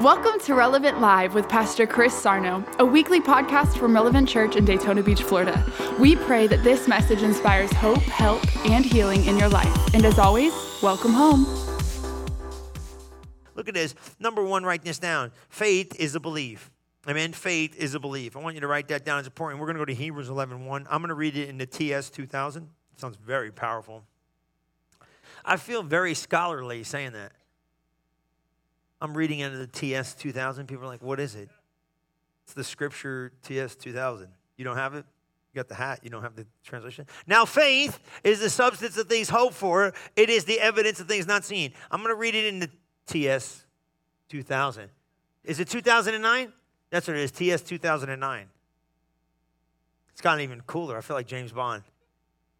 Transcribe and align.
Welcome 0.00 0.40
to 0.40 0.56
Relevant 0.56 1.00
Live 1.00 1.34
with 1.34 1.48
Pastor 1.48 1.86
Chris 1.86 2.12
Sarno, 2.12 2.64
a 2.80 2.84
weekly 2.84 3.20
podcast 3.20 3.78
from 3.78 3.94
Relevant 3.94 4.28
Church 4.28 4.56
in 4.56 4.64
Daytona 4.64 5.04
Beach, 5.04 5.22
Florida. 5.22 5.64
We 6.00 6.16
pray 6.16 6.48
that 6.48 6.64
this 6.64 6.88
message 6.88 7.22
inspires 7.22 7.72
hope, 7.74 8.02
help, 8.02 8.42
and 8.66 8.84
healing 8.84 9.24
in 9.26 9.38
your 9.38 9.48
life. 9.48 9.94
And 9.94 10.04
as 10.04 10.18
always, 10.18 10.52
welcome 10.82 11.12
home. 11.12 11.46
Look 13.54 13.68
at 13.68 13.74
this. 13.74 13.94
Number 14.18 14.42
one, 14.42 14.64
write 14.64 14.82
this 14.82 14.98
down. 14.98 15.30
Faith 15.48 15.94
is 16.00 16.16
a 16.16 16.20
belief. 16.20 16.72
Amen. 17.08 17.32
Faith 17.32 17.76
is 17.76 17.94
a 17.94 18.00
belief. 18.00 18.36
I 18.36 18.40
want 18.40 18.56
you 18.56 18.62
to 18.62 18.66
write 18.66 18.88
that 18.88 19.04
down. 19.04 19.20
It's 19.20 19.28
important. 19.28 19.60
We're 19.60 19.66
going 19.66 19.76
to 19.76 19.80
go 19.80 19.86
to 19.86 19.94
Hebrews 19.94 20.28
11 20.28 20.64
1. 20.64 20.88
I'm 20.90 21.02
going 21.02 21.08
to 21.10 21.14
read 21.14 21.36
it 21.36 21.48
in 21.48 21.56
the 21.56 21.66
TS 21.66 22.10
2000. 22.10 22.64
It 22.64 23.00
sounds 23.00 23.16
very 23.16 23.52
powerful. 23.52 24.02
I 25.44 25.56
feel 25.56 25.84
very 25.84 26.14
scholarly 26.14 26.82
saying 26.82 27.12
that. 27.12 27.30
I'm 29.04 29.14
reading 29.14 29.40
into 29.40 29.58
the 29.58 29.66
TS 29.66 30.14
2000. 30.14 30.66
People 30.66 30.84
are 30.84 30.88
like, 30.88 31.02
what 31.02 31.20
is 31.20 31.34
it? 31.34 31.50
It's 32.44 32.54
the 32.54 32.64
scripture 32.64 33.32
TS 33.42 33.76
2000. 33.76 34.28
You 34.56 34.64
don't 34.64 34.78
have 34.78 34.94
it? 34.94 35.04
You 35.52 35.58
got 35.58 35.68
the 35.68 35.74
hat, 35.74 36.00
you 36.02 36.08
don't 36.08 36.22
have 36.22 36.36
the 36.36 36.46
translation. 36.64 37.06
Now, 37.26 37.44
faith 37.44 38.00
is 38.24 38.40
the 38.40 38.48
substance 38.48 38.96
of 38.96 39.06
things 39.06 39.28
hoped 39.28 39.56
for, 39.56 39.92
it 40.16 40.30
is 40.30 40.46
the 40.46 40.58
evidence 40.58 41.00
of 41.00 41.06
things 41.06 41.26
not 41.26 41.44
seen. 41.44 41.74
I'm 41.90 42.00
going 42.00 42.14
to 42.14 42.18
read 42.18 42.34
it 42.34 42.46
in 42.46 42.60
the 42.60 42.70
TS 43.06 43.66
2000. 44.30 44.88
Is 45.44 45.60
it 45.60 45.68
2009? 45.68 46.50
That's 46.88 47.06
what 47.06 47.18
it 47.18 47.24
is, 47.24 47.30
TS 47.30 47.60
2009. 47.60 48.46
It's 50.12 50.20
gotten 50.22 50.40
even 50.40 50.62
cooler. 50.62 50.96
I 50.96 51.02
feel 51.02 51.14
like 51.14 51.26
James 51.26 51.52
Bond. 51.52 51.82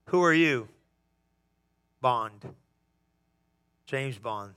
Who 0.09 0.23
are 0.23 0.35
you? 0.35 0.69
Bond. 2.03 2.55
James 3.87 4.19
Bond. 4.19 4.53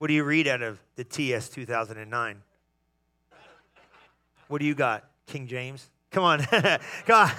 What 0.00 0.08
do 0.08 0.14
you 0.14 0.24
read 0.24 0.48
out 0.48 0.62
of 0.62 0.80
the 0.96 1.04
TS 1.04 1.50
2009? 1.50 2.42
What 4.48 4.58
do 4.58 4.64
you 4.64 4.74
got? 4.74 5.04
King 5.26 5.46
James? 5.46 5.90
Come 6.10 6.24
on. 6.24 6.40
come 6.42 6.80
on. 7.10 7.30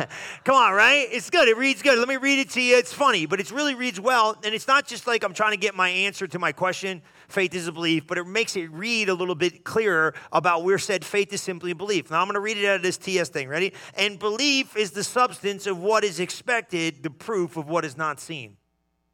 Come 0.43 0.55
on, 0.55 0.73
right? 0.73 1.07
It's 1.09 1.31
good. 1.31 1.47
It 1.47 1.57
reads 1.57 1.81
good. 1.81 1.97
Let 1.97 2.07
me 2.07 2.17
read 2.17 2.37
it 2.37 2.51
to 2.51 2.61
you. 2.61 2.77
It's 2.77 2.93
funny, 2.93 3.25
but 3.25 3.39
it 3.39 3.49
really 3.49 3.73
reads 3.73 3.99
well. 3.99 4.37
And 4.43 4.53
it's 4.53 4.67
not 4.67 4.85
just 4.85 5.07
like 5.07 5.23
I'm 5.23 5.33
trying 5.33 5.53
to 5.53 5.57
get 5.57 5.73
my 5.73 5.89
answer 5.89 6.27
to 6.27 6.37
my 6.37 6.51
question, 6.51 7.01
faith 7.29 7.55
is 7.55 7.67
a 7.67 7.71
belief, 7.71 8.05
but 8.05 8.19
it 8.19 8.27
makes 8.27 8.55
it 8.55 8.71
read 8.71 9.09
a 9.09 9.15
little 9.15 9.33
bit 9.33 9.63
clearer 9.63 10.13
about 10.31 10.63
where 10.63 10.77
said 10.77 11.03
faith 11.03 11.33
is 11.33 11.41
simply 11.41 11.71
a 11.71 11.75
belief. 11.75 12.11
Now 12.11 12.21
I'm 12.21 12.27
going 12.27 12.35
to 12.35 12.41
read 12.41 12.57
it 12.57 12.67
out 12.67 12.75
of 12.75 12.83
this 12.83 12.99
TS 12.99 13.29
thing. 13.29 13.47
Ready? 13.47 13.73
And 13.95 14.19
belief 14.19 14.77
is 14.77 14.91
the 14.91 15.03
substance 15.03 15.65
of 15.65 15.79
what 15.79 16.03
is 16.03 16.19
expected, 16.19 17.01
the 17.01 17.09
proof 17.09 17.57
of 17.57 17.67
what 17.67 17.85
is 17.85 17.97
not 17.97 18.19
seen. 18.19 18.55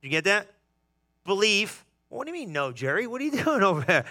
You 0.02 0.10
get 0.10 0.26
that? 0.26 0.50
Belief 1.24 1.86
what 2.10 2.26
do 2.26 2.32
you 2.32 2.40
mean, 2.40 2.54
no, 2.54 2.72
Jerry? 2.72 3.06
What 3.06 3.20
are 3.20 3.26
you 3.26 3.32
doing 3.44 3.64
over 3.64 3.82
there? 3.82 4.06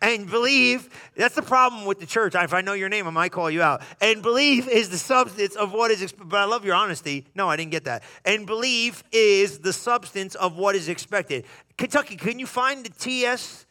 and 0.00 0.28
believe, 0.28 0.88
that's 1.14 1.34
the 1.34 1.42
problem 1.42 1.84
with 1.84 2.00
the 2.00 2.06
church. 2.06 2.34
If 2.34 2.54
I 2.54 2.62
know 2.62 2.72
your 2.72 2.88
name, 2.88 3.06
I 3.06 3.10
might 3.10 3.32
call 3.32 3.50
you 3.50 3.62
out. 3.62 3.82
And 4.00 4.22
believe 4.22 4.68
is 4.68 4.88
the 4.88 4.98
substance 4.98 5.54
of 5.54 5.72
what 5.72 5.90
is, 5.90 6.00
expected. 6.00 6.30
but 6.30 6.40
I 6.40 6.44
love 6.44 6.64
your 6.64 6.74
honesty. 6.74 7.26
No, 7.34 7.48
I 7.48 7.56
didn't 7.56 7.72
get 7.72 7.84
that. 7.84 8.02
And 8.24 8.46
believe 8.46 9.04
is 9.12 9.58
the 9.58 9.72
substance 9.72 10.34
of 10.34 10.56
what 10.56 10.74
is 10.74 10.88
expected. 10.88 11.44
Kentucky, 11.76 12.16
can 12.16 12.38
you 12.38 12.46
find 12.46 12.84
the 12.84 12.90
TS 12.90 13.66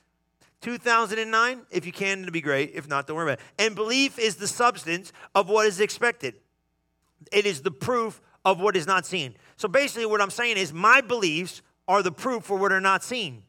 2009? 0.62 1.62
If 1.72 1.88
you 1.88 1.92
can, 1.92 2.22
it'd 2.22 2.34
be 2.34 2.42
great. 2.42 2.74
If 2.76 2.88
not, 2.88 3.08
don't 3.08 3.16
worry 3.18 3.32
about 3.32 3.40
it. 3.40 3.64
And 3.66 3.76
belief 3.76 4.20
is 4.20 4.36
the 4.36 4.48
substance 4.48 5.12
of 5.34 5.50
what 5.50 5.66
is 5.66 5.80
expected, 5.80 6.36
it 7.32 7.46
is 7.48 7.62
the 7.62 7.72
proof 7.72 8.22
of 8.46 8.62
what 8.62 8.76
is 8.76 8.88
not 8.88 9.06
seen. 9.06 9.36
So 9.58 9.68
basically, 9.68 10.06
what 10.06 10.22
I'm 10.22 10.30
saying 10.30 10.58
is 10.58 10.72
my 10.72 11.02
beliefs 11.02 11.62
are 11.90 12.04
the 12.04 12.12
proof 12.12 12.44
for 12.44 12.56
what 12.56 12.72
are 12.72 12.80
not 12.80 13.04
seen. 13.04 13.42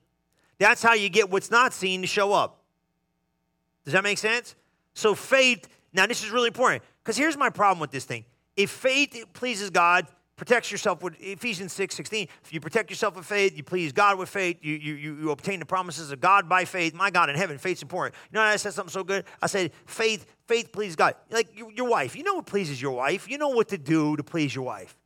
That's 0.59 0.83
how 0.83 0.95
you 0.95 1.11
get 1.11 1.31
what's 1.31 1.51
not 1.51 1.75
seen 1.75 2.01
to 2.01 2.07
show 2.09 2.33
up. 2.33 2.65
Does 3.85 3.93
that 3.93 4.03
make 4.03 4.19
sense? 4.19 4.57
So 4.95 5.15
faith, 5.15 5.69
now 5.93 6.07
this 6.07 6.25
is 6.25 6.31
really 6.31 6.49
important 6.49 6.83
because 7.05 7.17
here's 7.17 7.37
my 7.37 7.51
problem 7.51 7.81
with 7.81 7.91
this 7.91 8.07
thing. 8.07 8.25
If 8.57 8.71
faith 8.71 9.25
pleases 9.35 9.69
God, 9.71 10.07
protects 10.37 10.73
yourself 10.73 11.03
with 11.03 11.17
Ephesians 11.21 11.75
6 11.75 11.95
16. 11.95 12.29
If 12.43 12.53
you 12.53 12.61
protect 12.61 12.89
yourself 12.89 13.15
with 13.15 13.27
faith, 13.27 13.57
you 13.57 13.63
please 13.63 13.93
God 13.93 14.19
with 14.19 14.31
faith, 14.31 14.57
you, 14.63 14.75
you, 14.75 14.95
you 14.95 15.31
obtain 15.31 15.61
the 15.61 15.67
promises 15.67 16.11
of 16.11 16.21
God 16.21 16.49
by 16.49 16.65
faith. 16.65 16.95
My 16.95 17.11
God 17.11 17.29
in 17.29 17.37
heaven, 17.37 17.59
faith's 17.59 17.83
important. 17.83 18.15
You 18.33 18.37
know, 18.37 18.43
I 18.43 18.57
said 18.57 18.73
something 18.73 18.93
so 18.93 19.05
good. 19.05 19.27
I 19.43 19.49
said, 19.49 19.73
faith, 19.85 20.27
faith 20.47 20.73
pleases 20.73 20.97
God. 20.97 21.15
Like 21.31 21.57
your, 21.57 21.71
your 21.73 21.89
wife, 21.89 22.17
you 22.17 22.23
know 22.23 22.35
what 22.35 22.47
pleases 22.47 22.81
your 22.81 22.93
wife. 22.93 23.29
You 23.29 23.37
know 23.37 23.51
what 23.51 23.69
to 23.69 23.79
do 23.79 24.17
to 24.17 24.25
please 24.25 24.55
your 24.55 24.65
wife 24.65 24.97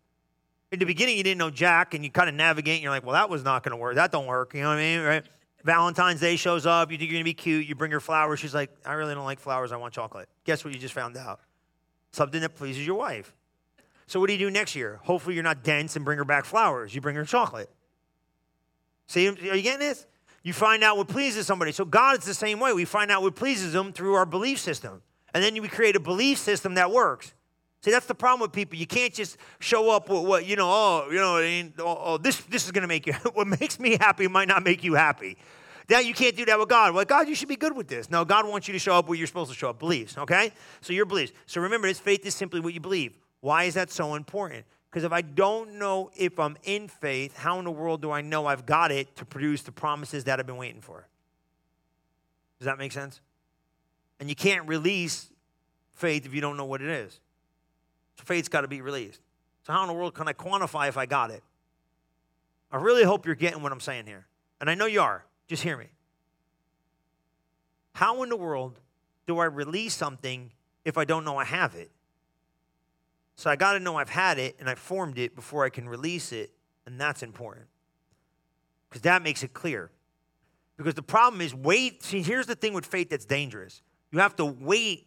in 0.74 0.80
the 0.80 0.86
beginning 0.86 1.16
you 1.16 1.22
didn't 1.22 1.38
know 1.38 1.50
jack 1.50 1.94
and 1.94 2.04
you 2.04 2.10
kind 2.10 2.28
of 2.28 2.34
navigate 2.34 2.74
and 2.74 2.82
you're 2.82 2.92
like 2.92 3.04
well 3.04 3.14
that 3.14 3.30
was 3.30 3.42
not 3.42 3.62
going 3.62 3.70
to 3.70 3.76
work. 3.76 3.94
That 3.94 4.12
don't 4.12 4.26
work 4.26 4.54
you 4.54 4.60
know 4.60 4.68
what 4.68 4.78
i 4.78 4.80
mean 4.80 5.00
right? 5.00 5.24
Valentine's 5.62 6.20
day 6.20 6.36
shows 6.36 6.66
up 6.66 6.90
you 6.90 6.98
think 6.98 7.10
you're 7.10 7.16
going 7.16 7.24
to 7.24 7.30
be 7.30 7.34
cute 7.34 7.66
you 7.66 7.74
bring 7.74 7.92
her 7.92 8.00
flowers 8.00 8.40
she's 8.40 8.54
like 8.54 8.70
i 8.84 8.92
really 8.92 9.14
don't 9.14 9.24
like 9.24 9.40
flowers 9.40 9.72
i 9.72 9.76
want 9.76 9.94
chocolate. 9.94 10.28
Guess 10.44 10.64
what 10.64 10.74
you 10.74 10.80
just 10.80 10.94
found 10.94 11.16
out? 11.16 11.40
Something 12.12 12.42
that 12.42 12.54
pleases 12.54 12.86
your 12.86 12.96
wife. 12.96 13.34
So 14.06 14.20
what 14.20 14.26
do 14.26 14.34
you 14.34 14.38
do 14.38 14.50
next 14.50 14.76
year? 14.76 15.00
Hopefully 15.04 15.34
you're 15.34 15.44
not 15.44 15.64
dense 15.64 15.96
and 15.96 16.04
bring 16.04 16.18
her 16.18 16.24
back 16.24 16.44
flowers 16.44 16.94
you 16.94 17.00
bring 17.00 17.16
her 17.16 17.24
chocolate. 17.24 17.70
See 19.06 19.28
are 19.28 19.32
you 19.32 19.62
getting 19.62 19.80
this? 19.80 20.06
You 20.42 20.52
find 20.52 20.84
out 20.84 20.98
what 20.98 21.08
pleases 21.08 21.46
somebody. 21.46 21.72
So 21.72 21.84
god 21.84 22.18
is 22.18 22.24
the 22.24 22.34
same 22.34 22.60
way. 22.60 22.72
We 22.72 22.84
find 22.84 23.10
out 23.10 23.22
what 23.22 23.34
pleases 23.34 23.72
them 23.72 23.92
through 23.92 24.14
our 24.14 24.26
belief 24.26 24.58
system. 24.58 25.02
And 25.32 25.42
then 25.42 25.60
we 25.60 25.68
create 25.68 25.96
a 25.96 26.00
belief 26.00 26.38
system 26.38 26.74
that 26.74 26.90
works 26.90 27.32
See, 27.84 27.90
that's 27.90 28.06
the 28.06 28.14
problem 28.14 28.40
with 28.40 28.50
people. 28.50 28.78
You 28.78 28.86
can't 28.86 29.12
just 29.12 29.36
show 29.58 29.90
up 29.90 30.08
with 30.08 30.24
what, 30.24 30.46
you 30.46 30.56
know, 30.56 30.70
oh, 30.70 31.08
you 31.10 31.18
know, 31.18 31.84
oh, 31.84 31.98
oh, 32.02 32.16
this, 32.16 32.38
this 32.44 32.64
is 32.64 32.70
going 32.70 32.80
to 32.80 32.88
make 32.88 33.06
you, 33.06 33.12
what 33.34 33.46
makes 33.46 33.78
me 33.78 33.98
happy 34.00 34.26
might 34.26 34.48
not 34.48 34.64
make 34.64 34.82
you 34.82 34.94
happy. 34.94 35.36
That 35.88 36.06
you 36.06 36.14
can't 36.14 36.34
do 36.34 36.46
that 36.46 36.58
with 36.58 36.70
God. 36.70 36.94
Well, 36.94 37.04
God, 37.04 37.28
you 37.28 37.34
should 37.34 37.50
be 37.50 37.56
good 37.56 37.76
with 37.76 37.86
this. 37.86 38.08
No, 38.08 38.24
God 38.24 38.48
wants 38.48 38.68
you 38.68 38.72
to 38.72 38.78
show 38.78 38.94
up 38.94 39.06
where 39.06 39.18
you're 39.18 39.26
supposed 39.26 39.50
to 39.50 39.56
show 39.56 39.68
up. 39.68 39.80
Beliefs, 39.80 40.16
okay? 40.16 40.50
So 40.80 40.94
your 40.94 41.04
beliefs. 41.04 41.32
So 41.44 41.60
remember, 41.60 41.86
this 41.86 42.00
faith 42.00 42.24
is 42.24 42.34
simply 42.34 42.58
what 42.58 42.72
you 42.72 42.80
believe. 42.80 43.12
Why 43.40 43.64
is 43.64 43.74
that 43.74 43.90
so 43.90 44.14
important? 44.14 44.64
Because 44.90 45.04
if 45.04 45.12
I 45.12 45.20
don't 45.20 45.74
know 45.78 46.10
if 46.16 46.40
I'm 46.40 46.56
in 46.62 46.88
faith, 46.88 47.36
how 47.36 47.58
in 47.58 47.66
the 47.66 47.70
world 47.70 48.00
do 48.00 48.10
I 48.10 48.22
know 48.22 48.46
I've 48.46 48.64
got 48.64 48.92
it 48.92 49.14
to 49.16 49.26
produce 49.26 49.60
the 49.60 49.72
promises 49.72 50.24
that 50.24 50.40
I've 50.40 50.46
been 50.46 50.56
waiting 50.56 50.80
for? 50.80 51.06
Does 52.58 52.64
that 52.64 52.78
make 52.78 52.92
sense? 52.92 53.20
And 54.20 54.30
you 54.30 54.34
can't 54.34 54.66
release 54.66 55.28
faith 55.92 56.24
if 56.24 56.32
you 56.32 56.40
don't 56.40 56.56
know 56.56 56.64
what 56.64 56.80
it 56.80 56.88
is. 56.88 57.20
So 58.18 58.24
faith's 58.24 58.48
got 58.48 58.62
to 58.62 58.68
be 58.68 58.80
released. 58.80 59.20
So, 59.66 59.72
how 59.72 59.82
in 59.82 59.88
the 59.88 59.94
world 59.94 60.14
can 60.14 60.28
I 60.28 60.32
quantify 60.32 60.88
if 60.88 60.96
I 60.96 61.06
got 61.06 61.30
it? 61.30 61.42
I 62.70 62.76
really 62.76 63.04
hope 63.04 63.26
you're 63.26 63.34
getting 63.34 63.62
what 63.62 63.72
I'm 63.72 63.80
saying 63.80 64.06
here. 64.06 64.26
And 64.60 64.68
I 64.68 64.74
know 64.74 64.86
you 64.86 65.00
are. 65.00 65.24
Just 65.46 65.62
hear 65.62 65.76
me. 65.76 65.86
How 67.92 68.22
in 68.22 68.28
the 68.28 68.36
world 68.36 68.80
do 69.26 69.38
I 69.38 69.44
release 69.44 69.94
something 69.94 70.52
if 70.84 70.98
I 70.98 71.04
don't 71.04 71.24
know 71.24 71.36
I 71.36 71.44
have 71.44 71.74
it? 71.74 71.90
So 73.36 73.50
I 73.50 73.56
got 73.56 73.72
to 73.72 73.80
know 73.80 73.96
I've 73.96 74.10
had 74.10 74.38
it 74.38 74.56
and 74.58 74.68
I 74.68 74.74
formed 74.74 75.18
it 75.18 75.34
before 75.34 75.64
I 75.64 75.68
can 75.68 75.88
release 75.88 76.32
it, 76.32 76.50
and 76.86 77.00
that's 77.00 77.22
important. 77.22 77.66
Because 78.88 79.02
that 79.02 79.22
makes 79.22 79.42
it 79.42 79.52
clear. 79.54 79.90
Because 80.76 80.94
the 80.94 81.02
problem 81.02 81.40
is 81.40 81.54
wait, 81.54 82.02
see 82.02 82.22
here's 82.22 82.46
the 82.46 82.54
thing 82.54 82.72
with 82.74 82.86
faith 82.86 83.10
that's 83.10 83.24
dangerous. 83.24 83.82
You 84.10 84.18
have 84.18 84.36
to 84.36 84.44
wait 84.44 85.06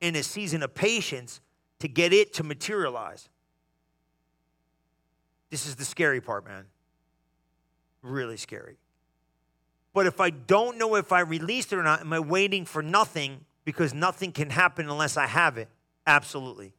in 0.00 0.16
a 0.16 0.22
season 0.22 0.62
of 0.62 0.74
patience 0.74 1.40
to 1.80 1.88
get 1.88 2.12
it 2.12 2.34
to 2.34 2.44
materialize. 2.44 3.28
This 5.50 5.66
is 5.66 5.76
the 5.76 5.84
scary 5.84 6.20
part, 6.20 6.44
man. 6.46 6.66
Really 8.02 8.36
scary. 8.36 8.76
But 9.94 10.06
if 10.06 10.20
I 10.20 10.30
don't 10.30 10.78
know 10.78 10.94
if 10.94 11.12
I 11.12 11.20
released 11.20 11.72
it 11.72 11.76
or 11.76 11.82
not, 11.82 12.00
am 12.00 12.12
I 12.12 12.20
waiting 12.20 12.64
for 12.64 12.82
nothing 12.82 13.44
because 13.64 13.94
nothing 13.94 14.32
can 14.32 14.50
happen 14.50 14.88
unless 14.88 15.16
I 15.16 15.26
have 15.26 15.58
it? 15.58 15.68
Absolutely. 16.06 16.72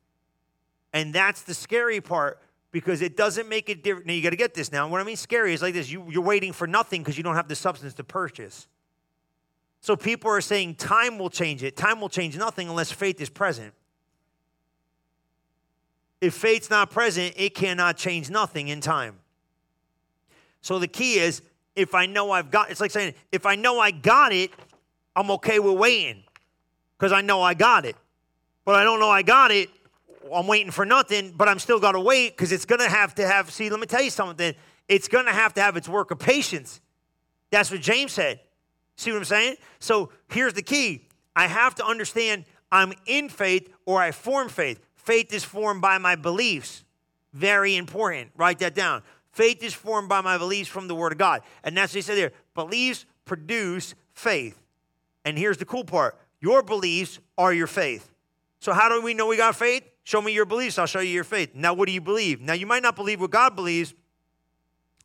And 0.93 1.13
that's 1.13 1.41
the 1.41 1.53
scary 1.53 2.01
part 2.01 2.39
because 2.71 3.01
it 3.01 3.17
doesn't 3.17 3.49
make 3.49 3.69
it 3.69 3.83
different. 3.83 4.07
Now, 4.07 4.13
you 4.13 4.21
got 4.21 4.29
to 4.29 4.35
get 4.35 4.53
this 4.53 4.71
now. 4.71 4.87
What 4.87 5.01
I 5.01 5.03
mean 5.03 5.15
scary 5.15 5.53
is 5.53 5.61
like 5.61 5.73
this 5.73 5.89
you, 5.89 6.05
you're 6.09 6.23
waiting 6.23 6.53
for 6.53 6.67
nothing 6.67 7.01
because 7.01 7.17
you 7.17 7.23
don't 7.23 7.35
have 7.35 7.47
the 7.47 7.55
substance 7.55 7.93
to 7.95 8.03
purchase. 8.03 8.67
So 9.81 9.95
people 9.95 10.29
are 10.29 10.41
saying 10.41 10.75
time 10.75 11.17
will 11.17 11.29
change 11.29 11.63
it. 11.63 11.75
Time 11.75 12.01
will 12.01 12.09
change 12.09 12.37
nothing 12.37 12.69
unless 12.69 12.91
faith 12.91 13.21
is 13.21 13.29
present. 13.29 13.73
If 16.21 16.33
faith's 16.33 16.69
not 16.69 16.91
present, 16.91 17.33
it 17.37 17.55
cannot 17.55 17.97
change 17.97 18.29
nothing 18.29 18.67
in 18.67 18.81
time. 18.81 19.19
So 20.61 20.79
the 20.79 20.87
key 20.87 21.19
is 21.19 21.41
if 21.75 21.95
I 21.95 22.05
know 22.05 22.31
I've 22.31 22.51
got 22.51 22.71
it's 22.71 22.81
like 22.81 22.91
saying 22.91 23.13
if 23.31 23.45
I 23.45 23.55
know 23.55 23.79
I 23.79 23.91
got 23.91 24.33
it, 24.33 24.51
I'm 25.15 25.31
okay 25.31 25.59
with 25.59 25.77
waiting 25.77 26.23
because 26.97 27.11
I 27.11 27.21
know 27.21 27.41
I 27.41 27.53
got 27.53 27.85
it. 27.85 27.95
But 28.65 28.75
I 28.75 28.83
don't 28.83 28.99
know 28.99 29.09
I 29.09 29.21
got 29.21 29.51
it, 29.51 29.69
I'm 30.33 30.47
waiting 30.47 30.71
for 30.71 30.85
nothing, 30.85 31.33
but 31.35 31.47
I'm 31.47 31.59
still 31.59 31.79
got 31.79 31.93
to 31.93 31.99
wait 31.99 32.35
because 32.35 32.51
it's 32.51 32.65
going 32.65 32.81
to 32.81 32.89
have 32.89 33.15
to 33.15 33.25
have 33.25 33.51
see, 33.51 33.69
let 33.69 33.79
me 33.79 33.85
tell 33.85 34.01
you 34.01 34.09
something. 34.09 34.53
It's 34.87 35.07
going 35.07 35.25
to 35.25 35.31
have 35.31 35.53
to 35.55 35.61
have 35.61 35.77
its 35.77 35.87
work 35.87 36.11
of 36.11 36.19
patience. 36.19 36.81
That's 37.51 37.71
what 37.71 37.81
James 37.81 38.11
said. 38.11 38.39
See 38.95 39.11
what 39.11 39.17
I'm 39.17 39.25
saying? 39.25 39.55
So 39.79 40.11
here's 40.29 40.53
the 40.53 40.61
key. 40.61 41.07
I 41.35 41.47
have 41.47 41.75
to 41.75 41.85
understand 41.85 42.45
I'm 42.71 42.93
in 43.05 43.29
faith 43.29 43.69
or 43.85 44.01
I 44.01 44.11
form 44.11 44.49
faith. 44.49 44.79
Faith 45.09 45.33
is 45.33 45.43
formed 45.43 45.81
by 45.81 45.97
my 45.97 46.15
beliefs. 46.15 46.83
Very 47.33 47.75
important. 47.77 48.29
Write 48.37 48.59
that 48.59 48.75
down. 48.75 49.01
Faith 49.31 49.63
is 49.63 49.73
formed 49.73 50.07
by 50.07 50.21
my 50.21 50.37
beliefs 50.37 50.69
from 50.69 50.87
the 50.87 50.93
Word 50.93 51.11
of 51.11 51.17
God. 51.17 51.41
And 51.63 51.75
that's 51.75 51.93
what 51.93 51.95
he 51.95 52.01
said 52.03 52.15
there. 52.15 52.31
Beliefs 52.53 53.05
produce 53.25 53.95
faith. 54.13 54.61
And 55.25 55.35
here's 55.35 55.57
the 55.57 55.65
cool 55.65 55.83
part 55.83 56.15
your 56.39 56.61
beliefs 56.61 57.17
are 57.39 57.51
your 57.51 57.65
faith. 57.65 58.13
So, 58.59 58.71
how 58.71 58.87
do 58.87 59.01
we 59.01 59.15
know 59.15 59.25
we 59.25 59.35
got 59.35 59.55
faith? 59.55 59.81
Show 60.03 60.21
me 60.21 60.31
your 60.31 60.45
beliefs, 60.45 60.77
I'll 60.77 60.85
show 60.85 60.99
you 60.99 61.09
your 61.09 61.23
faith. 61.23 61.55
Now, 61.55 61.73
what 61.73 61.87
do 61.87 61.91
you 61.91 62.01
believe? 62.01 62.39
Now, 62.39 62.53
you 62.53 62.67
might 62.67 62.83
not 62.83 62.95
believe 62.95 63.19
what 63.19 63.31
God 63.31 63.55
believes. 63.55 63.95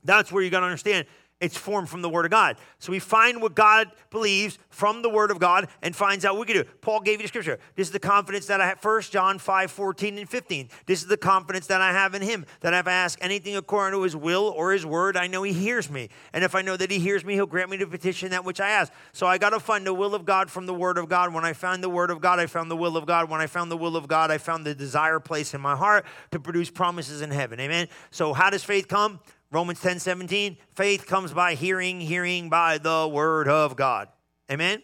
That's 0.05 0.31
where 0.31 0.43
you 0.43 0.51
got 0.51 0.61
to 0.61 0.67
understand 0.67 1.07
it's 1.41 1.57
formed 1.57 1.89
from 1.89 2.01
the 2.01 2.09
Word 2.09 2.25
of 2.25 2.31
God. 2.31 2.57
So 2.79 2.93
we 2.93 3.01
find 3.01 3.43
what 3.43 3.55
God 3.55 3.91
believes 4.11 4.59
from 4.71 5.03
the 5.03 5.11
Word 5.11 5.31
of 5.31 5.39
God 5.39 5.69
and 5.83 5.95
finds 5.95 6.25
out 6.25 6.37
what 6.37 6.47
we 6.47 6.55
can 6.55 6.63
do. 6.63 6.71
Paul 6.81 7.01
gave 7.01 7.21
you 7.21 7.25
the 7.25 7.29
scripture. 7.29 7.59
This 7.75 7.89
is 7.89 7.93
the 7.93 7.99
confidence 7.99 8.47
that 8.47 8.61
I 8.61 8.69
have. 8.69 8.83
1 8.83 9.03
John 9.03 9.39
5, 9.39 9.71
14 9.71 10.19
and 10.19 10.29
15. 10.29 10.69
This 10.87 11.03
is 11.03 11.09
the 11.09 11.17
confidence 11.17 11.67
that 11.67 11.81
I 11.81 11.91
have 11.91 12.15
in 12.15 12.23
Him, 12.23 12.47
that 12.61 12.73
if 12.73 12.87
I 12.87 12.93
ask 12.93 13.19
anything 13.21 13.57
according 13.57 13.99
to 13.99 14.03
His 14.05 14.17
will 14.17 14.55
or 14.57 14.73
His 14.73 14.87
Word, 14.87 15.17
I 15.17 15.27
know 15.27 15.43
He 15.43 15.53
hears 15.53 15.91
me. 15.91 16.09
And 16.33 16.45
if 16.45 16.55
I 16.55 16.63
know 16.63 16.77
that 16.77 16.91
He 16.91 16.99
hears 16.99 17.25
me, 17.25 17.35
He'll 17.35 17.47
grant 17.47 17.69
me 17.69 17.77
the 17.77 17.87
petition 17.87 18.31
that 18.31 18.45
which 18.45 18.61
I 18.61 18.71
ask. 18.71 18.93
So 19.13 19.27
I 19.27 19.37
got 19.37 19.51
to 19.51 19.61
find 19.61 19.87
the 19.87 19.95
will 19.95 20.15
of 20.15 20.25
God 20.25 20.51
from 20.51 20.67
the 20.67 20.75
Word 20.75 20.99
of 20.99 21.09
God. 21.09 21.35
When 21.35 21.45
I 21.45 21.53
found 21.53 21.83
the 21.83 21.91
Word 21.91 22.11
of 22.11 22.21
God, 22.21 22.39
I 22.39 22.47
found 22.47 22.71
the 22.71 22.77
will 22.77 22.97
of 22.97 23.07
God. 23.07 23.29
When 23.29 23.41
I 23.41 23.49
found 23.49 23.71
the 23.71 23.77
will 23.77 23.97
of 23.97 24.07
God, 24.07 24.31
I 24.31 24.39
found 24.39 24.65
the 24.65 24.75
desire 24.75 25.21
place 25.21 25.53
in 25.53 25.61
my 25.61 25.75
heart 25.75 26.07
to 26.31 26.39
produce 26.39 26.71
promises 26.71 27.23
in 27.23 27.31
heaven. 27.31 27.59
Amen. 27.59 27.89
So 28.13 28.33
how 28.33 28.51
does 28.51 28.63
faith 28.63 28.89
come? 28.89 29.21
Romans 29.55 29.81
10 29.81 30.01
17, 30.01 30.57
faith 30.75 31.07
comes 31.07 31.33
by 31.33 31.55
hearing, 31.55 32.01
hearing 32.01 32.51
by 32.51 32.77
the 32.77 33.09
word 33.09 33.47
of 33.47 33.77
God. 33.77 34.09
Amen? 34.51 34.83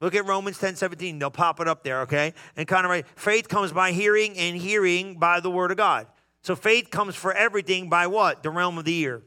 Look 0.00 0.16
at 0.16 0.26
Romans 0.26 0.58
10 0.58 0.74
17. 0.74 1.20
They'll 1.20 1.30
pop 1.30 1.60
it 1.60 1.68
up 1.68 1.84
there, 1.84 2.00
okay? 2.00 2.34
And 2.56 2.66
kind 2.66 2.84
of 2.84 2.90
right. 2.90 3.06
Faith 3.14 3.48
comes 3.48 3.72
by 3.72 3.92
hearing, 3.92 4.36
and 4.36 4.56
hearing 4.56 5.20
by 5.20 5.38
the 5.38 5.52
word 5.52 5.70
of 5.70 5.76
God. 5.76 6.08
So 6.42 6.56
faith 6.56 6.90
comes 6.90 7.14
for 7.14 7.32
everything 7.32 7.88
by 7.88 8.08
what? 8.08 8.42
The 8.42 8.50
realm 8.50 8.76
of 8.76 8.84
the 8.84 8.98
ear. 8.98 9.22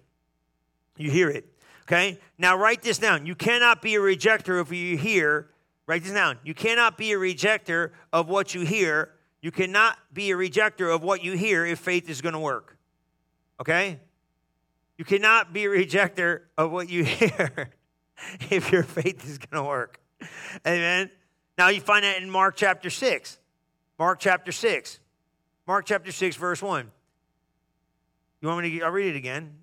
You 0.97 1.09
hear 1.09 1.29
it. 1.29 1.45
Okay? 1.83 2.19
Now 2.37 2.57
write 2.57 2.81
this 2.81 2.97
down. 2.97 3.25
You 3.25 3.35
cannot 3.35 3.81
be 3.81 3.95
a 3.95 3.99
rejecter 3.99 4.61
if 4.61 4.73
you 4.73 4.97
hear. 4.97 5.51
Write 5.87 6.03
this 6.03 6.11
down. 6.11 6.37
You 6.43 6.53
cannot 6.53 6.97
be 6.97 7.13
a 7.13 7.17
rejecter 7.17 7.91
of 8.11 8.27
what 8.27 8.53
you 8.53 8.65
hear. 8.65 9.13
You 9.41 9.51
cannot 9.51 9.97
be 10.13 10.31
a 10.31 10.35
rejecter 10.35 10.93
of 10.93 11.01
what 11.01 11.23
you 11.23 11.37
hear 11.37 11.65
if 11.65 11.79
faith 11.79 12.09
is 12.09 12.21
going 12.21 12.33
to 12.33 12.39
work. 12.39 12.77
Okay? 13.61 13.99
You 15.01 15.05
cannot 15.05 15.51
be 15.51 15.65
a 15.65 15.67
rejecter 15.67 16.41
of 16.59 16.71
what 16.71 16.87
you 16.87 17.03
hear 17.05 17.71
if 18.51 18.71
your 18.71 18.83
faith 18.83 19.27
is 19.27 19.39
going 19.39 19.63
to 19.63 19.67
work. 19.67 19.99
Amen. 20.57 21.09
Now 21.57 21.69
you 21.69 21.81
find 21.81 22.03
that 22.03 22.21
in 22.21 22.29
Mark 22.29 22.55
chapter 22.55 22.91
6. 22.91 23.39
Mark 23.97 24.19
chapter 24.19 24.51
6. 24.51 24.99
Mark 25.65 25.87
chapter 25.87 26.11
6, 26.11 26.35
verse 26.35 26.61
1. 26.61 26.91
You 28.41 28.47
want 28.47 28.61
me 28.61 28.77
to? 28.77 28.85
I'll 28.85 28.91
read 28.91 29.07
it 29.07 29.15
again. 29.15 29.55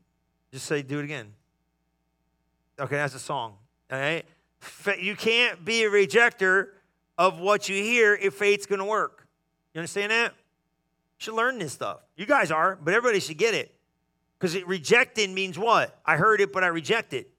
Just 0.53 0.67
say, 0.67 0.83
do 0.83 0.99
it 0.99 1.05
again. 1.05 1.33
Okay, 2.81 2.97
that's 2.97 3.15
a 3.15 3.21
song. 3.21 3.55
All 3.93 3.99
right. 4.01 4.25
You 4.99 5.15
can't 5.15 5.65
be 5.65 5.85
a 5.85 5.89
rejecter 5.89 6.71
of 7.17 7.39
what 7.39 7.69
you 7.69 7.81
hear 7.81 8.17
if 8.17 8.35
faith's 8.35 8.67
going 8.67 8.81
to 8.81 8.85
work. 8.85 9.29
You 9.73 9.79
understand 9.79 10.11
that? 10.11 10.33
You 10.33 11.19
should 11.19 11.35
learn 11.35 11.61
this 11.61 11.75
stuff. 11.75 12.01
You 12.17 12.27
guys 12.27 12.51
are, 12.51 12.75
but 12.75 12.93
everybody 12.93 13.21
should 13.21 13.39
get 13.39 13.55
it. 13.55 13.73
Because 14.39 14.55
it 14.55 14.67
rejected 14.67 15.31
means 15.31 15.59
what? 15.59 15.99
I 16.07 16.17
heard 16.17 16.41
it, 16.41 16.53
but 16.53 16.63
I 16.63 16.69
reject 16.69 17.13
it. 17.13 17.31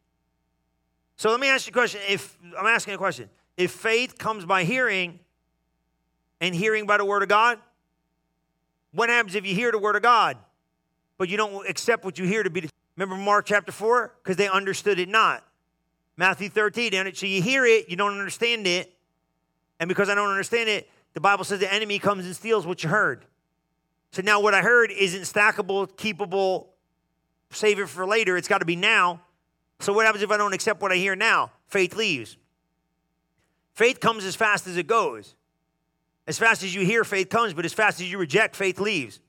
So 1.16 1.32
let 1.32 1.40
me 1.40 1.48
ask 1.48 1.66
you 1.66 1.72
a 1.72 1.74
question. 1.74 2.02
If 2.08 2.38
I'm 2.58 2.66
asking 2.66 2.94
a 2.94 2.98
question, 2.98 3.30
if 3.58 3.72
faith 3.72 4.18
comes 4.18 4.46
by 4.46 4.64
hearing 4.64 5.20
and 6.42 6.54
hearing 6.54 6.86
by 6.86 6.98
the 6.98 7.06
word 7.06 7.24
of 7.24 7.30
God, 7.30 7.60
what 8.92 9.10
happens 9.10 9.36
if 9.36 9.46
you 9.46 9.54
hear 9.54 9.72
the 9.72 9.80
word 9.80 9.96
of 9.96 10.02
God, 10.02 10.38
but 11.18 11.30
you 11.30 11.38
don't 11.38 11.70
accept 11.70 12.04
what 12.04 12.18
you 12.18 12.26
hear 12.26 12.44
to 12.44 12.50
be 12.50 12.62
the 12.62 12.70
Remember 13.00 13.16
Mark 13.16 13.46
chapter 13.46 13.72
4? 13.72 14.14
Because 14.22 14.36
they 14.36 14.50
understood 14.50 15.00
it 15.00 15.08
not. 15.08 15.46
Matthew 16.18 16.50
13, 16.50 17.14
so 17.14 17.26
you 17.26 17.42
hear 17.42 17.66
it, 17.66 17.88
you 17.88 17.96
don't 17.96 18.20
understand 18.20 18.68
it. 18.68 18.94
And 19.80 19.88
because 19.88 20.10
I 20.10 20.16
don't 20.16 20.30
understand 20.30 20.68
it, 20.68 20.90
the 21.14 21.22
Bible 21.22 21.46
says 21.46 21.62
the 21.62 21.74
enemy 21.74 21.98
comes 21.98 22.26
and 22.26 22.36
steals 22.36 22.68
what 22.68 22.84
you 22.84 22.90
heard. 22.90 23.24
So 24.12 24.22
now 24.22 24.42
what 24.42 24.54
I 24.54 24.62
heard 24.62 24.92
isn't 24.92 25.22
stackable, 25.22 25.90
keepable, 25.94 26.68
save 27.52 27.80
it 27.80 27.90
for 27.90 28.06
later. 28.06 28.38
It's 28.38 28.48
got 28.48 28.60
to 28.60 28.66
be 28.66 28.76
now. 28.76 29.22
So, 29.80 29.94
what 29.94 30.06
happens 30.06 30.24
if 30.24 30.32
I 30.32 30.38
don't 30.38 30.54
accept 30.54 30.82
what 30.82 30.92
I 30.92 30.96
hear 30.96 31.16
now? 31.16 31.52
Faith 31.68 31.96
leaves. 31.96 32.38
Faith 33.74 34.00
comes 34.00 34.26
as 34.26 34.36
fast 34.36 34.68
as 34.68 34.78
it 34.78 34.88
goes. 34.88 35.36
As 36.28 36.38
fast 36.38 36.64
as 36.64 36.76
you 36.76 36.82
hear, 36.82 37.04
faith 37.04 37.30
comes, 37.30 37.54
but 37.54 37.66
as 37.66 37.74
fast 37.74 38.02
as 38.02 38.12
you 38.12 38.18
reject, 38.18 38.56
faith 38.56 38.80
leaves. 38.80 39.20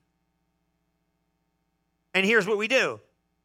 And 2.13 2.27
here's 2.27 2.47
what 2.47 2.59
we 2.59 2.69
do 2.69 3.01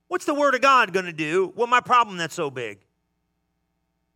What's 0.07 0.25
the 0.25 0.33
Word 0.33 0.55
of 0.55 0.61
God 0.61 0.93
going 0.93 1.05
to 1.05 1.13
do? 1.13 1.51
What 1.55 1.69
my 1.69 1.79
problem 1.79 2.17
that's 2.17 2.35
so 2.35 2.49
big? 2.49 2.79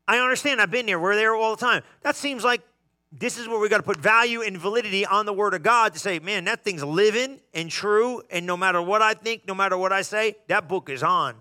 I 0.07 0.17
understand. 0.19 0.59
I've 0.59 0.71
been 0.71 0.87
there. 0.87 0.99
We're 0.99 1.15
there 1.15 1.35
all 1.35 1.55
the 1.55 1.63
time. 1.63 1.83
That 2.01 2.15
seems 2.15 2.43
like 2.43 2.61
this 3.11 3.37
is 3.37 3.47
where 3.47 3.59
we 3.59 3.69
got 3.69 3.77
to 3.77 3.83
put 3.83 3.97
value 3.97 4.41
and 4.41 4.57
validity 4.57 5.05
on 5.05 5.25
the 5.25 5.33
word 5.33 5.53
of 5.53 5.63
God 5.63 5.93
to 5.93 5.99
say, 5.99 6.19
man, 6.19 6.45
that 6.45 6.63
thing's 6.63 6.83
living 6.83 7.39
and 7.53 7.69
true. 7.69 8.21
And 8.29 8.45
no 8.45 8.55
matter 8.55 8.81
what 8.81 9.01
I 9.01 9.15
think, 9.15 9.47
no 9.47 9.55
matter 9.55 9.77
what 9.77 9.91
I 9.91 10.03
say, 10.03 10.35
that 10.47 10.67
book 10.67 10.89
is 10.89 11.01
on. 11.01 11.35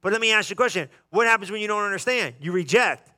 But 0.00 0.12
let 0.12 0.20
me 0.20 0.32
ask 0.32 0.48
you 0.50 0.54
a 0.54 0.56
question. 0.56 0.88
What 1.10 1.26
happens 1.26 1.50
when 1.50 1.60
you 1.60 1.68
don't 1.68 1.82
understand? 1.82 2.34
You 2.40 2.52
reject. 2.52 3.10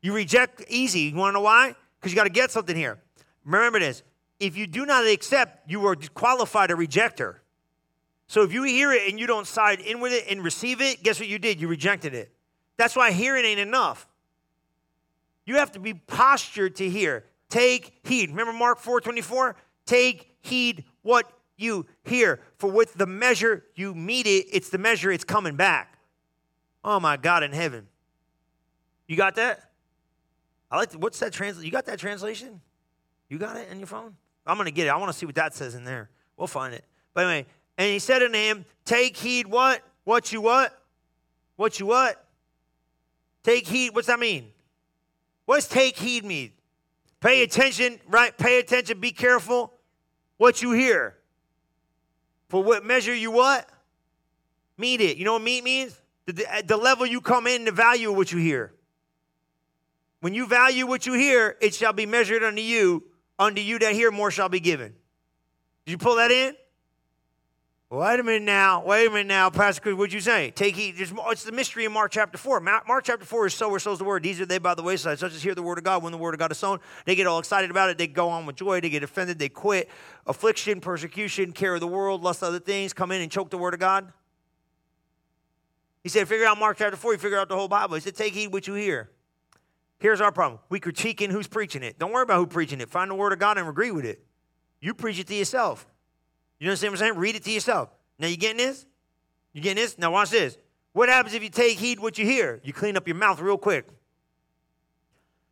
You 0.00 0.12
reject 0.12 0.64
easy. 0.68 1.00
You 1.00 1.16
want 1.16 1.30
to 1.30 1.34
know 1.34 1.42
why? 1.42 1.76
Because 2.00 2.12
you 2.12 2.16
got 2.16 2.24
to 2.24 2.30
get 2.30 2.50
something 2.50 2.76
here. 2.76 2.98
Remember 3.44 3.78
this. 3.78 4.02
If 4.40 4.56
you 4.56 4.66
do 4.66 4.84
not 4.84 5.06
accept, 5.06 5.70
you 5.70 5.86
are 5.86 5.94
qualified 6.14 6.72
a 6.72 6.74
rejecter. 6.74 7.36
So 8.26 8.42
if 8.42 8.52
you 8.52 8.64
hear 8.64 8.92
it 8.92 9.08
and 9.08 9.20
you 9.20 9.26
don't 9.26 9.46
side 9.46 9.78
in 9.80 10.00
with 10.00 10.12
it 10.12 10.24
and 10.28 10.42
receive 10.42 10.80
it, 10.80 11.02
guess 11.02 11.20
what 11.20 11.28
you 11.28 11.38
did? 11.38 11.60
You 11.60 11.68
rejected 11.68 12.14
it. 12.14 12.32
That's 12.76 12.96
why 12.96 13.12
hearing 13.12 13.44
ain't 13.44 13.60
enough. 13.60 14.08
You 15.44 15.56
have 15.56 15.72
to 15.72 15.80
be 15.80 15.94
postured 15.94 16.76
to 16.76 16.88
hear. 16.88 17.24
Take 17.48 18.00
heed. 18.04 18.30
Remember 18.30 18.52
Mark 18.52 18.80
4:24? 18.80 19.54
Take 19.84 20.36
heed 20.40 20.84
what 21.02 21.30
you 21.56 21.86
hear. 22.04 22.40
For 22.56 22.70
with 22.70 22.94
the 22.94 23.06
measure 23.06 23.64
you 23.74 23.94
meet 23.94 24.26
it, 24.26 24.46
it's 24.52 24.70
the 24.70 24.78
measure 24.78 25.10
it's 25.10 25.24
coming 25.24 25.56
back. 25.56 25.98
Oh 26.84 27.00
my 27.00 27.16
God 27.16 27.42
in 27.42 27.52
heaven. 27.52 27.88
You 29.06 29.16
got 29.16 29.34
that? 29.36 29.70
I 30.70 30.78
like 30.78 30.92
what's 30.94 31.18
that 31.20 31.32
translation? 31.32 31.66
You 31.66 31.72
got 31.72 31.86
that 31.86 31.98
translation? 31.98 32.60
You 33.28 33.38
got 33.38 33.56
it 33.56 33.68
in 33.70 33.78
your 33.78 33.86
phone? 33.86 34.16
I'm 34.46 34.56
gonna 34.56 34.70
get 34.70 34.86
it. 34.86 34.90
I 34.90 34.96
want 34.96 35.12
to 35.12 35.18
see 35.18 35.26
what 35.26 35.34
that 35.36 35.54
says 35.54 35.74
in 35.74 35.84
there. 35.84 36.10
We'll 36.36 36.46
find 36.46 36.74
it. 36.74 36.84
But 37.14 37.26
anyway, 37.26 37.46
and 37.78 37.90
he 37.90 37.98
said 37.98 38.22
unto 38.22 38.38
him, 38.38 38.64
Take 38.84 39.16
heed 39.16 39.46
what? 39.46 39.82
What 40.04 40.32
you 40.32 40.40
what? 40.40 40.78
What 41.56 41.78
you 41.78 41.86
what? 41.86 42.24
Take 43.42 43.66
heed. 43.66 43.94
What's 43.94 44.06
that 44.06 44.18
mean? 44.18 44.50
What 45.46 45.56
does 45.56 45.68
take 45.68 45.96
heed 45.96 46.24
mean? 46.24 46.52
Pay 47.20 47.42
attention, 47.42 48.00
right? 48.08 48.36
Pay 48.36 48.58
attention, 48.58 49.00
be 49.00 49.12
careful 49.12 49.72
what 50.38 50.62
you 50.62 50.72
hear. 50.72 51.16
For 52.48 52.62
what 52.62 52.84
measure 52.84 53.14
you 53.14 53.30
what? 53.30 53.68
Meet 54.76 55.00
it. 55.00 55.16
You 55.16 55.24
know 55.24 55.34
what 55.34 55.42
meet 55.42 55.62
means? 55.62 55.98
The, 56.26 56.64
the 56.66 56.76
level 56.76 57.06
you 57.06 57.20
come 57.20 57.46
in, 57.46 57.64
the 57.64 57.72
value 57.72 58.10
of 58.10 58.16
what 58.16 58.32
you 58.32 58.38
hear. 58.38 58.74
When 60.20 60.34
you 60.34 60.46
value 60.46 60.86
what 60.86 61.06
you 61.06 61.14
hear, 61.14 61.56
it 61.60 61.74
shall 61.74 61.92
be 61.92 62.06
measured 62.06 62.42
unto 62.42 62.60
you. 62.60 63.04
Unto 63.38 63.60
you 63.60 63.78
that 63.80 63.92
hear, 63.92 64.10
more 64.10 64.30
shall 64.30 64.48
be 64.48 64.60
given. 64.60 64.94
Did 65.84 65.92
you 65.92 65.98
pull 65.98 66.16
that 66.16 66.30
in? 66.30 66.54
Wait 67.92 68.18
a 68.18 68.22
minute 68.22 68.44
now. 68.44 68.82
Wait 68.82 69.06
a 69.06 69.10
minute 69.10 69.26
now, 69.26 69.50
Pastor 69.50 69.82
Chris. 69.82 69.94
What'd 69.94 70.14
you 70.14 70.20
say? 70.22 70.50
Take 70.50 70.76
heed. 70.76 70.96
There's, 70.96 71.12
it's 71.26 71.44
the 71.44 71.52
mystery 71.52 71.84
in 71.84 71.92
Mark 71.92 72.10
chapter 72.10 72.38
4. 72.38 72.58
Mark 72.58 73.04
chapter 73.04 73.26
4 73.26 73.48
is 73.48 73.54
sower 73.54 73.78
sows 73.78 73.98
the 73.98 74.04
word. 74.04 74.22
These 74.22 74.40
are 74.40 74.46
they 74.46 74.56
by 74.56 74.74
the 74.74 74.82
wayside, 74.82 75.18
such 75.18 75.34
as 75.34 75.42
hear 75.42 75.54
the 75.54 75.62
word 75.62 75.76
of 75.76 75.84
God. 75.84 76.02
When 76.02 76.10
the 76.10 76.16
word 76.16 76.32
of 76.32 76.38
God 76.38 76.50
is 76.50 76.56
sown, 76.56 76.80
they 77.04 77.14
get 77.14 77.26
all 77.26 77.38
excited 77.38 77.70
about 77.70 77.90
it. 77.90 77.98
They 77.98 78.06
go 78.06 78.30
on 78.30 78.46
with 78.46 78.56
joy. 78.56 78.80
They 78.80 78.88
get 78.88 79.02
offended. 79.02 79.38
They 79.38 79.50
quit. 79.50 79.90
Affliction, 80.26 80.80
persecution, 80.80 81.52
care 81.52 81.74
of 81.74 81.80
the 81.80 81.86
world, 81.86 82.22
lust 82.22 82.42
other 82.42 82.60
things 82.60 82.94
come 82.94 83.12
in 83.12 83.20
and 83.20 83.30
choke 83.30 83.50
the 83.50 83.58
word 83.58 83.74
of 83.74 83.80
God. 83.80 84.10
He 86.02 86.08
said, 86.08 86.26
figure 86.26 86.46
out 86.46 86.58
Mark 86.58 86.78
chapter 86.78 86.96
4. 86.96 87.12
You 87.12 87.18
figure 87.18 87.38
out 87.38 87.50
the 87.50 87.56
whole 87.56 87.68
Bible. 87.68 87.96
He 87.96 88.00
said, 88.00 88.16
take 88.16 88.32
heed 88.32 88.54
what 88.54 88.66
you 88.66 88.72
hear. 88.72 89.10
Here's 89.98 90.22
our 90.22 90.32
problem. 90.32 90.60
We 90.70 90.80
critiquing 90.80 91.30
who's 91.30 91.46
preaching 91.46 91.82
it. 91.82 91.98
Don't 91.98 92.10
worry 92.10 92.22
about 92.22 92.38
who 92.38 92.46
preaching 92.46 92.80
it. 92.80 92.88
Find 92.88 93.10
the 93.10 93.14
word 93.14 93.34
of 93.34 93.38
God 93.38 93.58
and 93.58 93.68
agree 93.68 93.90
with 93.90 94.06
it. 94.06 94.24
You 94.80 94.94
preach 94.94 95.18
it 95.18 95.26
to 95.26 95.34
yourself. 95.34 95.86
You 96.62 96.68
understand 96.68 96.92
what 96.92 97.00
I'm 97.00 97.06
saying? 97.08 97.18
Read 97.18 97.34
it 97.34 97.42
to 97.42 97.50
yourself. 97.50 97.88
Now, 98.20 98.28
you 98.28 98.36
getting 98.36 98.58
this? 98.58 98.86
You 99.52 99.60
getting 99.60 99.82
this? 99.82 99.98
Now, 99.98 100.12
watch 100.12 100.30
this. 100.30 100.56
What 100.92 101.08
happens 101.08 101.34
if 101.34 101.42
you 101.42 101.48
take 101.48 101.76
heed 101.76 101.98
what 101.98 102.18
you 102.18 102.24
hear? 102.24 102.60
You 102.62 102.72
clean 102.72 102.96
up 102.96 103.08
your 103.08 103.16
mouth 103.16 103.40
real 103.40 103.58
quick. 103.58 103.88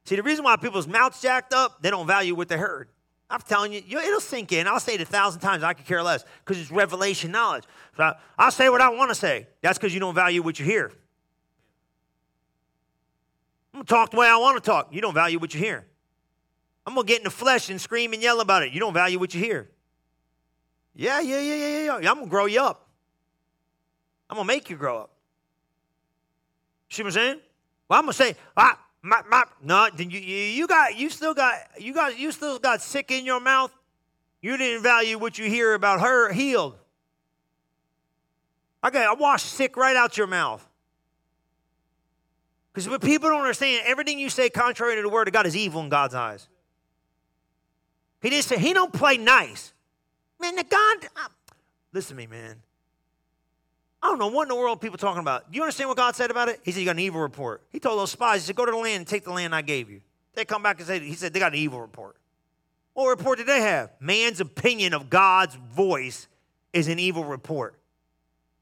See, 0.04 0.14
the 0.14 0.22
reason 0.22 0.44
why 0.44 0.54
people's 0.54 0.86
mouths 0.86 1.20
jacked 1.20 1.52
up, 1.52 1.82
they 1.82 1.90
don't 1.90 2.06
value 2.06 2.36
what 2.36 2.48
they 2.48 2.56
heard. 2.56 2.90
I'm 3.28 3.40
telling 3.40 3.72
you, 3.72 3.82
it'll 3.98 4.20
sink 4.20 4.52
in. 4.52 4.68
I'll 4.68 4.78
say 4.78 4.94
it 4.94 5.00
a 5.00 5.04
thousand 5.04 5.40
times. 5.40 5.64
I 5.64 5.72
could 5.72 5.84
care 5.84 6.00
less 6.00 6.24
because 6.44 6.60
it's 6.62 6.70
revelation 6.70 7.32
knowledge. 7.32 7.64
So 7.96 8.12
I'll 8.38 8.52
say 8.52 8.68
what 8.68 8.80
I 8.80 8.90
want 8.90 9.10
to 9.10 9.16
say. 9.16 9.48
That's 9.62 9.78
because 9.78 9.92
you 9.92 9.98
don't 9.98 10.14
value 10.14 10.42
what 10.42 10.60
you 10.60 10.64
hear. 10.64 10.92
I'm 13.74 13.78
going 13.78 13.84
to 13.84 13.92
talk 13.92 14.12
the 14.12 14.16
way 14.16 14.28
I 14.28 14.36
want 14.36 14.62
to 14.62 14.70
talk. 14.70 14.94
You 14.94 15.00
don't 15.00 15.14
value 15.14 15.40
what 15.40 15.54
you 15.54 15.58
hear. 15.58 15.86
I'm 16.86 16.94
going 16.94 17.04
to 17.04 17.12
get 17.12 17.18
in 17.18 17.24
the 17.24 17.30
flesh 17.30 17.68
and 17.68 17.80
scream 17.80 18.12
and 18.12 18.22
yell 18.22 18.40
about 18.40 18.62
it. 18.62 18.72
You 18.72 18.78
don't 18.78 18.94
value 18.94 19.18
what 19.18 19.34
you 19.34 19.40
hear. 19.40 19.70
Yeah, 21.00 21.20
yeah, 21.20 21.40
yeah, 21.40 21.54
yeah, 21.54 21.98
yeah. 21.98 22.10
I'm 22.10 22.16
going 22.16 22.26
to 22.26 22.30
grow 22.30 22.44
you 22.44 22.60
up. 22.60 22.86
I'm 24.28 24.34
going 24.34 24.46
to 24.46 24.52
make 24.52 24.68
you 24.68 24.76
grow 24.76 24.98
up. 24.98 25.10
See 26.90 27.02
what 27.02 27.06
I'm 27.06 27.12
saying? 27.12 27.40
Well, 27.88 27.98
I'm 27.98 28.04
going 28.04 28.12
to 28.12 28.18
say, 28.18 28.36
I, 28.54 28.74
mop, 29.00 29.24
mop. 29.30 29.50
No, 29.62 29.88
then 29.96 30.10
you, 30.10 30.20
you 30.20 30.66
got, 30.66 30.98
you 30.98 31.08
still 31.08 31.32
got, 31.32 31.54
you 31.78 31.94
got, 31.94 32.18
you 32.18 32.30
still 32.32 32.58
got 32.58 32.82
sick 32.82 33.10
in 33.10 33.24
your 33.24 33.40
mouth. 33.40 33.72
You 34.42 34.58
didn't 34.58 34.82
value 34.82 35.16
what 35.16 35.38
you 35.38 35.48
hear 35.48 35.72
about 35.72 36.02
her 36.02 36.34
healed. 36.34 36.76
I 38.82 38.88
Okay, 38.88 39.02
I 39.02 39.14
wash 39.14 39.42
sick 39.42 39.78
right 39.78 39.96
out 39.96 40.18
your 40.18 40.26
mouth. 40.26 40.68
Because 42.74 42.90
what 42.90 43.00
people 43.00 43.30
don't 43.30 43.40
understand, 43.40 43.84
everything 43.86 44.18
you 44.18 44.28
say 44.28 44.50
contrary 44.50 44.96
to 44.96 45.02
the 45.02 45.08
word 45.08 45.28
of 45.28 45.32
God 45.32 45.46
is 45.46 45.56
evil 45.56 45.80
in 45.80 45.88
God's 45.88 46.14
eyes. 46.14 46.46
He 48.20 48.28
didn't 48.28 48.44
say, 48.44 48.58
he 48.58 48.74
don't 48.74 48.92
play 48.92 49.16
nice. 49.16 49.72
Man, 50.40 50.56
the 50.56 50.64
God, 50.64 51.08
uh, 51.16 51.28
listen 51.92 52.16
to 52.16 52.22
me, 52.22 52.26
man. 52.26 52.56
I 54.02 54.08
don't 54.08 54.18
know 54.18 54.28
what 54.28 54.44
in 54.44 54.48
the 54.48 54.54
world 54.54 54.80
people 54.80 54.96
talking 54.96 55.20
about. 55.20 55.50
Do 55.52 55.56
you 55.56 55.62
understand 55.62 55.88
what 55.88 55.98
God 55.98 56.16
said 56.16 56.30
about 56.30 56.48
it? 56.48 56.60
He 56.62 56.72
said, 56.72 56.80
You 56.80 56.86
got 56.86 56.92
an 56.92 57.00
evil 57.00 57.20
report. 57.20 57.62
He 57.70 57.78
told 57.78 57.98
those 57.98 58.10
spies, 58.10 58.42
He 58.42 58.46
said, 58.46 58.56
Go 58.56 58.64
to 58.64 58.72
the 58.72 58.78
land 58.78 58.96
and 58.96 59.06
take 59.06 59.24
the 59.24 59.32
land 59.32 59.54
I 59.54 59.62
gave 59.62 59.90
you. 59.90 60.00
They 60.34 60.44
come 60.44 60.62
back 60.62 60.78
and 60.78 60.86
say, 60.86 60.98
He 61.00 61.14
said, 61.14 61.34
They 61.34 61.40
got 61.40 61.52
an 61.52 61.58
evil 61.58 61.80
report. 61.80 62.16
What 62.94 63.08
report 63.08 63.38
did 63.38 63.46
they 63.46 63.60
have? 63.60 63.90
Man's 64.00 64.40
opinion 64.40 64.94
of 64.94 65.10
God's 65.10 65.54
voice 65.54 66.28
is 66.72 66.88
an 66.88 66.98
evil 66.98 67.24
report. 67.24 67.74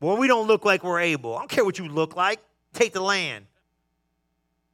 Well, 0.01 0.17
we 0.17 0.29
don't 0.29 0.47
look 0.47 0.65
like 0.65 0.85
we're 0.85 1.01
able. 1.01 1.37
I 1.37 1.41
don't 1.41 1.51
care 1.51 1.65
what 1.65 1.79
you 1.79 1.89
look 1.89 2.17
like. 2.17 2.41
Take 2.73 2.93
the 2.93 3.01
land. 3.01 3.47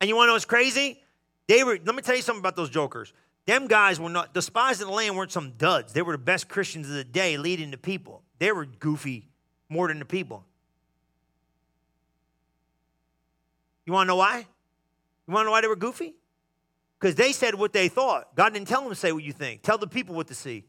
And 0.01 0.09
you 0.09 0.17
want 0.17 0.27
to 0.27 0.29
know 0.29 0.35
what's 0.35 0.45
crazy? 0.45 1.01
They 1.47 1.63
were, 1.65 1.79
let 1.85 1.95
me 1.95 2.03
tell 2.03 2.17
you 2.17 2.23
something 2.23 2.41
about 2.41 2.57
those 2.57 2.71
jokers. 2.71 3.13
Them 3.47 3.67
guys 3.67 4.01
were 4.01 4.09
not, 4.09 4.33
the 4.33 4.43
spies 4.43 4.81
of 4.81 4.89
the 4.89 4.93
land 4.95 5.17
weren't 5.17 5.33
some 5.33 5.53
duds. 5.59 5.93
They 5.93 6.03
were 6.03 6.13
the 6.13 6.19
best 6.19 6.49
Christians 6.49 6.89
of 6.89 6.95
the 6.95 7.05
day 7.05 7.37
leading 7.37 7.71
the 7.71 7.77
people. 7.77 8.23
They 8.39 8.53
were 8.53 8.65
goofy 8.65 9.29
more 9.69 9.89
than 9.89 9.99
the 9.99 10.05
people. 10.05 10.45
You 13.85 13.93
want 13.93 14.07
to 14.07 14.09
know 14.09 14.17
why? 14.17 14.47
You 15.27 15.35
want 15.35 15.45
to 15.45 15.47
know 15.47 15.51
why 15.51 15.61
they 15.61 15.69
were 15.69 15.77
goofy? 15.77 16.15
Because 16.99 17.17
they 17.17 17.33
said 17.33 17.55
what 17.55 17.73
they 17.73 17.89
thought. 17.89 18.35
God 18.35 18.55
didn't 18.55 18.69
tell 18.69 18.81
them 18.81 18.89
to 18.89 18.97
say 18.97 19.13
what 19.13 19.23
you 19.23 19.33
think. 19.33 19.63
Tell 19.63 19.77
the 19.77 19.87
people 19.87 20.15
what 20.15 20.29
to 20.29 20.35
see. 20.35 20.65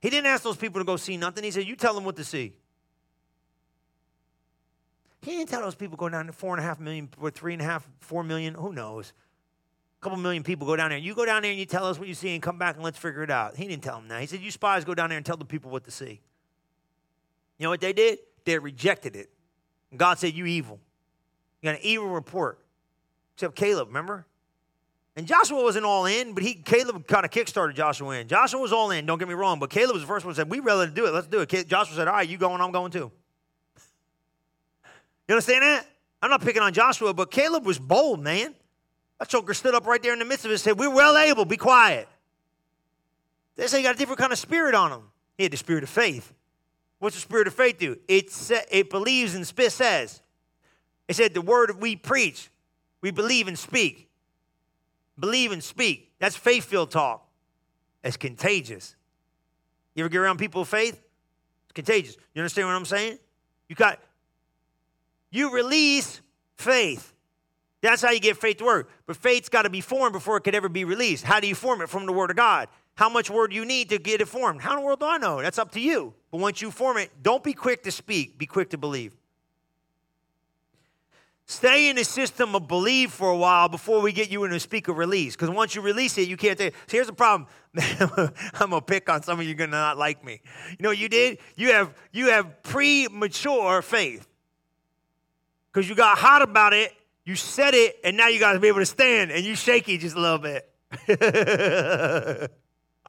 He 0.00 0.10
didn't 0.10 0.26
ask 0.26 0.42
those 0.42 0.56
people 0.56 0.80
to 0.80 0.84
go 0.84 0.96
see 0.96 1.16
nothing. 1.16 1.44
He 1.44 1.50
said, 1.50 1.66
You 1.66 1.76
tell 1.76 1.94
them 1.94 2.04
what 2.04 2.16
to 2.16 2.24
see. 2.24 2.52
He 5.22 5.30
didn't 5.30 5.48
tell 5.48 5.62
those 5.62 5.76
people 5.76 5.96
go 5.96 6.08
down 6.08 6.26
to 6.26 6.32
four 6.32 6.54
and 6.54 6.60
a 6.62 6.66
half 6.66 6.80
million 6.80 7.08
or 7.20 7.30
three 7.30 7.52
and 7.52 7.62
a 7.62 7.64
half, 7.64 7.88
four 8.00 8.24
million, 8.24 8.54
who 8.54 8.72
knows? 8.72 9.12
Couple 10.02 10.18
million 10.18 10.42
people 10.42 10.66
go 10.66 10.74
down 10.74 10.90
there. 10.90 10.98
You 10.98 11.14
go 11.14 11.24
down 11.24 11.42
there 11.42 11.52
and 11.52 11.60
you 11.60 11.64
tell 11.64 11.86
us 11.86 11.96
what 11.96 12.08
you 12.08 12.14
see 12.14 12.34
and 12.34 12.42
come 12.42 12.58
back 12.58 12.74
and 12.74 12.84
let's 12.84 12.98
figure 12.98 13.22
it 13.22 13.30
out. 13.30 13.54
He 13.54 13.68
didn't 13.68 13.84
tell 13.84 13.94
them 13.94 14.08
that. 14.08 14.20
He 14.20 14.26
said, 14.26 14.40
You 14.40 14.50
spies 14.50 14.84
go 14.84 14.94
down 14.94 15.10
there 15.10 15.16
and 15.16 15.24
tell 15.24 15.36
the 15.36 15.44
people 15.44 15.70
what 15.70 15.84
to 15.84 15.92
see. 15.92 16.20
You 17.56 17.64
know 17.64 17.70
what 17.70 17.80
they 17.80 17.92
did? 17.92 18.18
They 18.44 18.58
rejected 18.58 19.14
it. 19.14 19.30
And 19.90 20.00
God 20.00 20.18
said, 20.18 20.34
You 20.34 20.44
evil. 20.44 20.80
You 21.60 21.68
got 21.68 21.76
an 21.76 21.84
evil 21.84 22.08
report. 22.08 22.58
Except 23.36 23.54
Caleb, 23.54 23.88
remember? 23.88 24.26
And 25.14 25.24
Joshua 25.24 25.62
wasn't 25.62 25.84
all 25.84 26.06
in, 26.06 26.32
but 26.32 26.42
he 26.42 26.54
Caleb 26.54 27.06
kind 27.06 27.24
of 27.24 27.30
kickstarted 27.30 27.74
Joshua 27.74 28.18
in. 28.18 28.26
Joshua 28.26 28.60
was 28.60 28.72
all 28.72 28.90
in, 28.90 29.06
don't 29.06 29.18
get 29.18 29.28
me 29.28 29.34
wrong, 29.34 29.60
but 29.60 29.70
Caleb 29.70 29.94
was 29.94 30.02
the 30.02 30.08
first 30.08 30.24
one 30.26 30.34
said, 30.34 30.50
We 30.50 30.58
ready 30.58 30.90
do 30.90 31.06
it. 31.06 31.12
Let's 31.12 31.28
do 31.28 31.40
it. 31.40 31.68
Joshua 31.68 31.94
said, 31.94 32.08
All 32.08 32.14
right, 32.14 32.28
you 32.28 32.38
going, 32.38 32.60
I'm 32.60 32.72
going 32.72 32.90
too. 32.90 33.12
You 35.28 35.34
understand 35.34 35.62
that? 35.62 35.86
I'm 36.20 36.30
not 36.30 36.42
picking 36.42 36.62
on 36.62 36.72
Joshua, 36.72 37.14
but 37.14 37.30
Caleb 37.30 37.64
was 37.64 37.78
bold, 37.78 38.20
man. 38.20 38.56
That 39.22 39.28
choker 39.28 39.54
stood 39.54 39.72
up 39.72 39.86
right 39.86 40.02
there 40.02 40.12
in 40.12 40.18
the 40.18 40.24
midst 40.24 40.44
of 40.46 40.50
it 40.50 40.54
and 40.54 40.60
said, 40.60 40.76
We're 40.76 40.92
well 40.92 41.16
able, 41.16 41.44
be 41.44 41.56
quiet. 41.56 42.08
They 43.54 43.68
say 43.68 43.76
he 43.76 43.84
got 43.84 43.94
a 43.94 43.98
different 43.98 44.18
kind 44.18 44.32
of 44.32 44.38
spirit 44.40 44.74
on 44.74 44.90
him. 44.90 45.02
He 45.36 45.44
had 45.44 45.52
the 45.52 45.56
spirit 45.56 45.84
of 45.84 45.90
faith. 45.90 46.32
What's 46.98 47.14
the 47.14 47.22
spirit 47.22 47.46
of 47.46 47.54
faith 47.54 47.78
do? 47.78 47.96
It, 48.08 48.32
it 48.72 48.90
believes 48.90 49.36
and 49.36 49.46
says. 49.46 50.22
It 51.06 51.14
said, 51.14 51.34
The 51.34 51.40
word 51.40 51.80
we 51.80 51.94
preach, 51.94 52.50
we 53.00 53.12
believe 53.12 53.46
and 53.46 53.56
speak. 53.56 54.08
Believe 55.16 55.52
and 55.52 55.62
speak. 55.62 56.10
That's 56.18 56.34
faith 56.34 56.64
filled 56.64 56.90
talk. 56.90 57.24
It's 58.02 58.16
contagious. 58.16 58.96
You 59.94 60.02
ever 60.02 60.08
get 60.08 60.18
around 60.18 60.38
people 60.38 60.62
of 60.62 60.68
faith? 60.68 61.00
It's 61.66 61.72
contagious. 61.72 62.16
You 62.34 62.42
understand 62.42 62.66
what 62.66 62.74
I'm 62.74 62.84
saying? 62.84 63.20
You 63.68 63.76
got 63.76 64.00
you 65.30 65.54
release 65.54 66.20
faith. 66.56 67.11
That's 67.82 68.00
how 68.00 68.10
you 68.10 68.20
get 68.20 68.36
faith 68.36 68.58
to 68.58 68.64
work. 68.64 68.90
But 69.06 69.16
faith's 69.16 69.48
got 69.48 69.62
to 69.62 69.70
be 69.70 69.80
formed 69.80 70.12
before 70.12 70.36
it 70.36 70.42
could 70.42 70.54
ever 70.54 70.68
be 70.68 70.84
released. 70.84 71.24
How 71.24 71.40
do 71.40 71.48
you 71.48 71.54
form 71.54 71.82
it? 71.82 71.88
From 71.88 72.06
the 72.06 72.12
Word 72.12 72.30
of 72.30 72.36
God. 72.36 72.68
How 72.94 73.08
much 73.08 73.30
word 73.30 73.50
do 73.50 73.56
you 73.56 73.64
need 73.64 73.88
to 73.88 73.98
get 73.98 74.20
it 74.20 74.28
formed? 74.28 74.60
How 74.60 74.72
in 74.72 74.80
the 74.80 74.84
world 74.84 75.00
do 75.00 75.06
I 75.06 75.18
know? 75.18 75.40
That's 75.40 75.58
up 75.58 75.72
to 75.72 75.80
you. 75.80 76.12
But 76.30 76.40
once 76.40 76.60
you 76.60 76.70
form 76.70 76.98
it, 76.98 77.10
don't 77.22 77.42
be 77.42 77.54
quick 77.54 77.82
to 77.84 77.90
speak, 77.90 78.38
be 78.38 78.46
quick 78.46 78.70
to 78.70 78.78
believe. 78.78 79.16
Stay 81.46 81.90
in 81.90 81.96
the 81.96 82.04
system 82.04 82.54
of 82.54 82.68
believe 82.68 83.10
for 83.10 83.30
a 83.30 83.36
while 83.36 83.68
before 83.68 84.00
we 84.00 84.12
get 84.12 84.30
you 84.30 84.44
in 84.44 84.52
a 84.52 84.60
speak 84.60 84.88
of 84.88 84.96
release. 84.96 85.34
Because 85.34 85.50
once 85.50 85.74
you 85.74 85.82
release 85.82 86.16
it, 86.16 86.28
you 86.28 86.36
can't 86.36 86.56
take 86.56 86.68
it. 86.68 86.74
So 86.86 86.96
here's 86.96 87.08
the 87.08 87.12
problem. 87.12 87.48
I'm 88.54 88.70
gonna 88.70 88.80
pick 88.80 89.08
on 89.10 89.22
some 89.22 89.40
of 89.40 89.46
you 89.46 89.52
are 89.52 89.56
gonna 89.56 89.72
not 89.72 89.98
like 89.98 90.24
me. 90.24 90.40
You 90.70 90.76
know 90.80 90.90
what 90.90 90.98
you 90.98 91.08
did? 91.08 91.38
You 91.56 91.72
have 91.72 91.94
you 92.12 92.30
have 92.30 92.62
premature 92.62 93.82
faith. 93.82 94.26
Because 95.72 95.88
you 95.88 95.94
got 95.94 96.18
hot 96.18 96.42
about 96.42 96.74
it, 96.74 96.92
you 97.24 97.36
said 97.36 97.74
it, 97.74 97.96
and 98.04 98.16
now 98.16 98.28
you 98.28 98.38
gotta 98.40 98.58
be 98.58 98.68
able 98.68 98.80
to 98.80 98.86
stand 98.86 99.30
and 99.30 99.44
you 99.44 99.54
shaky 99.54 99.98
just 99.98 100.16
a 100.16 100.20
little 100.20 100.38
bit. 100.38 100.68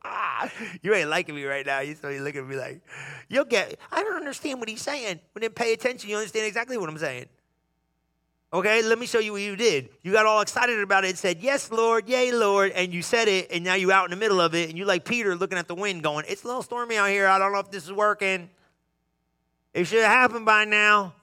ah, 0.06 0.50
you 0.82 0.94
ain't 0.94 1.10
liking 1.10 1.36
me 1.36 1.44
right 1.44 1.66
now. 1.66 1.80
You 1.80 1.96
so 1.96 2.10
you 2.10 2.22
look 2.22 2.36
at 2.36 2.46
me 2.46 2.56
like, 2.56 2.82
you'll 3.28 3.46
get 3.46 3.80
I 3.92 4.04
don't 4.04 4.16
understand 4.16 4.60
what 4.60 4.70
he's 4.70 4.82
saying. 4.82 5.20
When 5.34 5.42
they 5.42 5.50
pay 5.50 5.74
attention, 5.74 6.10
you 6.10 6.18
understand 6.18 6.46
exactly 6.46 6.78
what 6.78 6.90
I'm 6.90 6.98
saying. 6.98 7.26
Okay, 8.54 8.84
let 8.84 9.00
me 9.00 9.08
show 9.08 9.18
you 9.18 9.32
what 9.32 9.42
you 9.42 9.56
did. 9.56 9.90
You 10.04 10.12
got 10.12 10.28
all 10.28 10.42
excited 10.42 10.80
about 10.80 11.06
it 11.06 11.10
and 11.10 11.18
said, 11.18 11.40
Yes, 11.42 11.72
Lord, 11.72 12.08
yay, 12.08 12.32
Lord. 12.32 12.72
And 12.74 12.94
you 12.94 13.02
said 13.02 13.28
it, 13.28 13.48
and 13.52 13.64
now 13.64 13.74
you 13.74 13.92
out 13.92 14.06
in 14.06 14.12
the 14.12 14.16
middle 14.16 14.40
of 14.40 14.54
it, 14.54 14.70
and 14.70 14.78
you 14.78 14.86
like 14.86 15.06
Peter 15.06 15.36
looking 15.36 15.58
at 15.58 15.68
the 15.68 15.74
wind 15.74 16.04
going, 16.04 16.26
It's 16.28 16.44
a 16.44 16.48
little 16.48 16.62
stormy 16.62 16.98
out 16.98 17.10
here. 17.10 17.26
I 17.26 17.40
don't 17.40 17.52
know 17.52 17.58
if 17.58 17.72
this 17.72 17.86
is 17.86 17.92
working. 17.92 18.52
It 19.74 19.86
should 19.86 20.04
have 20.04 20.12
happened 20.12 20.46
by 20.46 20.66
now. 20.66 21.16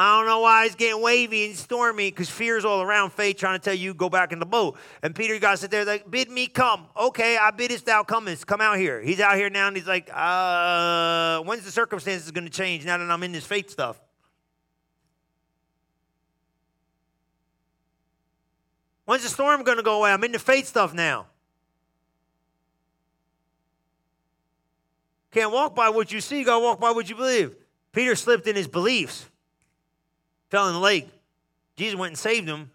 I 0.00 0.16
don't 0.16 0.26
know 0.26 0.38
why 0.38 0.64
it's 0.64 0.76
getting 0.76 1.02
wavy 1.02 1.46
and 1.46 1.56
stormy 1.56 2.08
because 2.08 2.30
fear's 2.30 2.64
all 2.64 2.82
around 2.82 3.10
faith 3.10 3.36
trying 3.36 3.58
to 3.58 3.64
tell 3.64 3.74
you 3.74 3.92
go 3.94 4.08
back 4.08 4.30
in 4.30 4.38
the 4.38 4.46
boat. 4.46 4.78
And 5.02 5.12
Peter 5.12 5.34
you 5.34 5.40
got 5.40 5.50
to 5.50 5.56
sit 5.56 5.72
there 5.72 5.84
like, 5.84 6.08
bid 6.08 6.30
me 6.30 6.46
come. 6.46 6.86
Okay, 6.96 7.36
I 7.36 7.50
biddest 7.50 7.84
thou 7.86 8.04
comest. 8.04 8.46
Come 8.46 8.60
out 8.60 8.78
here. 8.78 9.02
He's 9.02 9.18
out 9.18 9.34
here 9.34 9.50
now 9.50 9.66
and 9.66 9.76
he's 9.76 9.88
like, 9.88 10.08
uh, 10.14 11.40
when's 11.40 11.64
the 11.64 11.72
circumstances 11.72 12.30
going 12.30 12.44
to 12.44 12.50
change 12.50 12.86
now 12.86 12.96
that 12.96 13.10
I'm 13.10 13.22
in 13.24 13.32
this 13.32 13.44
faith 13.44 13.70
stuff? 13.70 14.00
When's 19.04 19.24
the 19.24 19.30
storm 19.30 19.64
going 19.64 19.78
to 19.78 19.82
go 19.82 19.98
away? 19.98 20.12
I'm 20.12 20.22
in 20.22 20.30
the 20.30 20.38
faith 20.38 20.68
stuff 20.68 20.94
now. 20.94 21.26
Can't 25.32 25.50
walk 25.50 25.74
by 25.74 25.88
what 25.88 26.12
you 26.12 26.20
see, 26.20 26.38
you 26.38 26.44
got 26.44 26.60
to 26.60 26.64
walk 26.64 26.78
by 26.78 26.92
what 26.92 27.10
you 27.10 27.16
believe. 27.16 27.56
Peter 27.90 28.14
slipped 28.14 28.46
in 28.46 28.54
his 28.54 28.68
beliefs, 28.68 29.28
fell 30.50 30.68
in 30.68 30.74
the 30.74 30.80
lake. 30.80 31.08
Jesus 31.76 31.98
went 31.98 32.10
and 32.10 32.18
saved 32.18 32.48
him. 32.48 32.70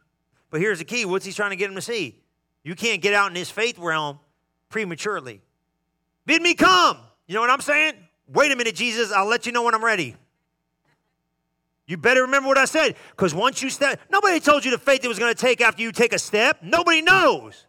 But 0.49 0.61
here's 0.61 0.79
the 0.79 0.85
key 0.85 1.05
what's 1.05 1.25
he 1.25 1.33
trying 1.33 1.49
to 1.49 1.55
get 1.55 1.69
him 1.69 1.75
to 1.75 1.81
see? 1.81 2.15
You 2.63 2.75
can't 2.75 3.01
get 3.01 3.13
out 3.13 3.27
in 3.27 3.33
this 3.33 3.49
faith 3.49 3.77
realm 3.77 4.19
prematurely. 4.69 5.41
Bid 6.25 6.41
me 6.41 6.53
come. 6.53 6.97
You 7.27 7.35
know 7.35 7.41
what 7.41 7.49
I'm 7.49 7.61
saying? 7.61 7.95
Wait 8.27 8.51
a 8.51 8.55
minute, 8.55 8.75
Jesus. 8.75 9.11
I'll 9.11 9.27
let 9.27 9.45
you 9.45 9.51
know 9.51 9.63
when 9.63 9.75
I'm 9.75 9.83
ready. 9.83 10.15
You 11.85 11.97
better 11.97 12.21
remember 12.21 12.47
what 12.47 12.57
I 12.57 12.65
said, 12.65 12.95
because 13.11 13.35
once 13.35 13.61
you 13.61 13.69
step, 13.69 13.99
nobody 14.09 14.39
told 14.39 14.63
you 14.63 14.71
the 14.71 14.77
faith 14.77 15.03
it 15.03 15.09
was 15.09 15.19
going 15.19 15.33
to 15.33 15.39
take 15.39 15.59
after 15.59 15.81
you 15.81 15.91
take 15.91 16.13
a 16.13 16.19
step. 16.19 16.59
Nobody 16.61 17.01
knows. 17.01 17.65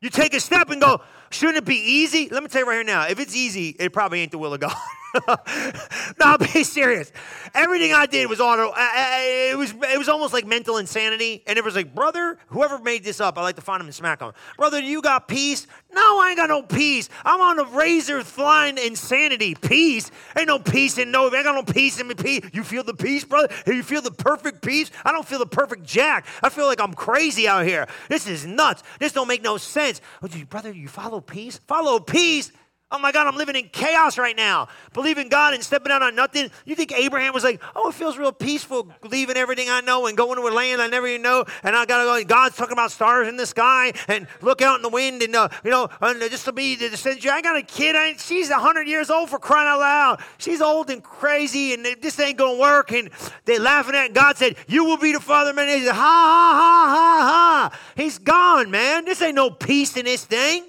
You 0.00 0.10
take 0.10 0.34
a 0.34 0.40
step 0.40 0.70
and 0.70 0.80
go, 0.80 1.00
shouldn't 1.30 1.58
it 1.58 1.64
be 1.64 1.76
easy? 1.76 2.28
Let 2.28 2.42
me 2.42 2.48
tell 2.48 2.62
you 2.62 2.68
right 2.68 2.74
here 2.74 2.84
now, 2.84 3.06
if 3.06 3.20
it's 3.20 3.34
easy, 3.34 3.76
it 3.78 3.92
probably 3.92 4.20
ain't 4.20 4.32
the 4.32 4.38
will 4.38 4.54
of 4.54 4.60
God. 4.60 4.74
no, 6.20 6.38
be 6.38 6.64
serious. 6.64 7.12
Everything 7.54 7.92
I 7.92 8.06
did 8.06 8.28
was 8.28 8.40
auto. 8.40 8.70
I, 8.74 8.90
I, 8.94 9.50
it 9.52 9.56
was 9.56 9.72
it 9.72 9.98
was 9.98 10.08
almost 10.08 10.32
like 10.32 10.46
mental 10.46 10.78
insanity. 10.78 11.42
And 11.46 11.58
it 11.58 11.64
was 11.64 11.74
like, 11.74 11.94
brother, 11.94 12.38
whoever 12.48 12.78
made 12.78 13.04
this 13.04 13.20
up, 13.20 13.38
I 13.38 13.42
like 13.42 13.56
to 13.56 13.62
find 13.62 13.80
him 13.80 13.86
and 13.86 13.94
smack 13.94 14.20
him. 14.20 14.32
Brother, 14.56 14.80
you 14.80 15.02
got 15.02 15.28
peace? 15.28 15.66
No, 15.92 16.20
I 16.20 16.28
ain't 16.30 16.36
got 16.36 16.48
no 16.48 16.62
peace. 16.62 17.08
I'm 17.24 17.40
on 17.40 17.58
a 17.58 17.64
razor 17.64 18.22
flying 18.22 18.78
insanity. 18.78 19.54
Peace? 19.54 20.10
Ain't 20.36 20.48
no 20.48 20.58
peace 20.58 20.98
in 20.98 21.10
no. 21.10 21.28
I 21.28 21.42
got 21.42 21.54
no 21.54 21.62
peace 21.62 22.00
in 22.00 22.08
me. 22.08 22.14
Peace. 22.14 22.42
You 22.52 22.62
feel 22.62 22.82
the 22.82 22.94
peace, 22.94 23.24
brother? 23.24 23.48
You 23.66 23.82
feel 23.82 24.02
the 24.02 24.10
perfect 24.10 24.62
peace? 24.62 24.90
I 25.04 25.12
don't 25.12 25.26
feel 25.26 25.38
the 25.38 25.46
perfect 25.46 25.84
jack. 25.84 26.26
I 26.42 26.48
feel 26.48 26.66
like 26.66 26.80
I'm 26.80 26.94
crazy 26.94 27.48
out 27.48 27.64
here. 27.64 27.86
This 28.08 28.26
is 28.26 28.46
nuts. 28.46 28.82
This 28.98 29.12
don't 29.12 29.28
make 29.28 29.42
no 29.42 29.56
sense. 29.56 30.00
Oh, 30.22 30.28
brother, 30.48 30.72
you 30.72 30.88
follow 30.88 31.20
peace? 31.20 31.60
Follow 31.66 32.00
peace? 32.00 32.52
Oh 32.92 33.00
my 33.00 33.10
God, 33.10 33.26
I'm 33.26 33.36
living 33.36 33.56
in 33.56 33.68
chaos 33.70 34.16
right 34.16 34.36
now. 34.36 34.68
Believing 34.92 35.28
God 35.28 35.54
and 35.54 35.62
stepping 35.62 35.90
out 35.90 36.02
on 36.02 36.14
nothing. 36.14 36.52
You 36.64 36.76
think 36.76 36.92
Abraham 36.92 37.34
was 37.34 37.42
like, 37.42 37.60
oh, 37.74 37.88
it 37.88 37.94
feels 37.94 38.16
real 38.16 38.30
peaceful 38.30 38.92
leaving 39.02 39.36
everything 39.36 39.68
I 39.68 39.80
know 39.80 40.06
and 40.06 40.16
going 40.16 40.36
to 40.36 40.46
a 40.46 40.54
land 40.54 40.80
I 40.80 40.86
never 40.86 41.08
even 41.08 41.22
know. 41.22 41.44
And 41.64 41.74
I 41.74 41.84
got 41.84 41.98
to 41.98 42.04
go. 42.04 42.28
God's 42.28 42.54
talking 42.54 42.74
about 42.74 42.92
stars 42.92 43.26
in 43.26 43.36
the 43.36 43.46
sky 43.46 43.92
and 44.06 44.28
look 44.40 44.62
out 44.62 44.76
in 44.76 44.82
the 44.82 44.88
wind 44.88 45.20
and, 45.22 45.34
uh, 45.34 45.48
you 45.64 45.70
know, 45.72 45.88
and 46.00 46.20
just 46.30 46.44
to 46.44 46.52
be 46.52 46.76
the 46.76 46.88
descendant. 46.88 47.26
I 47.26 47.42
got 47.42 47.56
a 47.56 47.62
kid. 47.62 47.96
I, 47.96 48.12
she's 48.18 48.50
100 48.50 48.86
years 48.86 49.10
old 49.10 49.30
for 49.30 49.40
crying 49.40 49.66
out 49.66 49.80
loud. 49.80 50.22
She's 50.38 50.60
old 50.62 50.88
and 50.88 51.02
crazy 51.02 51.74
and 51.74 51.84
this 52.00 52.20
ain't 52.20 52.38
going 52.38 52.54
to 52.54 52.60
work. 52.60 52.92
And 52.92 53.10
they 53.46 53.58
laughing 53.58 53.96
at 53.96 54.06
it. 54.06 54.14
God 54.14 54.36
said, 54.36 54.54
you 54.68 54.84
will 54.84 54.98
be 54.98 55.10
the 55.10 55.18
father 55.18 55.50
of 55.50 55.56
many. 55.56 55.72
He 55.72 55.86
said, 55.86 55.92
ha, 55.92 56.00
ha, 56.00 56.54
ha, 56.54 56.94
ha, 56.94 57.70
ha. 57.70 57.80
He's 57.96 58.18
gone, 58.18 58.70
man. 58.70 59.06
This 59.06 59.20
ain't 59.22 59.34
no 59.34 59.50
peace 59.50 59.96
in 59.96 60.04
this 60.04 60.24
thing. 60.24 60.66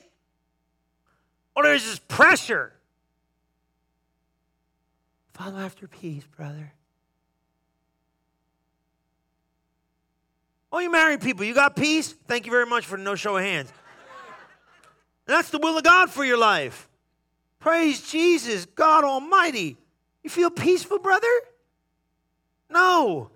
Or 1.57 1.63
there's 1.63 1.85
this 1.85 1.97
pressure. 1.97 2.71
Follow 5.33 5.57
after 5.57 5.87
peace, 5.87 6.23
brother. 6.35 6.71
Oh, 10.71 10.77
you 10.77 10.91
married 10.91 11.19
people, 11.19 11.45
you 11.45 11.55
got 11.55 11.75
peace? 11.75 12.13
Thank 12.27 12.45
you 12.45 12.51
very 12.51 12.67
much 12.67 12.85
for 12.85 12.95
the 12.95 13.01
no 13.01 13.15
show 13.15 13.37
of 13.37 13.43
hands. 13.43 13.73
And 15.25 15.35
that's 15.35 15.49
the 15.49 15.57
will 15.57 15.75
of 15.79 15.83
God 15.83 16.11
for 16.11 16.23
your 16.23 16.37
life. 16.37 16.87
Praise 17.57 18.07
Jesus, 18.07 18.67
God 18.67 19.03
Almighty. 19.03 19.77
You 20.21 20.29
feel 20.29 20.51
peaceful, 20.51 20.99
brother? 20.99 21.27
No, 22.69 23.31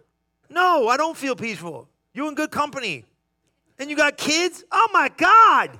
no, 0.48 0.90
I 0.90 0.96
don't 0.96 1.18
feel 1.18 1.36
peaceful. 1.36 1.90
You 2.14 2.28
in 2.28 2.36
good 2.36 2.52
company. 2.52 3.04
And 3.80 3.90
you 3.90 3.96
got 3.96 4.16
kids? 4.16 4.64
Oh 4.72 4.90
my 4.94 5.10
God. 5.10 5.80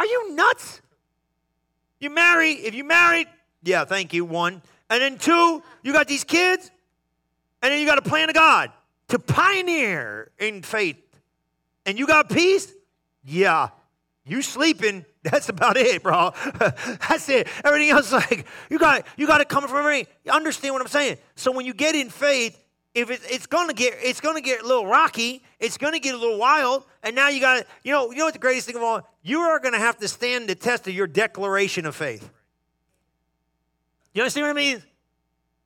Are 0.00 0.06
you 0.06 0.34
nuts? 0.34 0.80
You 1.98 2.08
marry, 2.08 2.52
if 2.52 2.74
you 2.74 2.84
married, 2.84 3.26
yeah, 3.62 3.84
thank 3.84 4.14
you, 4.14 4.24
one. 4.24 4.62
And 4.88 5.02
then 5.02 5.18
two, 5.18 5.62
you 5.82 5.92
got 5.92 6.08
these 6.08 6.24
kids, 6.24 6.70
and 7.60 7.70
then 7.70 7.80
you 7.80 7.86
got 7.86 7.98
a 7.98 8.02
plan 8.02 8.30
of 8.30 8.34
God 8.34 8.70
to 9.08 9.18
pioneer 9.18 10.30
in 10.38 10.62
faith. 10.62 10.96
And 11.84 11.98
you 11.98 12.06
got 12.06 12.30
peace? 12.30 12.72
Yeah. 13.24 13.68
You 14.24 14.40
sleeping, 14.40 15.04
that's 15.22 15.50
about 15.50 15.76
it, 15.76 16.02
bro. 16.02 16.32
that's 16.58 17.28
it. 17.28 17.46
Everything 17.62 17.90
else, 17.90 18.10
like, 18.10 18.46
you 18.70 18.78
got 18.78 19.06
you 19.18 19.26
got 19.26 19.42
it 19.42 19.50
coming 19.50 19.68
from 19.68 19.80
everything. 19.80 20.06
You 20.24 20.32
understand 20.32 20.72
what 20.72 20.80
I'm 20.80 20.88
saying? 20.88 21.18
So 21.34 21.52
when 21.52 21.66
you 21.66 21.74
get 21.74 21.94
in 21.94 22.08
faith, 22.08 22.58
if 22.94 23.10
it, 23.10 23.20
it's 23.24 23.46
gonna 23.46 23.72
get 23.72 23.94
it's 24.02 24.20
gonna 24.20 24.40
get 24.40 24.62
a 24.62 24.66
little 24.66 24.86
rocky, 24.86 25.42
it's 25.58 25.76
gonna 25.76 26.00
get 26.00 26.14
a 26.14 26.18
little 26.18 26.38
wild, 26.38 26.84
and 27.02 27.14
now 27.14 27.28
you 27.28 27.40
got 27.40 27.64
you 27.84 27.92
know 27.92 28.10
you 28.10 28.18
know 28.18 28.24
what 28.24 28.32
the 28.32 28.40
greatest 28.40 28.66
thing 28.66 28.76
of 28.76 28.82
all 28.82 29.08
you 29.22 29.40
are 29.40 29.60
gonna 29.60 29.78
have 29.78 29.98
to 29.98 30.08
stand 30.08 30.48
the 30.48 30.54
test 30.54 30.88
of 30.88 30.94
your 30.94 31.06
declaration 31.06 31.86
of 31.86 31.94
faith. 31.94 32.28
You 34.12 34.22
understand 34.22 34.46
what 34.46 34.50
I 34.50 34.54
mean? 34.54 34.82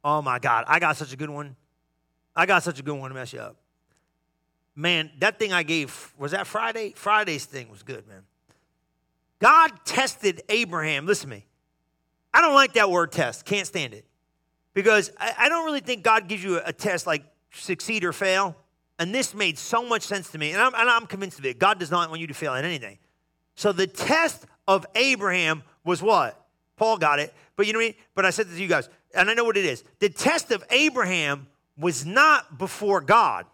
Oh 0.04 0.20
my 0.20 0.38
God, 0.38 0.64
I 0.68 0.78
got 0.78 0.96
such 0.96 1.12
a 1.12 1.16
good 1.16 1.30
one. 1.30 1.56
I 2.36 2.46
got 2.46 2.62
such 2.62 2.78
a 2.78 2.82
good 2.82 2.98
one 2.98 3.10
to 3.10 3.14
mess 3.14 3.32
you 3.32 3.40
up. 3.40 3.56
Man, 4.76 5.10
that 5.20 5.38
thing 5.38 5.52
I 5.52 5.62
gave 5.62 6.12
was 6.18 6.32
that 6.32 6.46
Friday. 6.46 6.92
Friday's 6.96 7.44
thing 7.44 7.70
was 7.70 7.82
good, 7.82 8.06
man. 8.08 8.22
God 9.38 9.70
tested 9.84 10.42
Abraham. 10.48 11.06
Listen 11.06 11.30
to 11.30 11.36
me. 11.36 11.46
I 12.34 12.40
don't 12.40 12.54
like 12.54 12.74
that 12.74 12.90
word 12.90 13.12
test. 13.12 13.44
Can't 13.44 13.66
stand 13.66 13.94
it 13.94 14.04
because 14.74 15.10
I, 15.18 15.34
I 15.38 15.48
don't 15.48 15.64
really 15.64 15.80
think 15.80 16.02
God 16.02 16.28
gives 16.28 16.44
you 16.44 16.58
a, 16.58 16.64
a, 16.66 16.72
test 16.72 17.06
like 17.06 17.24
succeed 17.52 18.04
or 18.04 18.12
fail. 18.12 18.56
And 18.98 19.14
this 19.14 19.34
made 19.34 19.58
so 19.58 19.86
much 19.88 20.02
sense 20.02 20.30
to 20.32 20.38
me. 20.38 20.52
And 20.52 20.60
I'm, 20.60 20.74
and 20.74 20.88
I'm 20.88 21.06
convinced 21.06 21.38
of 21.38 21.46
it. 21.46 21.58
God 21.58 21.78
does 21.78 21.90
not 21.90 22.08
want 22.10 22.20
you 22.20 22.26
to 22.26 22.34
fail 22.34 22.52
at 22.52 22.64
anything. 22.64 22.98
So 23.54 23.72
the 23.72 23.86
test 23.86 24.44
of 24.68 24.84
Abraham 24.94 25.62
was 25.84 26.02
what? 26.02 26.40
Paul 26.76 26.98
got 26.98 27.18
it. 27.18 27.32
But 27.56 27.66
you 27.66 27.72
know 27.72 27.78
what 27.78 27.84
I 27.84 27.88
mean? 27.88 27.94
But 28.14 28.26
I 28.26 28.30
said 28.30 28.46
this 28.46 28.56
to 28.56 28.62
you 28.62 28.68
guys, 28.68 28.88
and 29.14 29.30
I 29.30 29.34
know 29.34 29.44
what 29.44 29.56
it 29.56 29.64
is. 29.64 29.84
The 30.00 30.08
test 30.08 30.50
of 30.50 30.64
Abraham 30.70 31.46
was 31.78 32.04
not 32.04 32.58
before 32.58 33.00
God. 33.00 33.46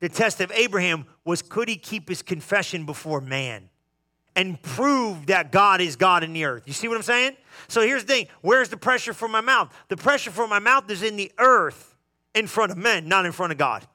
The 0.00 0.08
test 0.08 0.40
of 0.40 0.50
Abraham 0.52 1.06
was 1.24 1.42
could 1.42 1.68
he 1.68 1.76
keep 1.76 2.08
his 2.08 2.22
confession 2.22 2.84
before 2.84 3.20
man? 3.20 3.68
And 4.36 4.60
prove 4.62 5.26
that 5.26 5.52
God 5.52 5.80
is 5.80 5.96
God 5.96 6.24
in 6.24 6.32
the 6.32 6.44
earth. 6.44 6.64
You 6.66 6.72
see 6.72 6.88
what 6.88 6.96
I'm 6.96 7.02
saying? 7.02 7.36
So 7.68 7.80
here's 7.80 8.04
the 8.04 8.12
thing 8.12 8.26
where's 8.40 8.68
the 8.68 8.76
pressure 8.76 9.12
for 9.12 9.28
my 9.28 9.40
mouth? 9.40 9.72
The 9.88 9.96
pressure 9.96 10.30
for 10.30 10.46
my 10.46 10.58
mouth 10.58 10.90
is 10.90 11.02
in 11.02 11.16
the 11.16 11.30
earth 11.38 11.94
in 12.34 12.46
front 12.46 12.72
of 12.72 12.78
men, 12.78 13.08
not 13.08 13.26
in 13.26 13.32
front 13.32 13.52
of 13.52 13.58
God. 13.58 13.86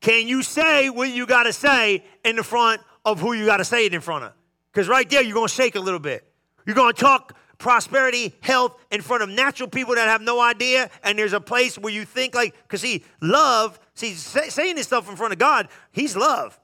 Can 0.00 0.28
you 0.28 0.42
say 0.42 0.90
what 0.90 1.10
you 1.10 1.26
got 1.26 1.44
to 1.44 1.52
say 1.52 2.04
in 2.24 2.36
the 2.36 2.42
front 2.42 2.82
of 3.04 3.20
who 3.20 3.32
you 3.32 3.46
got 3.46 3.58
to 3.58 3.64
say 3.64 3.86
it 3.86 3.94
in 3.94 4.00
front 4.00 4.24
of? 4.24 4.32
Because 4.72 4.88
right 4.88 5.08
there, 5.08 5.22
you're 5.22 5.34
going 5.34 5.48
to 5.48 5.54
shake 5.54 5.76
a 5.76 5.80
little 5.80 6.00
bit. 6.00 6.30
You're 6.66 6.74
going 6.74 6.92
to 6.92 7.00
talk 7.00 7.36
prosperity, 7.58 8.34
health 8.40 8.76
in 8.90 9.00
front 9.00 9.22
of 9.22 9.28
natural 9.28 9.68
people 9.68 9.94
that 9.94 10.08
have 10.08 10.20
no 10.20 10.40
idea. 10.40 10.90
And 11.02 11.18
there's 11.18 11.32
a 11.32 11.40
place 11.40 11.78
where 11.78 11.92
you 11.92 12.04
think 12.04 12.34
like, 12.34 12.54
because 12.62 12.80
see, 12.80 13.04
love, 13.20 13.78
see, 13.94 14.12
saying 14.14 14.76
this 14.76 14.86
stuff 14.86 15.08
in 15.08 15.16
front 15.16 15.32
of 15.32 15.38
God, 15.38 15.68
He's 15.92 16.16
love. 16.16 16.58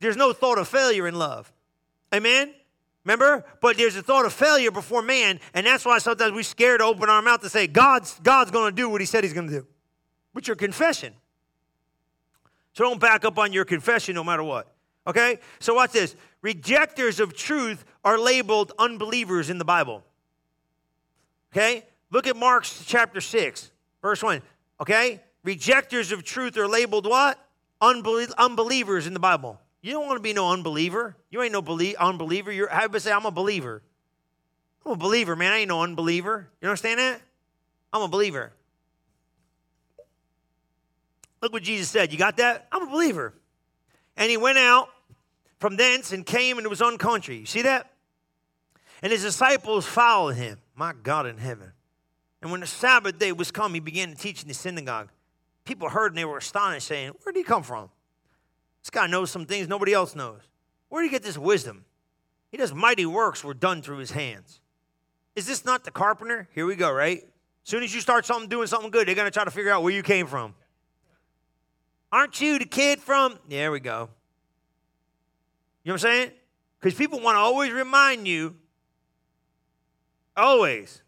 There's 0.00 0.16
no 0.16 0.32
thought 0.32 0.58
of 0.58 0.68
failure 0.68 1.06
in 1.06 1.14
love. 1.14 1.52
Amen? 2.14 2.54
Remember? 3.04 3.44
But 3.60 3.76
there's 3.76 3.96
a 3.96 4.02
thought 4.02 4.26
of 4.26 4.32
failure 4.32 4.70
before 4.70 5.00
man, 5.00 5.40
and 5.54 5.64
that's 5.64 5.84
why 5.84 5.98
sometimes 5.98 6.32
we're 6.32 6.42
scared 6.42 6.80
to 6.80 6.86
open 6.86 7.08
our 7.08 7.22
mouth 7.22 7.40
to 7.42 7.48
say, 7.48 7.66
God's, 7.66 8.18
God's 8.20 8.50
going 8.50 8.74
to 8.74 8.76
do 8.76 8.88
what 8.88 9.00
he 9.00 9.06
said 9.06 9.22
he's 9.22 9.32
going 9.32 9.48
to 9.48 9.60
do. 9.60 9.66
With 10.34 10.48
your 10.48 10.56
confession. 10.56 11.14
So 12.72 12.84
don't 12.84 13.00
back 13.00 13.24
up 13.24 13.38
on 13.38 13.52
your 13.52 13.64
confession 13.64 14.14
no 14.14 14.24
matter 14.24 14.42
what. 14.42 14.70
Okay? 15.06 15.38
So 15.60 15.74
watch 15.74 15.92
this. 15.92 16.16
Rejectors 16.42 17.20
of 17.20 17.34
truth 17.34 17.84
are 18.04 18.18
labeled 18.18 18.72
unbelievers 18.78 19.50
in 19.50 19.58
the 19.58 19.64
Bible. 19.64 20.04
Okay? 21.52 21.84
Look 22.10 22.26
at 22.26 22.36
Mark 22.36 22.64
chapter 22.64 23.20
6, 23.20 23.70
verse 24.02 24.22
1. 24.22 24.42
Okay? 24.80 25.22
Rejectors 25.42 26.12
of 26.12 26.24
truth 26.24 26.56
are 26.58 26.68
labeled 26.68 27.06
what? 27.06 27.38
Unbelie- 27.80 28.34
unbelievers 28.36 29.06
in 29.06 29.14
the 29.14 29.20
Bible. 29.20 29.60
You 29.86 29.92
don't 29.92 30.06
want 30.06 30.16
to 30.16 30.22
be 30.22 30.32
no 30.32 30.50
unbeliever. 30.50 31.16
You 31.30 31.42
ain't 31.42 31.52
no 31.52 31.62
belie- 31.62 31.94
unbeliever. 31.96 32.50
You're, 32.50 32.68
how 32.68 32.88
would 32.88 33.00
say, 33.00 33.12
I'm 33.12 33.24
a 33.24 33.30
believer. 33.30 33.84
I'm 34.84 34.90
a 34.90 34.96
believer, 34.96 35.36
man. 35.36 35.52
I 35.52 35.58
ain't 35.58 35.68
no 35.68 35.80
unbeliever. 35.80 36.48
You 36.60 36.66
understand 36.66 36.98
that? 36.98 37.22
I'm 37.92 38.02
a 38.02 38.08
believer. 38.08 38.52
Look 41.40 41.52
what 41.52 41.62
Jesus 41.62 41.88
said. 41.88 42.10
You 42.10 42.18
got 42.18 42.38
that? 42.38 42.66
I'm 42.72 42.88
a 42.88 42.90
believer. 42.90 43.32
And 44.16 44.28
he 44.28 44.36
went 44.36 44.58
out 44.58 44.88
from 45.60 45.76
thence 45.76 46.10
and 46.10 46.26
came 46.26 46.58
into 46.58 46.70
his 46.70 46.82
own 46.82 46.98
country. 46.98 47.36
You 47.36 47.46
see 47.46 47.62
that? 47.62 47.88
And 49.02 49.12
his 49.12 49.22
disciples 49.22 49.86
followed 49.86 50.34
him. 50.34 50.58
My 50.74 50.94
God 51.00 51.26
in 51.26 51.38
heaven. 51.38 51.70
And 52.42 52.50
when 52.50 52.58
the 52.58 52.66
Sabbath 52.66 53.20
day 53.20 53.30
was 53.30 53.52
come, 53.52 53.72
he 53.72 53.78
began 53.78 54.10
to 54.10 54.16
teach 54.16 54.42
in 54.42 54.48
the 54.48 54.54
synagogue. 54.54 55.10
People 55.64 55.88
heard 55.88 56.10
and 56.10 56.18
they 56.18 56.24
were 56.24 56.38
astonished, 56.38 56.88
saying, 56.88 57.12
Where 57.22 57.32
did 57.32 57.38
he 57.38 57.44
come 57.44 57.62
from? 57.62 57.88
This 58.86 58.90
guy 58.90 59.08
knows 59.08 59.32
some 59.32 59.46
things 59.46 59.66
nobody 59.66 59.92
else 59.92 60.14
knows. 60.14 60.42
Where 60.90 61.02
did 61.02 61.08
he 61.08 61.10
get 61.10 61.24
this 61.24 61.36
wisdom? 61.36 61.84
He 62.52 62.56
does 62.56 62.72
mighty 62.72 63.04
works 63.04 63.42
were 63.42 63.52
done 63.52 63.82
through 63.82 63.96
his 63.96 64.12
hands. 64.12 64.60
Is 65.34 65.44
this 65.44 65.64
not 65.64 65.82
the 65.82 65.90
carpenter? 65.90 66.48
Here 66.54 66.64
we 66.64 66.76
go, 66.76 66.92
right? 66.92 67.18
As 67.18 67.68
soon 67.68 67.82
as 67.82 67.92
you 67.92 68.00
start 68.00 68.24
something 68.26 68.48
doing 68.48 68.68
something 68.68 68.92
good, 68.92 69.08
they're 69.08 69.16
going 69.16 69.26
to 69.26 69.32
try 69.32 69.42
to 69.42 69.50
figure 69.50 69.72
out 69.72 69.82
where 69.82 69.92
you 69.92 70.04
came 70.04 70.28
from. 70.28 70.54
Aren't 72.12 72.40
you 72.40 72.60
the 72.60 72.64
kid 72.64 73.00
from? 73.00 73.36
There 73.48 73.72
we 73.72 73.80
go. 73.80 74.08
You 75.82 75.88
know 75.88 75.94
what 75.94 76.04
I'm 76.04 76.12
saying? 76.12 76.30
Because 76.78 76.96
people 76.96 77.18
want 77.18 77.34
to 77.34 77.40
always 77.40 77.72
remind 77.72 78.28
you, 78.28 78.54
always. 80.36 81.02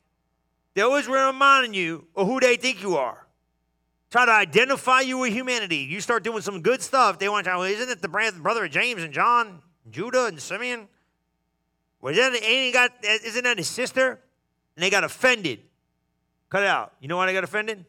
They're 0.74 0.84
always 0.84 1.06
reminding 1.06 1.74
you 1.74 2.08
of 2.16 2.26
who 2.26 2.40
they 2.40 2.56
think 2.56 2.82
you 2.82 2.96
are 2.96 3.27
try 4.10 4.26
to 4.26 4.32
identify 4.32 5.00
you 5.00 5.18
with 5.18 5.32
humanity. 5.32 5.78
You 5.78 6.00
start 6.00 6.24
doing 6.24 6.42
some 6.42 6.62
good 6.62 6.82
stuff, 6.82 7.18
they 7.18 7.28
want 7.28 7.44
to, 7.46 7.50
well, 7.50 7.62
isn't 7.64 7.88
it 7.88 8.02
the 8.02 8.08
brother 8.08 8.64
of 8.64 8.70
James 8.70 9.02
and 9.02 9.12
John, 9.12 9.60
Judah 9.90 10.26
and 10.26 10.40
Simeon? 10.40 10.88
Well, 12.00 12.16
isn't, 12.16 12.42
ain't 12.42 12.74
got, 12.74 12.92
isn't 13.02 13.44
that 13.44 13.58
his 13.58 13.68
sister? 13.68 14.20
And 14.76 14.82
they 14.82 14.90
got 14.90 15.04
offended. 15.04 15.60
Cut 16.50 16.62
it 16.62 16.68
out. 16.68 16.92
You 17.00 17.08
know 17.08 17.16
why 17.16 17.26
they 17.26 17.32
got 17.32 17.44
offended? 17.44 17.84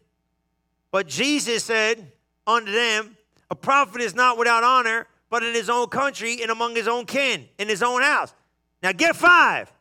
But 0.92 1.08
Jesus 1.08 1.64
said 1.64 2.12
unto 2.48 2.72
them, 2.72 3.16
A 3.52 3.56
prophet 3.56 4.02
is 4.02 4.16
not 4.16 4.38
without 4.38 4.64
honor, 4.64 5.08
but 5.30 5.44
in 5.44 5.54
his 5.54 5.70
own 5.70 5.88
country 5.88 6.42
and 6.42 6.50
among 6.50 6.76
his 6.76 6.88
own 6.88 7.06
kin, 7.06 7.48
in 7.60 7.70
his 7.70 7.84
own 7.84 8.02
house. 8.02 8.34
Now 8.82 8.92
get 8.92 9.16
five. 9.16 9.72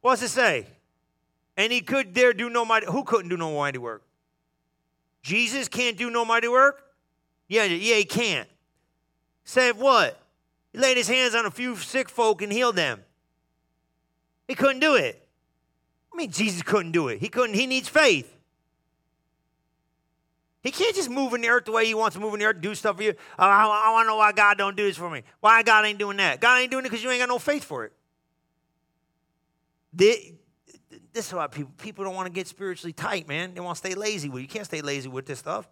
What's 0.00 0.22
it 0.22 0.28
say? 0.28 0.66
And 1.58 1.72
he 1.72 1.80
could 1.80 2.14
there 2.14 2.32
do 2.32 2.48
no 2.48 2.64
mighty. 2.64 2.86
Who 2.86 3.02
couldn't 3.02 3.28
do 3.28 3.36
no 3.36 3.54
mighty 3.54 3.78
work? 3.78 4.04
Jesus 5.22 5.66
can't 5.68 5.98
do 5.98 6.08
no 6.08 6.24
mighty 6.24 6.46
work? 6.46 6.84
Yeah, 7.48 7.64
yeah, 7.64 7.96
he 7.96 8.04
can't. 8.04 8.48
Said 9.44 9.76
what? 9.76 10.22
He 10.72 10.78
laid 10.78 10.96
his 10.96 11.08
hands 11.08 11.34
on 11.34 11.46
a 11.46 11.50
few 11.50 11.74
sick 11.74 12.08
folk 12.08 12.42
and 12.42 12.52
healed 12.52 12.76
them. 12.76 13.02
He 14.46 14.54
couldn't 14.54 14.78
do 14.78 14.94
it. 14.94 15.26
I 16.12 16.16
mean, 16.16 16.30
Jesus 16.30 16.62
couldn't 16.62 16.92
do 16.92 17.08
it. 17.08 17.18
He 17.18 17.28
couldn't, 17.28 17.54
he 17.54 17.66
needs 17.66 17.88
faith. 17.88 18.32
He 20.62 20.70
can't 20.70 20.94
just 20.94 21.10
move 21.10 21.34
in 21.34 21.40
the 21.40 21.48
earth 21.48 21.64
the 21.64 21.72
way 21.72 21.86
he 21.86 21.94
wants 21.94 22.14
to 22.14 22.20
move 22.20 22.34
in 22.34 22.40
the 22.40 22.46
earth, 22.46 22.60
do 22.60 22.74
stuff 22.74 22.96
for 22.98 23.02
you. 23.02 23.14
Oh, 23.38 23.44
I, 23.44 23.64
I 23.64 23.92
want 23.92 24.04
to 24.06 24.08
know 24.10 24.16
why 24.16 24.32
God 24.32 24.58
don't 24.58 24.76
do 24.76 24.84
this 24.84 24.96
for 24.96 25.10
me. 25.10 25.22
Why 25.40 25.62
God 25.62 25.84
ain't 25.86 25.98
doing 25.98 26.18
that? 26.18 26.40
God 26.40 26.60
ain't 26.60 26.70
doing 26.70 26.84
it 26.84 26.88
because 26.88 27.02
you 27.02 27.10
ain't 27.10 27.20
got 27.20 27.28
no 27.28 27.38
faith 27.38 27.64
for 27.64 27.84
it. 27.84 27.92
This, 29.92 30.18
this 31.18 31.26
is 31.26 31.34
why 31.34 31.48
people, 31.48 31.72
people 31.78 32.04
don't 32.04 32.14
want 32.14 32.26
to 32.26 32.32
get 32.32 32.46
spiritually 32.46 32.92
tight, 32.92 33.26
man. 33.26 33.52
They 33.52 33.60
want 33.60 33.74
to 33.74 33.78
stay 33.80 33.96
lazy 33.96 34.28
with 34.28 34.40
You 34.40 34.46
can't 34.46 34.64
stay 34.64 34.80
lazy 34.80 35.08
with 35.08 35.26
this 35.26 35.40
stuff. 35.40 35.68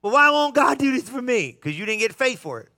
But 0.00 0.12
why 0.12 0.30
won't 0.30 0.54
God 0.54 0.78
do 0.78 0.90
this 0.90 1.06
for 1.06 1.20
me? 1.20 1.52
Because 1.52 1.78
you 1.78 1.84
didn't 1.84 2.00
get 2.00 2.14
faith 2.14 2.38
for 2.38 2.60
it. 2.60 2.70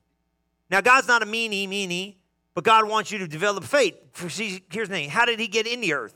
Now, 0.69 0.81
God's 0.81 1.07
not 1.07 1.23
a 1.23 1.27
meanie, 1.27 1.69
meanie, 1.69 2.17
but 2.55 2.65
God 2.65 2.89
wants 2.89 3.13
you 3.13 3.19
to 3.19 3.29
develop 3.29 3.63
faith. 3.63 3.95
For, 4.13 4.29
see, 4.29 4.65
here's 4.73 4.89
the 4.89 4.95
thing. 4.95 5.11
How 5.11 5.27
did 5.27 5.39
he 5.39 5.47
get 5.47 5.69
in 5.69 5.81
the 5.81 5.93
earth? 5.93 6.15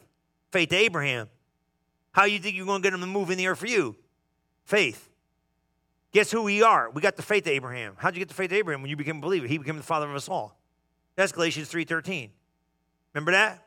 Faith 0.51 0.71
to 0.71 0.77
Abraham. 0.77 1.29
How 2.11 2.25
you 2.25 2.41
think 2.41 2.57
you're 2.57 2.67
going 2.67 2.83
to 2.83 2.87
get 2.87 2.93
him 2.93 3.01
to 3.01 3.07
move 3.07 3.31
in 3.31 3.39
the 3.39 3.47
earth 3.47 3.59
for 3.59 3.69
you? 3.69 3.95
Faith. 4.65 5.09
Guess 6.11 6.33
who 6.33 6.43
we 6.43 6.65
are? 6.65 6.91
We 6.91 7.01
got 7.01 7.15
the 7.15 7.23
faith 7.23 7.47
of 7.47 7.53
Abraham. 7.53 7.95
How'd 7.97 8.17
you 8.17 8.21
get 8.21 8.29
the 8.29 8.35
faith 8.35 8.51
of 8.51 8.57
Abraham? 8.57 8.83
When 8.83 8.91
you 8.91 8.97
became 8.97 9.19
a 9.19 9.21
believer, 9.21 9.47
he 9.47 9.59
became 9.59 9.77
the 9.77 9.85
father 9.85 10.11
of 10.11 10.17
us 10.17 10.29
all. 10.29 10.59
That's 11.15 11.31
Galatians 11.31 11.71
3.13. 11.71 12.31
Remember 13.13 13.31
that? 13.31 13.64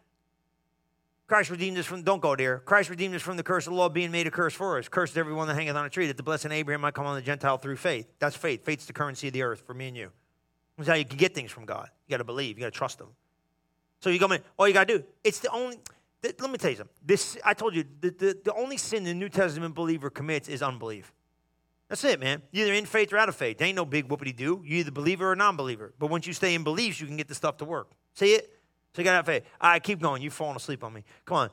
Christ 1.28 1.50
redeemed 1.50 1.78
us 1.78 1.86
from, 1.86 2.04
don't 2.04 2.22
go 2.22 2.38
there. 2.38 2.60
Christ 2.60 2.90
redeemed 2.90 3.14
us 3.14 3.22
from 3.22 3.36
the 3.36 3.44
curse 3.44 3.68
of 3.68 3.74
the 3.74 3.78
law, 3.78 3.90
being 3.90 4.12
made 4.12 4.28
a 4.28 4.32
curse 4.32 4.54
for 4.54 4.80
us. 4.80 4.88
Cursed 4.88 5.18
everyone 5.18 5.48
that 5.50 5.56
hangeth 5.56 5.76
on 5.76 5.86
a 5.86 5.90
tree, 5.90 6.08
that 6.08 6.16
the 6.16 6.24
blessed 6.24 6.48
Abraham 6.48 6.82
might 6.82 6.94
come 6.94 7.06
on 7.06 7.16
the 7.16 7.22
Gentile 7.22 7.58
through 7.58 7.76
faith. 7.76 8.08
That's 8.20 8.36
faith. 8.36 8.64
Faith's 8.64 8.86
the 8.86 8.94
currency 8.94 9.28
of 9.28 9.34
the 9.34 9.44
earth 9.44 9.62
for 9.68 9.74
me 9.74 9.90
and 9.90 9.98
you. 9.98 10.12
That's 10.78 10.88
how 10.88 10.96
you 10.96 11.04
can 11.04 11.18
get 11.18 11.36
things 11.36 11.52
from 11.52 11.66
God. 11.66 11.90
You 12.08 12.12
got 12.12 12.20
to 12.20 12.24
believe. 12.24 12.58
You 12.58 12.64
got 12.64 12.72
to 12.72 12.78
trust 12.78 13.02
Him. 13.02 13.08
So 14.00 14.10
you 14.10 14.20
go, 14.20 14.30
man, 14.30 14.40
all 14.58 14.68
you 14.68 14.74
got 14.74 14.88
to 14.88 15.00
do, 15.00 15.04
it's 15.24 15.40
the 15.40 15.52
only, 15.52 15.78
let 16.24 16.50
me 16.50 16.58
tell 16.58 16.70
you 16.70 16.78
something. 16.78 16.96
This, 17.04 17.38
I 17.44 17.54
told 17.54 17.76
you, 17.76 17.84
the, 18.00 18.12
the, 18.12 18.38
the 18.46 18.54
only 18.54 18.78
sin 18.78 19.04
the 19.04 19.14
New 19.14 19.30
Testament 19.30 19.76
believer 19.76 20.10
commits 20.10 20.48
is 20.48 20.62
unbelief. 20.62 21.12
That's 21.90 22.04
it, 22.04 22.20
man. 22.20 22.42
You're 22.52 22.68
either 22.68 22.76
in 22.76 22.86
faith 22.86 23.12
or 23.12 23.18
out 23.18 23.28
of 23.28 23.36
faith. 23.36 23.58
There 23.58 23.68
ain't 23.68 23.76
no 23.76 23.86
big 23.86 24.08
whoopity 24.08 24.36
do. 24.36 24.62
You're 24.66 24.80
either 24.80 24.92
believer 24.92 25.32
or 25.32 25.36
non 25.36 25.56
believer. 25.56 25.94
But 26.00 26.08
once 26.08 26.28
you 26.28 26.34
stay 26.34 26.54
in 26.54 26.64
beliefs, 26.64 27.02
you 27.02 27.08
can 27.08 27.18
get 27.18 27.28
the 27.28 27.36
stuff 27.36 27.58
to 27.58 27.66
work. 27.66 27.92
See 28.14 28.34
it? 28.34 28.57
So 28.98 29.02
you 29.02 29.04
got 29.04 29.12
to 29.12 29.16
have 29.18 29.26
faith. 29.28 29.44
Right, 29.62 29.84
keep 29.84 30.02
going. 30.02 30.24
You're 30.24 30.32
falling 30.32 30.56
asleep 30.56 30.84
on 30.84 30.92
me. 30.92 31.04
Come 31.24 31.38
on. 31.38 31.50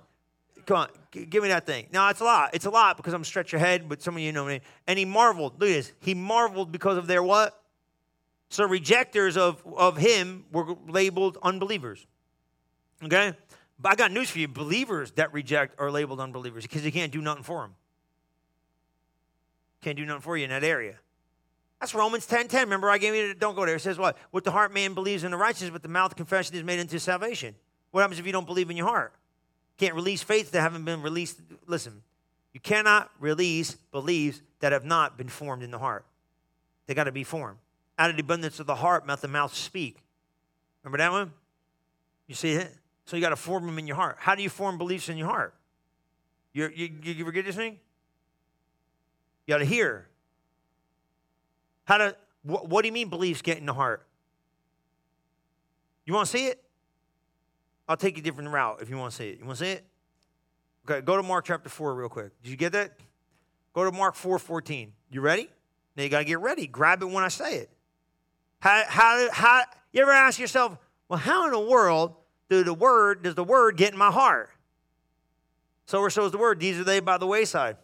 Come 0.64 0.76
on. 0.78 0.88
G- 1.12 1.26
give 1.26 1.42
me 1.42 1.50
that 1.50 1.66
thing. 1.66 1.88
No, 1.92 2.08
it's 2.08 2.20
a 2.20 2.24
lot. 2.24 2.54
It's 2.54 2.64
a 2.64 2.70
lot 2.70 2.96
because 2.96 3.12
I'm 3.12 3.22
stretch 3.22 3.52
your 3.52 3.58
head, 3.58 3.86
but 3.86 4.00
some 4.00 4.14
of 4.16 4.22
you 4.22 4.32
know 4.32 4.46
me. 4.46 4.62
And 4.86 4.98
he 4.98 5.04
marveled. 5.04 5.60
Look 5.60 5.68
at 5.68 5.74
this. 5.74 5.92
He 6.00 6.14
marveled 6.14 6.72
because 6.72 6.96
of 6.96 7.06
their 7.06 7.22
what? 7.22 7.60
So 8.48 8.64
rejectors 8.64 9.36
of, 9.36 9.62
of 9.76 9.98
him 9.98 10.46
were 10.52 10.74
labeled 10.88 11.36
unbelievers. 11.42 12.06
Okay? 13.02 13.34
But 13.78 13.92
I 13.92 13.94
got 13.94 14.10
news 14.10 14.30
for 14.30 14.38
you. 14.38 14.48
Believers 14.48 15.10
that 15.16 15.30
reject 15.34 15.78
are 15.78 15.90
labeled 15.90 16.20
unbelievers 16.20 16.62
because 16.62 16.82
you 16.82 16.92
can't 16.92 17.12
do 17.12 17.20
nothing 17.20 17.42
for 17.42 17.60
them. 17.60 17.74
Can't 19.82 19.98
do 19.98 20.06
nothing 20.06 20.22
for 20.22 20.38
you 20.38 20.44
in 20.44 20.50
that 20.50 20.64
area. 20.64 20.94
That's 21.84 21.94
Romans 21.94 22.24
10 22.24 22.48
10. 22.48 22.62
Remember, 22.62 22.88
I 22.88 22.96
gave 22.96 23.14
you, 23.14 23.34
don't 23.34 23.54
go 23.54 23.66
there. 23.66 23.74
It 23.74 23.80
says 23.80 23.98
what? 23.98 24.16
With 24.32 24.44
the 24.44 24.50
heart 24.50 24.72
man 24.72 24.94
believes 24.94 25.22
in 25.22 25.32
the 25.32 25.36
righteous, 25.36 25.68
but 25.68 25.82
the 25.82 25.88
mouth 25.88 26.16
confession 26.16 26.56
is 26.56 26.64
made 26.64 26.78
into 26.78 26.98
salvation. 26.98 27.54
What 27.90 28.00
happens 28.00 28.18
if 28.18 28.24
you 28.24 28.32
don't 28.32 28.46
believe 28.46 28.70
in 28.70 28.76
your 28.78 28.86
heart? 28.86 29.12
Can't 29.76 29.94
release 29.94 30.22
faith 30.22 30.50
that 30.52 30.62
haven't 30.62 30.86
been 30.86 31.02
released. 31.02 31.42
Listen, 31.66 32.00
you 32.54 32.60
cannot 32.60 33.10
release 33.20 33.74
beliefs 33.92 34.40
that 34.60 34.72
have 34.72 34.86
not 34.86 35.18
been 35.18 35.28
formed 35.28 35.62
in 35.62 35.70
the 35.70 35.78
heart. 35.78 36.06
They 36.86 36.94
got 36.94 37.04
to 37.04 37.12
be 37.12 37.22
formed. 37.22 37.58
Out 37.98 38.08
of 38.08 38.16
the 38.16 38.22
abundance 38.22 38.58
of 38.60 38.66
the 38.66 38.76
heart, 38.76 39.06
mouth 39.06 39.20
the 39.20 39.28
mouth 39.28 39.54
speak. 39.54 39.98
Remember 40.84 40.96
that 40.96 41.12
one? 41.12 41.34
You 42.26 42.34
see 42.34 42.52
it? 42.52 42.74
So 43.04 43.14
you 43.14 43.20
got 43.20 43.28
to 43.28 43.36
form 43.36 43.66
them 43.66 43.78
in 43.78 43.86
your 43.86 43.96
heart. 43.96 44.16
How 44.20 44.34
do 44.34 44.42
you 44.42 44.48
form 44.48 44.78
beliefs 44.78 45.10
in 45.10 45.18
your 45.18 45.28
heart? 45.28 45.52
You're, 46.54 46.72
you 46.72 46.88
you 47.02 47.30
get 47.30 47.44
this 47.44 47.56
thing? 47.56 47.78
You 49.44 49.52
got 49.52 49.58
to 49.58 49.66
hear. 49.66 50.08
How 51.84 51.98
to? 51.98 52.16
What, 52.42 52.68
what 52.68 52.82
do 52.82 52.88
you 52.88 52.92
mean 52.92 53.08
beliefs 53.08 53.42
get 53.42 53.58
in 53.58 53.66
the 53.66 53.74
heart? 53.74 54.06
You 56.04 56.14
want 56.14 56.26
to 56.28 56.36
see 56.36 56.46
it? 56.46 56.62
I'll 57.88 57.96
take 57.96 58.18
a 58.18 58.22
different 58.22 58.50
route 58.50 58.78
if 58.80 58.88
you 58.90 58.96
want 58.96 59.12
to 59.12 59.16
see 59.16 59.30
it. 59.30 59.38
You 59.38 59.46
want 59.46 59.58
to 59.58 59.64
see 59.64 59.70
it? 59.72 59.84
Okay, 60.88 61.00
go 61.00 61.16
to 61.16 61.22
Mark 61.22 61.46
chapter 61.46 61.68
4 61.68 61.94
real 61.94 62.08
quick. 62.08 62.30
Did 62.42 62.50
you 62.50 62.56
get 62.56 62.72
that? 62.72 62.98
Go 63.72 63.84
to 63.84 63.92
Mark 63.92 64.14
4 64.14 64.38
14. 64.38 64.92
You 65.10 65.20
ready? 65.20 65.48
Now 65.96 66.02
you 66.02 66.08
got 66.08 66.18
to 66.18 66.24
get 66.24 66.40
ready. 66.40 66.66
Grab 66.66 67.02
it 67.02 67.06
when 67.06 67.24
I 67.24 67.28
say 67.28 67.56
it. 67.56 67.70
How, 68.60 68.82
how, 68.86 69.28
how, 69.30 69.62
you 69.92 70.02
ever 70.02 70.10
ask 70.10 70.38
yourself, 70.38 70.76
well, 71.08 71.18
how 71.18 71.46
in 71.46 71.52
the 71.52 71.60
world 71.60 72.14
do 72.48 72.64
the 72.64 72.74
word, 72.74 73.22
does 73.22 73.34
the 73.34 73.44
word 73.44 73.76
get 73.76 73.92
in 73.92 73.98
my 73.98 74.10
heart? 74.10 74.50
So 75.86 75.98
or 75.98 76.10
so 76.10 76.24
is 76.24 76.32
the 76.32 76.38
word. 76.38 76.60
These 76.60 76.78
are 76.78 76.84
they 76.84 77.00
by 77.00 77.18
the 77.18 77.26
wayside. 77.26 77.76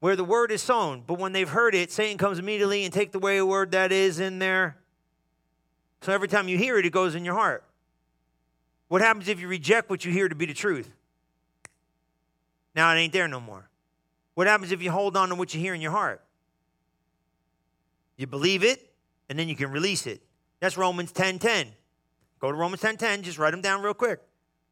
Where 0.00 0.16
the 0.16 0.24
word 0.24 0.50
is 0.50 0.62
sown, 0.62 1.04
but 1.06 1.18
when 1.18 1.32
they've 1.32 1.48
heard 1.48 1.74
it, 1.74 1.92
Satan 1.92 2.18
comes 2.18 2.38
immediately 2.38 2.84
and 2.84 2.92
take 2.92 3.14
away 3.14 3.36
a 3.36 3.46
word 3.46 3.72
that 3.72 3.92
is 3.92 4.18
in 4.18 4.38
there. 4.38 4.76
So 6.00 6.12
every 6.12 6.28
time 6.28 6.48
you 6.48 6.56
hear 6.56 6.78
it, 6.78 6.86
it 6.86 6.90
goes 6.90 7.14
in 7.14 7.24
your 7.24 7.34
heart. 7.34 7.64
What 8.88 9.02
happens 9.02 9.28
if 9.28 9.40
you 9.40 9.46
reject 9.46 9.90
what 9.90 10.04
you 10.04 10.12
hear 10.12 10.28
to 10.28 10.34
be 10.34 10.46
the 10.46 10.54
truth? 10.54 10.90
Now 12.74 12.92
it 12.94 12.98
ain't 12.98 13.12
there 13.12 13.28
no 13.28 13.40
more. 13.40 13.68
What 14.34 14.46
happens 14.46 14.72
if 14.72 14.82
you 14.82 14.90
hold 14.90 15.16
on 15.16 15.28
to 15.28 15.34
what 15.34 15.52
you 15.54 15.60
hear 15.60 15.74
in 15.74 15.80
your 15.80 15.90
heart? 15.90 16.22
You 18.16 18.26
believe 18.26 18.64
it, 18.64 18.90
and 19.28 19.38
then 19.38 19.48
you 19.48 19.56
can 19.56 19.70
release 19.70 20.06
it. 20.06 20.22
That's 20.60 20.76
Romans 20.76 21.12
10 21.12 21.38
10. 21.38 21.68
Go 22.40 22.50
to 22.50 22.56
Romans 22.56 22.80
10 22.80 22.96
10, 22.96 23.22
just 23.22 23.38
write 23.38 23.50
them 23.50 23.60
down 23.60 23.82
real 23.82 23.94
quick. 23.94 24.20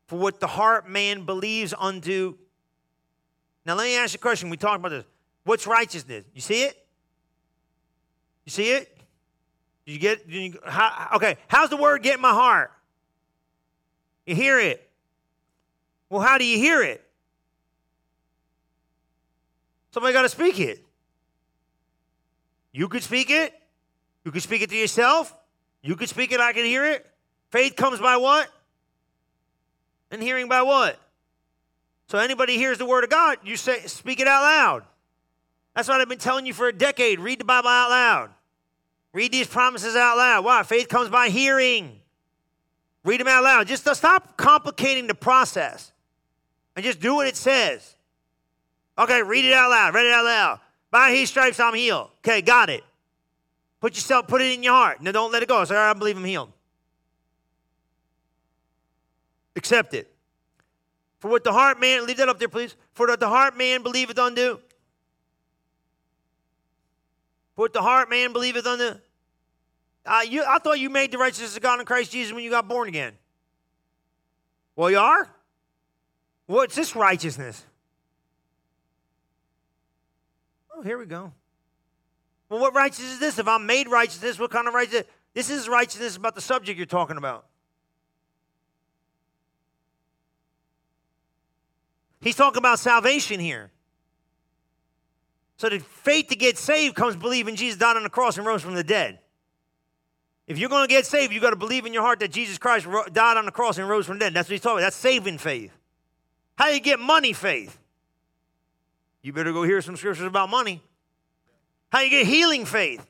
For 0.07 0.19
what 0.19 0.41
the 0.41 0.47
heart 0.47 0.89
man 0.89 1.27
believes 1.27 1.75
unto. 1.79 2.37
Now 3.67 3.75
let 3.75 3.85
me 3.85 3.97
ask 3.97 4.15
you 4.15 4.19
a 4.19 4.21
question. 4.21 4.49
We 4.49 4.57
talked 4.57 4.81
about 4.81 4.91
this. 4.91 5.05
What's 5.49 5.67
righteousness? 5.67 6.27
You 6.35 6.43
see 6.43 6.65
it? 6.65 6.77
You 8.45 8.51
see 8.51 8.71
it? 8.71 8.95
Did 9.87 9.93
you 9.93 9.99
get? 9.99 10.29
Did 10.29 10.53
you, 10.53 10.61
how, 10.63 11.09
okay. 11.15 11.39
How's 11.47 11.71
the 11.71 11.79
word 11.79 12.03
get 12.03 12.17
in 12.17 12.21
my 12.21 12.35
heart? 12.35 12.71
You 14.27 14.35
hear 14.35 14.61
it. 14.61 14.91
Well, 16.11 16.21
how 16.21 16.37
do 16.37 16.45
you 16.45 16.59
hear 16.59 16.83
it? 16.83 17.03
Somebody 19.91 20.13
got 20.13 20.21
to 20.21 20.29
speak 20.29 20.61
it. 20.61 20.85
You 22.71 22.87
could 22.89 23.03
speak 23.03 23.31
it. 23.31 23.55
You 24.27 24.31
could 24.31 24.43
speak 24.43 24.61
it 24.61 24.69
to 24.69 24.77
yourself. 24.77 25.35
You 25.81 25.97
could 25.97 26.11
speak 26.11 26.31
it. 26.31 26.41
I 26.41 26.53
can 26.53 26.67
hear 26.67 26.85
it. 26.85 27.07
Faith 27.53 27.75
comes 27.75 28.01
by 28.01 28.19
what? 28.19 28.51
And 30.11 30.23
hearing 30.23 30.49
by 30.49 30.61
what? 30.61 31.01
So 32.09 32.19
anybody 32.19 32.59
hears 32.59 32.77
the 32.77 32.85
word 32.85 33.03
of 33.03 33.09
God, 33.09 33.39
you 33.45 33.57
say, 33.57 33.81
speak 33.87 34.21
it 34.21 34.29
out 34.29 34.43
loud. 34.43 34.83
That's 35.79 35.87
what 35.89 36.01
I've 36.01 36.09
been 36.09 36.19
telling 36.19 36.45
you 36.45 36.53
for 36.53 36.67
a 36.67 36.73
decade. 36.73 37.21
Read 37.21 37.39
the 37.39 37.45
Bible 37.45 37.69
out 37.69 37.91
loud. 37.91 38.31
Read 39.13 39.31
these 39.31 39.47
promises 39.47 39.95
out 39.95 40.17
loud. 40.17 40.45
Why? 40.45 40.65
Faith 40.65 40.89
comes 40.89 41.09
by 41.09 41.29
hearing. 41.29 42.01
Read 43.05 43.21
them 43.21 43.29
out 43.29 43.45
loud. 43.45 43.69
Just 43.69 43.87
stop 43.95 44.37
complicating 44.37 45.07
the 45.07 45.15
process 45.15 45.93
and 46.75 46.85
just 46.85 46.99
do 46.99 47.15
what 47.15 47.29
it 47.29 47.37
says. 47.37 47.95
Okay, 48.99 49.23
read 49.23 49.45
it 49.45 49.53
out 49.53 49.71
loud. 49.71 49.95
Read 49.95 50.07
it 50.07 50.13
out 50.13 50.25
loud. 50.25 50.61
By 50.91 51.13
his 51.13 51.29
stripes, 51.29 51.61
I'm 51.61 51.75
healed. 51.75 52.11
Okay, 52.27 52.43
got 52.43 52.71
it. 52.71 52.83
Put 53.81 53.95
yourself, 53.95 54.27
put 54.27 54.43
it 54.43 54.53
in 54.53 54.65
your 54.65 54.73
heart. 54.73 55.01
Now 55.01 55.13
don't 55.13 55.31
let 55.31 55.45
it 55.45 55.49
go. 55.49 55.65
Say, 55.65 55.77
I 55.77 55.93
believe 55.93 56.17
I'm 56.17 56.25
healed. 56.25 56.51
Accept 59.55 59.95
it. 59.95 60.13
For 61.21 61.31
what 61.31 61.45
the 61.45 61.53
heart 61.53 61.79
man, 61.79 62.05
leave 62.05 62.17
that 62.17 62.29
up 62.29 62.41
there, 62.41 62.49
please. 62.49 62.75
For 62.95 63.07
what 63.07 63.21
the 63.21 63.29
heart 63.29 63.57
man 63.57 63.85
believeth 63.85 64.19
unto. 64.19 64.59
For 67.59 67.63
what 67.63 67.73
the 67.73 67.83
heart 67.83 68.09
man 68.09 68.33
believeth 68.33 68.69
unto. 68.69 69.01
Uh, 70.07 70.21
you, 70.29 70.45
I 70.47 70.61
thought 70.61 70.79
you 70.79 70.89
made 70.91 71.11
the 71.11 71.19
righteousness 71.19 71.57
of 71.57 71.61
God 71.61 71.81
in 71.81 71.87
Christ 71.87 72.13
Jesus 72.13 72.33
when 72.33 72.45
you 72.45 72.51
got 72.51 72.69
born 72.69 72.87
again. 72.87 73.15
Well, 74.77 74.93
you 74.93 74.99
are? 75.01 75.29
What's 76.47 76.77
this 76.77 76.95
righteousness? 76.95 77.61
Oh, 80.73 80.83
here 80.83 80.99
we 80.99 81.07
go. 81.07 81.33
Well, 82.49 82.61
what 82.61 82.77
righteousness 82.77 83.15
is 83.15 83.19
this? 83.19 83.41
If 83.41 83.49
I'm 83.49 83.67
made 83.67 83.89
righteousness, 83.89 84.39
what 84.39 84.53
kind 84.53 84.69
of 84.69 84.75
righteousness? 84.75 85.07
This 85.35 85.51
is 85.51 85.69
righteousness 85.69 86.15
about 86.17 86.37
the 86.37 86.41
subject 86.41 86.77
you're 86.77 86.87
talking 86.87 87.17
about. 87.17 87.45
He's 92.21 92.37
talking 92.37 92.59
about 92.59 92.79
salvation 92.79 93.41
here. 93.41 93.73
So 95.59 95.69
the 95.69 95.81
faith 95.81 96.29
to 96.29 96.37
get 96.37 96.57
saved 96.57 96.95
comes 96.95 97.17
believing 97.17 97.57
Jesus 97.57 97.79
died 97.79 97.97
on 97.97 98.05
the 98.05 98.09
cross 98.09 98.39
and 98.39 98.47
rose 98.47 98.63
from 98.63 98.75
the 98.75 98.85
dead. 98.85 99.19
If 100.47 100.57
you're 100.57 100.71
going 100.71 100.87
to 100.87 100.93
get 100.93 101.05
saved, 101.05 101.33
you've 101.33 101.43
got 101.43 101.51
to 101.51 101.57
believe 101.57 101.85
in 101.85 101.93
your 101.93 102.03
heart 102.03 102.21
that 102.21 102.31
Jesus 102.31 102.59
Christ 102.59 102.87
died 103.13 103.37
on 103.37 103.45
the 103.45 103.51
cross 103.51 103.77
and 103.77 103.89
rose 103.89 104.07
from 104.07 104.19
the 104.19 104.25
dead. 104.25 104.35
That's 104.35 104.49
what 104.49 104.53
he's 104.53 104.61
talking 104.61 104.79
about. 104.79 104.87
That's 104.87 104.97
saving 104.97 105.39
faith. 105.39 105.73
How 106.57 106.69
do 106.69 106.75
you 106.75 106.81
get 106.81 107.01
money 107.01 107.33
faith? 107.33 107.77
You 109.21 109.33
better 109.33 109.53
go 109.53 109.65
hear 109.65 109.83
some 109.83 109.97
scriptures 109.97 110.27
about 110.27 110.49
money. 110.49 110.81
How 111.91 112.01
you 112.01 112.11
get 112.11 112.27
healing 112.27 112.65
faith? 112.65 113.05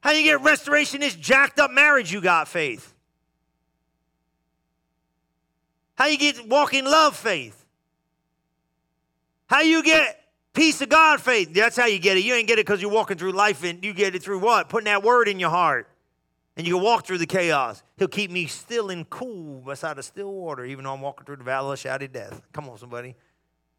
How 0.00 0.10
you 0.10 0.24
get 0.24 0.42
restoration 0.42 1.00
this 1.00 1.14
jacked 1.14 1.60
up 1.60 1.70
marriage 1.70 2.12
you 2.12 2.20
got 2.20 2.48
faith? 2.48 2.92
How 5.94 6.06
you 6.06 6.18
get 6.18 6.48
walking 6.48 6.84
love 6.84 7.16
faith? 7.16 7.64
How 9.46 9.60
you 9.60 9.82
get 9.84 10.20
Peace 10.54 10.80
of 10.80 10.88
God, 10.88 11.20
faith. 11.20 11.52
That's 11.52 11.76
how 11.76 11.86
you 11.86 11.98
get 11.98 12.16
it. 12.16 12.24
You 12.24 12.34
ain't 12.34 12.46
get 12.46 12.60
it 12.60 12.64
because 12.64 12.80
you're 12.80 12.90
walking 12.90 13.18
through 13.18 13.32
life 13.32 13.64
and 13.64 13.84
you 13.84 13.92
get 13.92 14.14
it 14.14 14.22
through 14.22 14.38
what? 14.38 14.68
Putting 14.68 14.84
that 14.84 15.02
word 15.02 15.26
in 15.26 15.40
your 15.40 15.50
heart. 15.50 15.88
And 16.56 16.64
you 16.64 16.76
can 16.76 16.84
walk 16.84 17.04
through 17.04 17.18
the 17.18 17.26
chaos. 17.26 17.82
He'll 17.96 18.06
keep 18.06 18.30
me 18.30 18.46
still 18.46 18.90
and 18.90 19.10
cool 19.10 19.60
beside 19.62 19.96
the 19.96 20.04
still 20.04 20.32
water, 20.32 20.64
even 20.64 20.84
though 20.84 20.94
I'm 20.94 21.00
walking 21.00 21.26
through 21.26 21.36
the 21.36 21.44
valley 21.44 21.72
of 21.72 21.78
shadow 21.80 22.06
death. 22.06 22.40
Come 22.52 22.68
on, 22.68 22.78
somebody. 22.78 23.16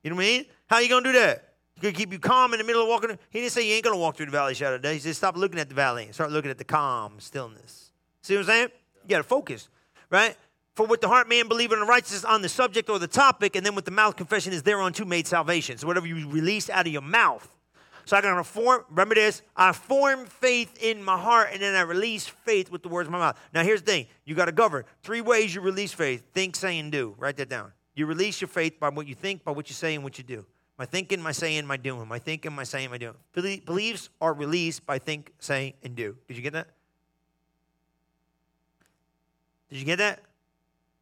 You 0.03 0.09
know 0.09 0.17
what 0.17 0.23
I 0.23 0.27
mean? 0.27 0.45
How 0.67 0.79
you 0.79 0.89
gonna 0.89 1.05
do 1.05 1.13
that? 1.13 1.53
He's 1.75 1.81
gonna 1.81 1.93
keep 1.93 2.11
you 2.11 2.19
calm 2.19 2.53
in 2.53 2.59
the 2.59 2.65
middle 2.65 2.81
of 2.81 2.89
walking. 2.89 3.17
He 3.29 3.39
didn't 3.39 3.53
say 3.53 3.65
you 3.65 3.75
ain't 3.75 3.83
gonna 3.85 3.97
walk 3.97 4.17
through 4.17 4.25
the 4.25 4.33
valley 4.33 4.51
of 4.51 4.57
shadow 4.57 4.77
death. 4.77 4.93
He 4.93 4.99
said 4.99 5.15
stop 5.15 5.37
looking 5.37 5.59
at 5.59 5.69
the 5.69 5.75
valley 5.75 6.03
and 6.03 6.13
start 6.13 6.31
looking 6.31 6.51
at 6.51 6.57
the 6.57 6.65
calm 6.65 7.19
stillness. 7.19 7.91
See 8.21 8.35
what 8.35 8.41
I'm 8.41 8.47
saying? 8.47 8.69
You 9.03 9.09
gotta 9.09 9.23
focus, 9.23 9.69
right? 10.09 10.35
For 10.75 10.85
with 10.85 10.99
the 10.99 11.07
heart 11.07 11.29
man 11.29 11.47
believing 11.47 11.79
in 11.79 11.87
righteousness 11.87 12.25
on 12.25 12.41
the 12.41 12.49
subject 12.49 12.89
or 12.89 12.99
the 12.99 13.07
topic, 13.07 13.55
and 13.55 13.65
then 13.65 13.75
with 13.75 13.85
the 13.85 13.91
mouth 13.91 14.17
confession 14.17 14.51
is 14.51 14.61
thereunto 14.61 15.05
made 15.05 15.25
salvation. 15.25 15.77
So 15.77 15.87
whatever 15.87 16.05
you 16.05 16.29
release 16.29 16.69
out 16.69 16.85
of 16.85 16.91
your 16.91 17.01
mouth. 17.01 17.49
So 18.03 18.15
I 18.15 18.21
gotta 18.21 18.43
form, 18.43 18.83
remember 18.89 19.15
this, 19.15 19.41
I 19.55 19.71
form 19.71 20.25
faith 20.27 20.77
in 20.83 21.01
my 21.01 21.17
heart 21.17 21.49
and 21.53 21.61
then 21.61 21.73
I 21.73 21.81
release 21.81 22.27
faith 22.27 22.69
with 22.69 22.83
the 22.83 22.89
words 22.89 23.07
of 23.07 23.13
my 23.13 23.17
mouth. 23.17 23.39
Now 23.51 23.63
here's 23.63 23.81
the 23.81 23.91
thing, 23.91 24.07
you 24.25 24.35
gotta 24.35 24.51
govern. 24.51 24.83
Three 25.01 25.21
ways 25.21 25.55
you 25.55 25.61
release 25.61 25.91
faith. 25.91 26.23
Think, 26.33 26.55
say, 26.55 26.77
and 26.77 26.91
do. 26.91 27.15
Write 27.17 27.37
that 27.37 27.49
down. 27.49 27.71
You 27.95 28.05
release 28.05 28.41
your 28.41 28.49
faith 28.49 28.79
by 28.79 28.89
what 28.89 29.07
you 29.07 29.15
think, 29.15 29.43
by 29.43 29.51
what 29.51 29.69
you 29.69 29.73
say, 29.73 29.95
and 29.95 30.03
what 30.03 30.17
you 30.17 30.23
do. 30.23 30.45
My 30.77 30.85
thinking, 30.85 31.21
my 31.21 31.31
saying, 31.31 31.65
my 31.65 31.77
doing. 31.77 32.07
My 32.07 32.19
thinking, 32.19 32.53
my 32.53 32.65
saying, 32.65 32.91
my 32.91 32.97
doing. 32.97 33.15
Beliefs 33.33 34.09
are 34.19 34.33
released 34.33 34.85
by 34.85 34.99
think, 34.99 35.31
say, 35.39 35.75
and 35.81 35.95
do. 35.95 36.17
Did 36.27 36.35
you 36.35 36.43
get 36.43 36.53
that? 36.53 36.67
Did 39.69 39.79
you 39.79 39.85
get 39.85 39.97
that? 39.99 40.19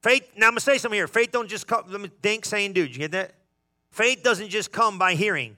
Faith, 0.03 0.29
now 0.35 0.47
I'm 0.47 0.51
going 0.51 0.57
to 0.57 0.61
say 0.61 0.77
something 0.77 0.97
here. 0.97 1.07
Faith 1.07 1.31
don't 1.31 1.47
just 1.47 1.65
come, 1.65 1.85
let 1.87 2.01
me 2.01 2.09
think, 2.21 2.43
saying, 2.43 2.73
dude, 2.73 2.91
you 2.91 2.99
get 2.99 3.11
that? 3.11 3.35
Faith 3.89 4.21
doesn't 4.21 4.49
just 4.49 4.71
come 4.71 4.99
by 4.99 5.13
hearing. 5.13 5.55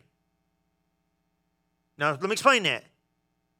Now, 1.98 2.12
let 2.12 2.22
me 2.22 2.34
explain 2.34 2.64
that. 2.64 2.84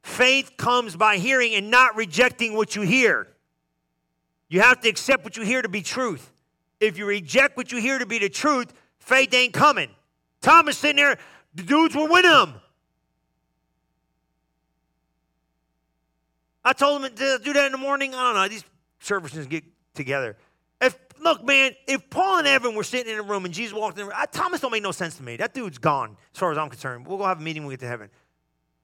Faith 0.04 0.52
comes 0.56 0.94
by 0.94 1.16
hearing 1.16 1.54
and 1.54 1.72
not 1.72 1.96
rejecting 1.96 2.54
what 2.54 2.76
you 2.76 2.82
hear. 2.82 3.26
You 4.48 4.60
have 4.60 4.80
to 4.82 4.88
accept 4.88 5.24
what 5.24 5.36
you 5.36 5.42
hear 5.42 5.60
to 5.60 5.68
be 5.68 5.82
truth. 5.82 6.30
If 6.78 6.98
you 6.98 7.06
reject 7.06 7.56
what 7.56 7.72
you 7.72 7.78
hear 7.78 7.98
to 7.98 8.06
be 8.06 8.20
the 8.20 8.28
truth, 8.28 8.72
faith 9.00 9.34
ain't 9.34 9.54
coming. 9.54 9.90
Thomas 10.40 10.78
sitting 10.78 10.96
there, 10.96 11.18
the 11.54 11.64
dudes 11.64 11.96
were 11.96 12.08
with 12.08 12.24
him. 12.24 12.54
I 16.64 16.72
told 16.72 17.04
him 17.04 17.12
to 17.12 17.40
do 17.42 17.52
that 17.54 17.66
in 17.66 17.72
the 17.72 17.78
morning. 17.78 18.14
I 18.14 18.32
don't 18.32 18.34
know. 18.34 18.48
These 18.48 18.64
services 19.00 19.46
get 19.46 19.64
together. 19.94 20.36
Look, 21.20 21.44
man, 21.44 21.72
if 21.86 22.08
Paul 22.10 22.38
and 22.38 22.46
Evan 22.46 22.74
were 22.74 22.84
sitting 22.84 23.12
in 23.12 23.18
a 23.18 23.22
room 23.22 23.44
and 23.44 23.52
Jesus 23.52 23.74
walked 23.74 23.98
in 23.98 24.04
the 24.04 24.10
room, 24.10 24.14
I, 24.16 24.26
Thomas 24.26 24.60
don't 24.60 24.72
make 24.72 24.82
no 24.82 24.92
sense 24.92 25.16
to 25.16 25.22
me. 25.22 25.36
That 25.36 25.54
dude's 25.54 25.78
gone, 25.78 26.16
as 26.34 26.38
far 26.38 26.52
as 26.52 26.58
I'm 26.58 26.68
concerned. 26.68 27.06
We'll 27.06 27.18
go 27.18 27.24
have 27.24 27.40
a 27.40 27.42
meeting 27.42 27.62
when 27.62 27.68
we 27.68 27.74
get 27.74 27.80
to 27.80 27.88
heaven. 27.88 28.10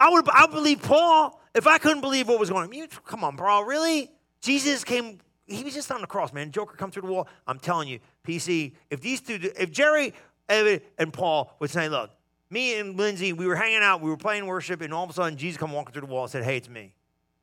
I 0.01 0.11
would 0.11 0.29
I 0.31 0.47
believe 0.47 0.83
Paul 0.83 1.41
if 1.55 1.67
I 1.67 1.79
couldn't 1.79 2.01
believe 2.01 2.29
what 2.29 2.41
was 2.41 2.51
going 2.51 2.69
on. 2.69 2.89
Come 3.07 3.25
on, 3.25 3.37
Paul, 3.37 3.65
really? 3.65 4.11
Jesus 4.41 4.83
came, 4.83 5.19
he 5.47 5.63
was 5.63 5.75
just 5.75 5.91
on 5.93 6.01
the 6.01 6.07
cross, 6.07 6.33
man. 6.33 6.51
Joker 6.51 6.77
come 6.77 6.91
through 6.91 7.03
the 7.03 7.13
wall. 7.13 7.29
I'm 7.47 7.61
telling 7.61 7.89
you, 7.89 8.01
PC, 8.27 8.73
if 8.91 9.01
these 9.01 9.21
two, 9.21 9.39
if 9.59 9.71
Jerry, 9.71 10.13
Evan, 10.49 10.81
and 10.99 11.13
Paul 11.13 11.55
would 11.61 11.71
say, 11.71 11.89
look, 11.89 12.11
me 12.51 12.79
and 12.79 12.97
Lindsay, 12.99 13.33
we 13.33 13.47
were 13.47 13.55
hanging 13.55 13.83
out, 13.83 14.01
we 14.01 14.11
were 14.11 14.17
playing 14.17 14.47
worship, 14.47 14.81
and 14.81 14.93
all 14.93 15.05
of 15.05 15.11
a 15.11 15.13
sudden 15.13 15.39
Jesus 15.39 15.57
come 15.57 15.73
walking 15.73 15.93
through 15.93 16.07
the 16.07 16.13
wall 16.13 16.25
and 16.25 16.31
said, 16.31 16.45
hey, 16.45 16.57
it's 16.57 16.69
me. 16.69 16.95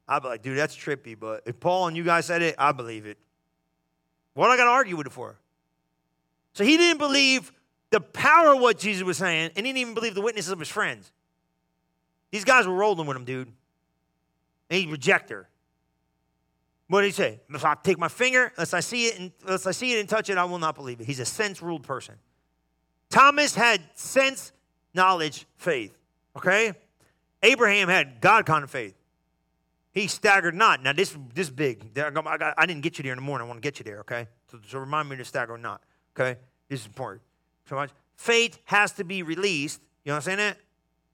I'd 0.08 0.21
be 0.21 0.28
like, 0.28 0.41
dude, 0.41 0.58
that's 0.58 0.75
trippy, 0.75 1.17
but 1.17 1.43
if 1.45 1.60
Paul 1.60 1.88
and 1.88 1.95
you 1.95 2.04
guys 2.04 2.25
said 2.25 2.41
it, 2.41 2.56
I 2.58 2.71
believe 2.71 3.06
it. 3.06 3.17
What 4.39 4.45
am 4.45 4.52
I 4.52 4.58
got 4.58 4.63
to 4.63 4.69
argue 4.69 4.95
with 4.95 5.06
it 5.06 5.12
for? 5.12 5.36
So 6.54 6.63
he 6.63 6.78
didn't 6.78 6.97
believe 6.97 7.52
the 7.89 7.99
power 7.99 8.54
of 8.54 8.62
what 8.62 8.80
Jesus 8.80 9.04
was 9.04 9.17
saying, 9.17 9.52
and 9.58 9.65
he 9.65 9.73
didn't 9.73 9.80
even 9.80 9.93
believe 9.93 10.15
the 10.15 10.21
witnesses 10.21 10.49
of 10.49 10.60
his 10.60 10.69
friends. 10.69 11.12
These 12.32 12.45
guys 12.45 12.65
were 12.65 12.73
rolling 12.73 13.06
with 13.06 13.17
him, 13.17 13.25
dude. 13.25 13.52
And 14.69 14.80
he 14.80 14.89
reject 14.89 15.30
her. 15.30 15.49
What 16.88 17.02
did 17.02 17.08
he 17.08 17.12
say? 17.12 17.41
If 17.49 17.65
I 17.65 17.75
take 17.84 17.99
my 17.99 18.08
finger, 18.08 18.54
unless 18.56 18.73
I 18.73 18.80
see 18.80 19.08
it 19.08 19.19
and 19.19 19.34
unless 19.43 19.67
I 19.67 19.71
see 19.71 19.91
it 19.91 19.99
and 19.99 20.08
touch 20.08 20.30
it, 20.30 20.38
I 20.38 20.45
will 20.45 20.58
not 20.58 20.73
believe 20.73 21.02
it. 21.02 21.06
He's 21.06 21.19
a 21.19 21.25
sense-ruled 21.25 21.84
person. 21.84 22.15
Thomas 23.10 23.56
had 23.56 23.82
sense, 23.95 24.54
knowledge, 24.93 25.47
faith. 25.58 25.99
Okay? 26.38 26.71
Abraham 27.43 27.89
had 27.89 28.21
God 28.21 28.45
kind 28.45 28.63
of 28.63 28.71
faith. 28.71 28.95
He 29.91 30.08
staggered 30.08 30.56
not. 30.56 30.84
Now 30.84 30.93
this 30.93 31.15
this 31.34 31.49
big. 31.49 31.97
I, 31.97 32.10
got, 32.12 32.54
I 32.58 32.65
didn't 32.65 32.82
get 32.82 32.97
you 32.97 33.04
there 33.04 33.13
in 33.13 33.17
the 33.17 33.23
morning. 33.23 33.45
I 33.45 33.47
want 33.47 33.62
to 33.62 33.65
get 33.65 33.80
you 33.80 33.84
there. 33.84 33.99
Okay, 34.02 34.28
so, 34.52 34.60
so 34.67 34.80
remind 34.80 35.10
me 35.10 35.17
to 35.17 35.25
stagger 35.25 35.58
not. 35.58 35.82
Okay, 36.17 36.39
this 36.69 36.82
is 36.82 36.86
important. 36.86 37.21
So 37.67 37.75
much 37.75 37.91
faith 38.15 38.60
has 38.65 38.91
to 38.93 39.04
be 39.04 39.23
released. 39.23 39.82
You 40.04 40.10
know 40.10 40.15
what 40.15 40.17
I'm 40.17 40.21
saying? 40.23 40.38
That 40.38 40.58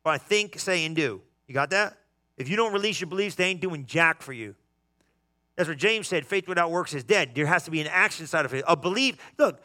by 0.03 0.17
think, 0.17 0.59
say, 0.59 0.85
and 0.85 0.95
do. 0.95 1.21
You 1.47 1.53
got 1.53 1.69
that? 1.69 1.97
If 2.37 2.49
you 2.49 2.55
don't 2.55 2.73
release 2.73 2.99
your 2.99 3.09
beliefs, 3.09 3.35
they 3.35 3.45
ain't 3.45 3.61
doing 3.61 3.85
jack 3.85 4.21
for 4.21 4.33
you. 4.33 4.55
That's 5.55 5.69
what 5.69 5.77
James 5.77 6.07
said. 6.07 6.25
Faith 6.25 6.47
without 6.47 6.69
works 6.69 6.93
is 6.93 7.03
dead. 7.03 7.31
There 7.33 7.45
has 7.45 7.63
to 7.63 7.71
be 7.71 7.79
an 7.79 7.87
action 7.87 8.27
side 8.27 8.45
of 8.45 8.53
it. 8.53 8.65
A 8.67 8.75
belief. 8.75 9.17
Look, 9.37 9.61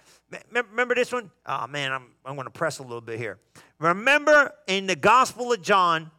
remember 0.53 0.95
this 0.95 1.13
one? 1.13 1.31
Oh 1.47 1.67
man, 1.67 1.93
I'm 1.93 2.07
I'm 2.25 2.37
going 2.37 2.47
to 2.47 2.51
press 2.51 2.79
a 2.79 2.83
little 2.83 3.01
bit 3.01 3.19
here. 3.19 3.39
Remember 3.79 4.53
in 4.67 4.87
the 4.87 4.95
Gospel 4.95 5.53
of 5.53 5.63
John, 5.63 6.11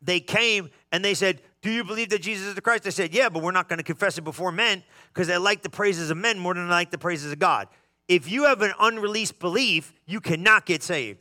they 0.00 0.20
came 0.20 0.70
and 0.92 1.04
they 1.04 1.14
said, 1.14 1.40
do 1.62 1.70
you 1.70 1.84
believe 1.84 2.08
that 2.10 2.22
Jesus 2.22 2.48
is 2.48 2.54
the 2.54 2.62
Christ? 2.62 2.86
I 2.86 2.90
said, 2.90 3.14
Yeah, 3.14 3.28
but 3.28 3.42
we're 3.42 3.50
not 3.52 3.68
going 3.68 3.78
to 3.78 3.84
confess 3.84 4.16
it 4.16 4.22
before 4.22 4.50
men 4.50 4.82
because 5.12 5.28
they 5.28 5.36
like 5.36 5.62
the 5.62 5.70
praises 5.70 6.10
of 6.10 6.16
men 6.16 6.38
more 6.38 6.54
than 6.54 6.66
they 6.66 6.70
like 6.70 6.90
the 6.90 6.98
praises 6.98 7.32
of 7.32 7.38
God. 7.38 7.68
If 8.08 8.30
you 8.30 8.44
have 8.44 8.62
an 8.62 8.72
unreleased 8.80 9.38
belief, 9.38 9.92
you 10.06 10.20
cannot 10.20 10.66
get 10.66 10.82
saved. 10.82 11.18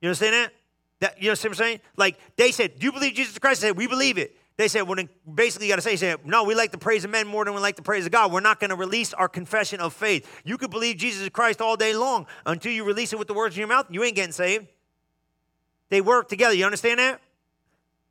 You 0.00 0.08
understand 0.08 0.34
that? 0.34 0.52
that 1.00 1.18
you 1.18 1.28
know 1.28 1.32
what 1.32 1.44
I'm 1.44 1.54
saying? 1.54 1.80
Like 1.96 2.18
they 2.36 2.50
said, 2.50 2.78
Do 2.78 2.86
you 2.86 2.92
believe 2.92 3.14
Jesus 3.14 3.34
is 3.34 3.38
Christ? 3.38 3.62
I 3.62 3.68
said, 3.68 3.76
We 3.76 3.86
believe 3.86 4.18
it. 4.18 4.36
They 4.56 4.68
said, 4.68 4.82
Well, 4.82 4.98
basically 5.32 5.68
you 5.68 5.72
got 5.72 5.76
to 5.76 5.82
say, 5.82 5.94
say, 5.94 6.16
No, 6.24 6.42
we 6.42 6.56
like 6.56 6.72
the 6.72 6.78
praise 6.78 7.04
of 7.04 7.10
men 7.10 7.28
more 7.28 7.44
than 7.44 7.54
we 7.54 7.60
like 7.60 7.76
the 7.76 7.82
praise 7.82 8.06
of 8.06 8.12
God. 8.12 8.32
We're 8.32 8.40
not 8.40 8.58
going 8.58 8.70
to 8.70 8.76
release 8.76 9.14
our 9.14 9.28
confession 9.28 9.78
of 9.78 9.92
faith. 9.92 10.42
You 10.44 10.58
could 10.58 10.70
believe 10.70 10.96
Jesus 10.96 11.22
is 11.22 11.28
Christ 11.28 11.60
all 11.60 11.76
day 11.76 11.94
long 11.94 12.26
until 12.44 12.72
you 12.72 12.82
release 12.82 13.12
it 13.12 13.18
with 13.20 13.28
the 13.28 13.34
words 13.34 13.54
in 13.54 13.60
your 13.60 13.68
mouth, 13.68 13.86
you 13.88 14.02
ain't 14.02 14.16
getting 14.16 14.32
saved. 14.32 14.66
They 15.90 16.00
work 16.00 16.28
together. 16.28 16.54
You 16.54 16.64
understand 16.64 16.98
that? 16.98 17.20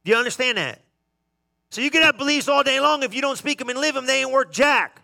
Do 0.05 0.11
you 0.11 0.17
understand 0.17 0.57
that? 0.57 0.81
So 1.75 1.81
you 1.81 1.91
can 1.91 2.03
have 2.03 2.17
beliefs 2.17 2.47
all 2.47 2.63
day 2.63 2.79
long. 2.79 3.03
If 3.03 3.13
you 3.13 3.21
don't 3.21 3.37
speak 3.37 3.59
them 3.59 3.67
and 3.67 3.77
live 3.77 3.95
them, 3.95 4.05
they 4.05 4.21
ain't 4.21 4.31
worth 4.31 4.49
jack. 4.49 5.01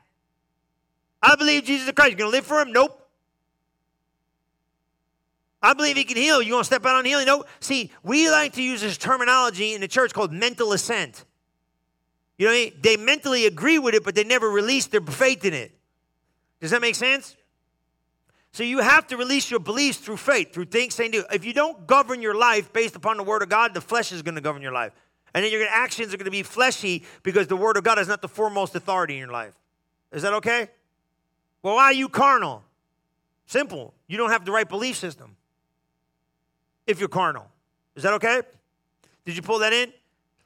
I 1.21 1.35
believe 1.35 1.65
Jesus 1.65 1.91
Christ. 1.91 2.11
You 2.11 2.15
gonna 2.15 2.29
live 2.29 2.45
for 2.45 2.61
him? 2.61 2.71
Nope. 2.71 3.09
I 5.61 5.73
believe 5.73 5.97
he 5.97 6.05
can 6.05 6.15
heal. 6.15 6.41
You 6.41 6.53
gonna 6.53 6.63
step 6.63 6.85
out 6.85 6.95
on 6.95 7.03
healing? 7.03 7.25
Nope. 7.25 7.49
See, 7.59 7.91
we 8.03 8.29
like 8.29 8.53
to 8.53 8.63
use 8.63 8.79
this 8.79 8.97
terminology 8.97 9.73
in 9.73 9.81
the 9.81 9.87
church 9.89 10.13
called 10.13 10.31
mental 10.31 10.71
assent. 10.71 11.25
You 12.37 12.47
know, 12.47 12.69
they 12.81 12.95
mentally 12.95 13.47
agree 13.47 13.77
with 13.77 13.93
it, 13.93 14.05
but 14.05 14.15
they 14.15 14.23
never 14.23 14.49
release 14.49 14.87
their 14.87 15.01
faith 15.01 15.43
in 15.43 15.53
it. 15.53 15.77
Does 16.61 16.71
that 16.71 16.79
make 16.79 16.95
sense? 16.95 17.35
So 18.53 18.63
you 18.63 18.79
have 18.79 19.07
to 19.07 19.17
release 19.17 19.51
your 19.51 19.59
beliefs 19.59 19.97
through 19.97 20.15
faith, 20.15 20.53
through 20.53 20.67
things 20.67 20.95
saying 20.95 21.11
do. 21.11 21.25
If 21.33 21.43
you 21.43 21.51
don't 21.51 21.85
govern 21.85 22.21
your 22.21 22.35
life 22.35 22.71
based 22.71 22.95
upon 22.95 23.17
the 23.17 23.23
word 23.23 23.41
of 23.41 23.49
God, 23.49 23.73
the 23.73 23.81
flesh 23.81 24.13
is 24.13 24.21
going 24.21 24.35
to 24.35 24.41
govern 24.41 24.61
your 24.61 24.71
life. 24.71 24.93
And 25.33 25.45
then 25.45 25.51
your 25.51 25.65
actions 25.69 26.13
are 26.13 26.17
going 26.17 26.25
to 26.25 26.31
be 26.31 26.43
fleshy 26.43 27.03
because 27.23 27.47
the 27.47 27.55
word 27.55 27.77
of 27.77 27.83
God 27.83 27.99
is 27.99 28.07
not 28.07 28.21
the 28.21 28.27
foremost 28.27 28.75
authority 28.75 29.13
in 29.13 29.19
your 29.19 29.31
life. 29.31 29.53
Is 30.11 30.23
that 30.23 30.33
okay? 30.33 30.69
Well, 31.63 31.75
why 31.75 31.85
are 31.85 31.93
you 31.93 32.09
carnal? 32.09 32.63
Simple. 33.45 33.93
You 34.07 34.17
don't 34.17 34.31
have 34.31 34.45
the 34.45 34.51
right 34.51 34.67
belief 34.67 34.97
system 34.97 35.35
if 36.87 36.99
you're 36.99 37.09
carnal. 37.09 37.47
Is 37.95 38.03
that 38.03 38.13
okay? 38.13 38.41
Did 39.25 39.35
you 39.35 39.41
pull 39.41 39.59
that 39.59 39.73
in? 39.73 39.93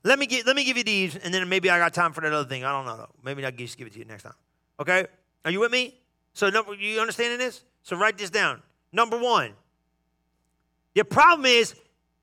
Let 0.03 0.19
me, 0.19 0.27
get, 0.27 0.45
let 0.45 0.55
me 0.55 0.63
give 0.63 0.77
you 0.77 0.83
these, 0.83 1.15
and 1.15 1.33
then 1.33 1.49
maybe 1.49 1.69
I 1.69 1.79
got 1.79 1.93
time 1.93 2.13
for 2.13 2.21
that 2.21 2.31
other 2.31 2.47
thing. 2.47 2.63
I 2.63 2.71
don't 2.71 2.85
know, 2.85 2.95
though. 2.95 3.09
Maybe 3.23 3.43
I'll 3.43 3.51
just 3.51 3.77
give 3.77 3.87
it 3.87 3.93
to 3.93 3.99
you 3.99 4.05
next 4.05 4.23
time. 4.23 4.35
Okay? 4.79 5.07
Are 5.43 5.51
you 5.51 5.59
with 5.59 5.71
me? 5.71 5.95
So, 6.33 6.49
number, 6.49 6.75
you 6.75 6.99
understanding 6.99 7.39
this? 7.39 7.63
So, 7.81 7.95
write 7.95 8.17
this 8.17 8.29
down. 8.29 8.61
Number 8.91 9.17
one, 9.17 9.53
your 10.93 11.05
problem 11.05 11.45
is 11.45 11.73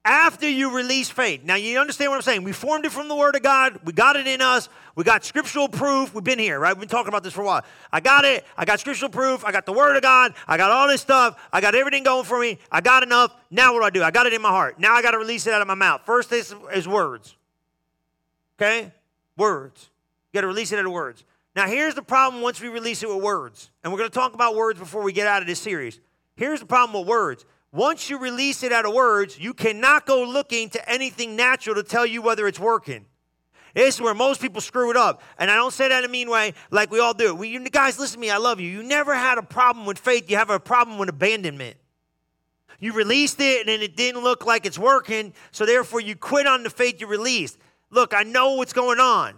after 0.05 0.49
you 0.49 0.75
release 0.75 1.09
faith. 1.09 1.45
Now, 1.45 1.55
you 1.55 1.79
understand 1.79 2.11
what 2.11 2.17
I'm 2.17 2.23
saying? 2.23 2.43
We 2.43 2.53
formed 2.53 2.85
it 2.85 2.93
from 2.93 3.09
the 3.09 3.15
Word 3.15 3.37
of 3.37 3.43
God. 3.43 3.79
We 3.85 3.93
got 3.93 4.17
it 4.17 4.27
in 4.27 4.41
us. 4.41 4.69
We 4.97 5.05
got 5.05 5.25
scriptural 5.25 5.69
proof. 5.69 6.13
We've 6.13 6.25
been 6.25 6.39
here, 6.39 6.59
right? 6.59 6.73
We've 6.73 6.81
been 6.81 6.89
talking 6.89 7.09
about 7.09 7.23
this 7.23 7.33
for 7.33 7.43
a 7.43 7.45
while. 7.45 7.65
I 7.93 8.01
got 8.01 8.25
it. 8.25 8.45
I 8.57 8.65
got 8.65 8.81
scriptural 8.81 9.11
proof. 9.11 9.45
I 9.45 9.53
got 9.53 9.65
the 9.65 9.73
Word 9.73 9.97
of 9.97 10.03
God. 10.03 10.35
I 10.49 10.57
got 10.57 10.71
all 10.71 10.89
this 10.89 11.01
stuff. 11.01 11.41
I 11.53 11.61
got 11.61 11.75
everything 11.75 12.03
going 12.03 12.25
for 12.25 12.41
me. 12.41 12.59
I 12.71 12.81
got 12.81 13.03
enough. 13.03 13.35
Now, 13.51 13.73
what 13.73 13.81
do 13.81 13.85
I 13.85 13.91
do? 13.91 14.03
I 14.03 14.11
got 14.11 14.27
it 14.27 14.33
in 14.33 14.43
my 14.43 14.51
heart. 14.51 14.81
Now, 14.81 14.95
I 14.95 15.03
got 15.03 15.13
to 15.13 15.19
release 15.19 15.47
it 15.47 15.55
out 15.55 15.61
of 15.63 15.69
my 15.69 15.75
mouth. 15.75 16.03
First 16.05 16.33
is, 16.33 16.55
is 16.75 16.89
words. 16.89 17.37
Okay? 18.59 18.93
Words. 19.37 19.89
You 20.33 20.39
got 20.39 20.43
to 20.43 20.49
release 20.49 20.73
it 20.73 20.79
out 20.79 20.87
of 20.87 20.93
words. 20.93 21.25
Now, 21.55 21.67
here's 21.67 21.95
the 21.95 22.03
problem 22.03 22.43
once 22.43 22.61
we 22.61 22.69
release 22.69 23.03
it 23.03 23.09
with 23.09 23.23
words. 23.23 23.71
And 23.85 23.93
we're 23.93 23.99
going 23.99 24.11
to 24.11 24.15
talk 24.15 24.35
about 24.35 24.57
words 24.57 24.79
before 24.79 25.03
we 25.03 25.13
get 25.13 25.27
out 25.27 25.43
of 25.43 25.49
this 25.49 25.61
series. 25.61 26.01
Here's 26.35 26.61
the 26.61 26.67
problem 26.67 26.99
with 26.99 27.09
words 27.09 27.45
once 27.73 28.11
you 28.11 28.19
release 28.19 28.63
it 28.63 28.73
out 28.73 28.85
of 28.85 28.93
words, 28.93 29.39
you 29.39 29.55
cannot 29.55 30.07
go 30.07 30.23
looking 30.25 30.69
to 30.71 30.89
anything 30.89 31.35
natural 31.35 31.75
to 31.75 31.83
tell 31.83 32.05
you 32.05 32.21
whether 32.21 32.47
it's 32.47 32.61
working. 32.61 33.07
This 33.75 33.95
is 33.95 34.01
where 34.03 34.13
most 34.13 34.43
people 34.43 34.61
screw 34.61 34.91
it 34.91 34.97
up. 34.97 35.23
And 35.39 35.51
I 35.51 35.57
don't 35.57 35.73
say 35.73 35.89
that 35.89 36.05
in 36.05 36.11
a 36.11 36.13
mean 36.13 36.29
way, 36.29 36.53
like 36.71 36.91
we 36.91 37.01
all 37.01 37.15
do. 37.15 37.35
We, 37.35 37.49
you, 37.49 37.61
guys, 37.71 37.99
listen 37.99 38.17
to 38.17 38.21
me. 38.21 38.31
I 38.31 38.37
love 38.37 38.61
you. 38.61 38.69
You 38.69 38.83
never 38.83 39.15
had 39.15 39.39
a 39.39 39.43
problem 39.43 39.87
with 39.87 39.99
faith. 39.99 40.31
You 40.31 40.37
have 40.37 40.51
a 40.51 40.61
problem 40.61 40.99
with 40.99 41.09
abandonment. 41.09 41.77
You 42.79 42.93
released 42.93 43.41
it 43.41 43.69
and 43.69 43.83
it 43.83 43.97
didn't 43.97 44.23
look 44.23 44.45
like 44.45 44.67
it's 44.67 44.79
working, 44.79 45.33
so 45.53 45.65
therefore 45.65 46.01
you 46.01 46.17
quit 46.17 46.47
on 46.47 46.65
the 46.65 46.71
faith 46.71 47.01
you 47.01 47.07
released. 47.07 47.57
Look, 47.91 48.13
I 48.13 48.25
know 48.25 48.55
what's 48.55 48.73
going 48.73 48.99
on. 48.99 49.35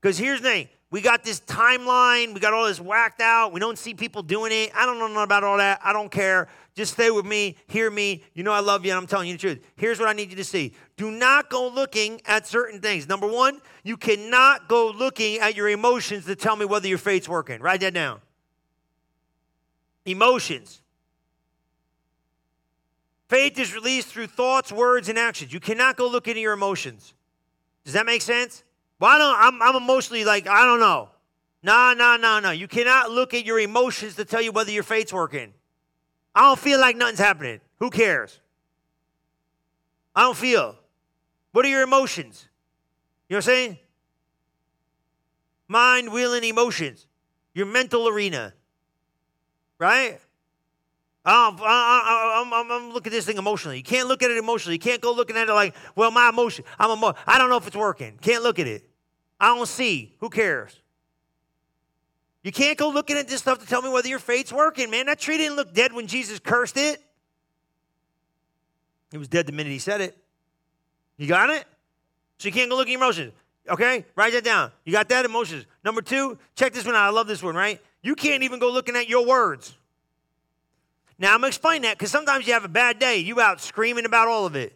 Because 0.00 0.16
here's 0.16 0.40
the 0.40 0.48
thing 0.48 0.68
we 0.90 1.02
got 1.02 1.22
this 1.22 1.38
timeline, 1.40 2.32
we 2.32 2.40
got 2.40 2.54
all 2.54 2.66
this 2.66 2.80
whacked 2.80 3.20
out, 3.20 3.52
we 3.52 3.60
don't 3.60 3.78
see 3.78 3.92
people 3.92 4.22
doing 4.22 4.52
it. 4.52 4.70
I 4.74 4.86
don't 4.86 4.98
know 5.12 5.22
about 5.22 5.44
all 5.44 5.58
that. 5.58 5.80
I 5.84 5.92
don't 5.92 6.10
care. 6.10 6.48
Just 6.78 6.92
stay 6.92 7.10
with 7.10 7.26
me, 7.26 7.56
hear 7.66 7.90
me. 7.90 8.22
You 8.34 8.44
know 8.44 8.52
I 8.52 8.60
love 8.60 8.84
you, 8.84 8.92
and 8.92 8.98
I'm 8.98 9.08
telling 9.08 9.26
you 9.26 9.34
the 9.34 9.40
truth. 9.40 9.66
Here's 9.74 9.98
what 9.98 10.08
I 10.08 10.12
need 10.12 10.30
you 10.30 10.36
to 10.36 10.44
see 10.44 10.74
do 10.96 11.10
not 11.10 11.50
go 11.50 11.66
looking 11.66 12.20
at 12.24 12.46
certain 12.46 12.80
things. 12.80 13.08
Number 13.08 13.26
one, 13.26 13.60
you 13.82 13.96
cannot 13.96 14.68
go 14.68 14.88
looking 14.88 15.40
at 15.40 15.56
your 15.56 15.68
emotions 15.68 16.24
to 16.26 16.36
tell 16.36 16.54
me 16.54 16.64
whether 16.64 16.86
your 16.86 16.98
faith's 16.98 17.28
working. 17.28 17.60
Write 17.60 17.80
that 17.80 17.94
down. 17.94 18.20
Emotions. 20.04 20.80
Faith 23.28 23.58
is 23.58 23.74
released 23.74 24.06
through 24.06 24.28
thoughts, 24.28 24.70
words, 24.70 25.08
and 25.08 25.18
actions. 25.18 25.52
You 25.52 25.58
cannot 25.58 25.96
go 25.96 26.06
look 26.08 26.28
into 26.28 26.40
your 26.40 26.52
emotions. 26.52 27.12
Does 27.82 27.94
that 27.94 28.06
make 28.06 28.22
sense? 28.22 28.62
Well, 29.00 29.10
I 29.10 29.18
don't, 29.18 29.36
I'm, 29.36 29.62
I'm 29.62 29.82
emotionally 29.82 30.24
like, 30.24 30.46
I 30.46 30.64
don't 30.64 30.78
know. 30.78 31.08
No, 31.60 31.92
no, 31.92 32.16
no, 32.16 32.38
no. 32.38 32.52
You 32.52 32.68
cannot 32.68 33.10
look 33.10 33.34
at 33.34 33.44
your 33.44 33.58
emotions 33.58 34.14
to 34.14 34.24
tell 34.24 34.40
you 34.40 34.52
whether 34.52 34.70
your 34.70 34.84
faith's 34.84 35.12
working. 35.12 35.54
I 36.38 36.42
don't 36.42 36.58
feel 36.60 36.78
like 36.78 36.96
nothing's 36.96 37.18
happening. 37.18 37.60
Who 37.80 37.90
cares? 37.90 38.38
I 40.14 40.22
don't 40.22 40.36
feel. 40.36 40.76
What 41.50 41.66
are 41.66 41.68
your 41.68 41.82
emotions? 41.82 42.46
You 43.28 43.34
know 43.34 43.38
what 43.38 43.48
I'm 43.48 43.54
saying? 43.54 43.78
Mind, 45.66 46.12
will, 46.12 46.34
and 46.34 46.44
emotions. 46.44 47.08
Your 47.54 47.66
mental 47.66 48.06
arena. 48.06 48.54
Right? 49.80 50.20
I'm, 51.24 51.58
I'm, 51.60 52.54
I'm, 52.54 52.70
I'm 52.70 52.92
looking 52.92 53.12
at 53.12 53.16
this 53.16 53.26
thing 53.26 53.36
emotionally. 53.36 53.78
You 53.78 53.82
can't 53.82 54.06
look 54.06 54.22
at 54.22 54.30
it 54.30 54.38
emotionally. 54.38 54.76
You 54.76 54.80
can't 54.80 55.00
go 55.00 55.12
looking 55.12 55.36
at 55.36 55.48
it 55.48 55.52
like, 55.52 55.74
well, 55.96 56.12
my 56.12 56.28
emotion, 56.28 56.64
I'm 56.78 56.96
emo- 56.96 57.14
I 57.26 57.38
don't 57.38 57.50
know 57.50 57.56
if 57.56 57.66
it's 57.66 57.74
working. 57.76 58.16
Can't 58.22 58.44
look 58.44 58.60
at 58.60 58.68
it. 58.68 58.88
I 59.40 59.56
don't 59.56 59.66
see. 59.66 60.14
Who 60.20 60.30
cares? 60.30 60.80
You 62.48 62.52
can't 62.52 62.78
go 62.78 62.88
looking 62.88 63.18
at 63.18 63.28
this 63.28 63.40
stuff 63.42 63.58
to 63.58 63.66
tell 63.66 63.82
me 63.82 63.90
whether 63.90 64.08
your 64.08 64.18
faith's 64.18 64.50
working, 64.50 64.88
man. 64.88 65.04
That 65.04 65.18
tree 65.18 65.36
didn't 65.36 65.56
look 65.56 65.74
dead 65.74 65.92
when 65.92 66.06
Jesus 66.06 66.38
cursed 66.38 66.78
it. 66.78 66.98
It 69.12 69.18
was 69.18 69.28
dead 69.28 69.44
the 69.44 69.52
minute 69.52 69.70
he 69.70 69.78
said 69.78 70.00
it. 70.00 70.16
You 71.18 71.26
got 71.26 71.50
it? 71.50 71.66
So 72.38 72.48
you 72.48 72.52
can't 72.52 72.70
go 72.70 72.76
look 72.76 72.86
at 72.86 72.90
your 72.90 73.00
emotions. 73.00 73.34
Okay? 73.68 74.06
Write 74.16 74.32
that 74.32 74.44
down. 74.44 74.72
You 74.86 74.92
got 74.92 75.10
that? 75.10 75.26
Emotions. 75.26 75.66
Number 75.84 76.00
two, 76.00 76.38
check 76.56 76.72
this 76.72 76.86
one 76.86 76.94
out. 76.94 77.02
I 77.02 77.10
love 77.10 77.26
this 77.26 77.42
one, 77.42 77.54
right? 77.54 77.82
You 78.00 78.14
can't 78.14 78.42
even 78.42 78.60
go 78.60 78.72
looking 78.72 78.96
at 78.96 79.10
your 79.10 79.26
words. 79.26 79.76
Now, 81.18 81.34
I'm 81.34 81.40
going 81.40 81.52
to 81.52 81.54
explain 81.54 81.82
that 81.82 81.98
because 81.98 82.10
sometimes 82.10 82.46
you 82.46 82.54
have 82.54 82.64
a 82.64 82.68
bad 82.68 82.98
day. 82.98 83.18
You 83.18 83.42
out 83.42 83.60
screaming 83.60 84.06
about 84.06 84.26
all 84.26 84.46
of 84.46 84.56
it. 84.56 84.72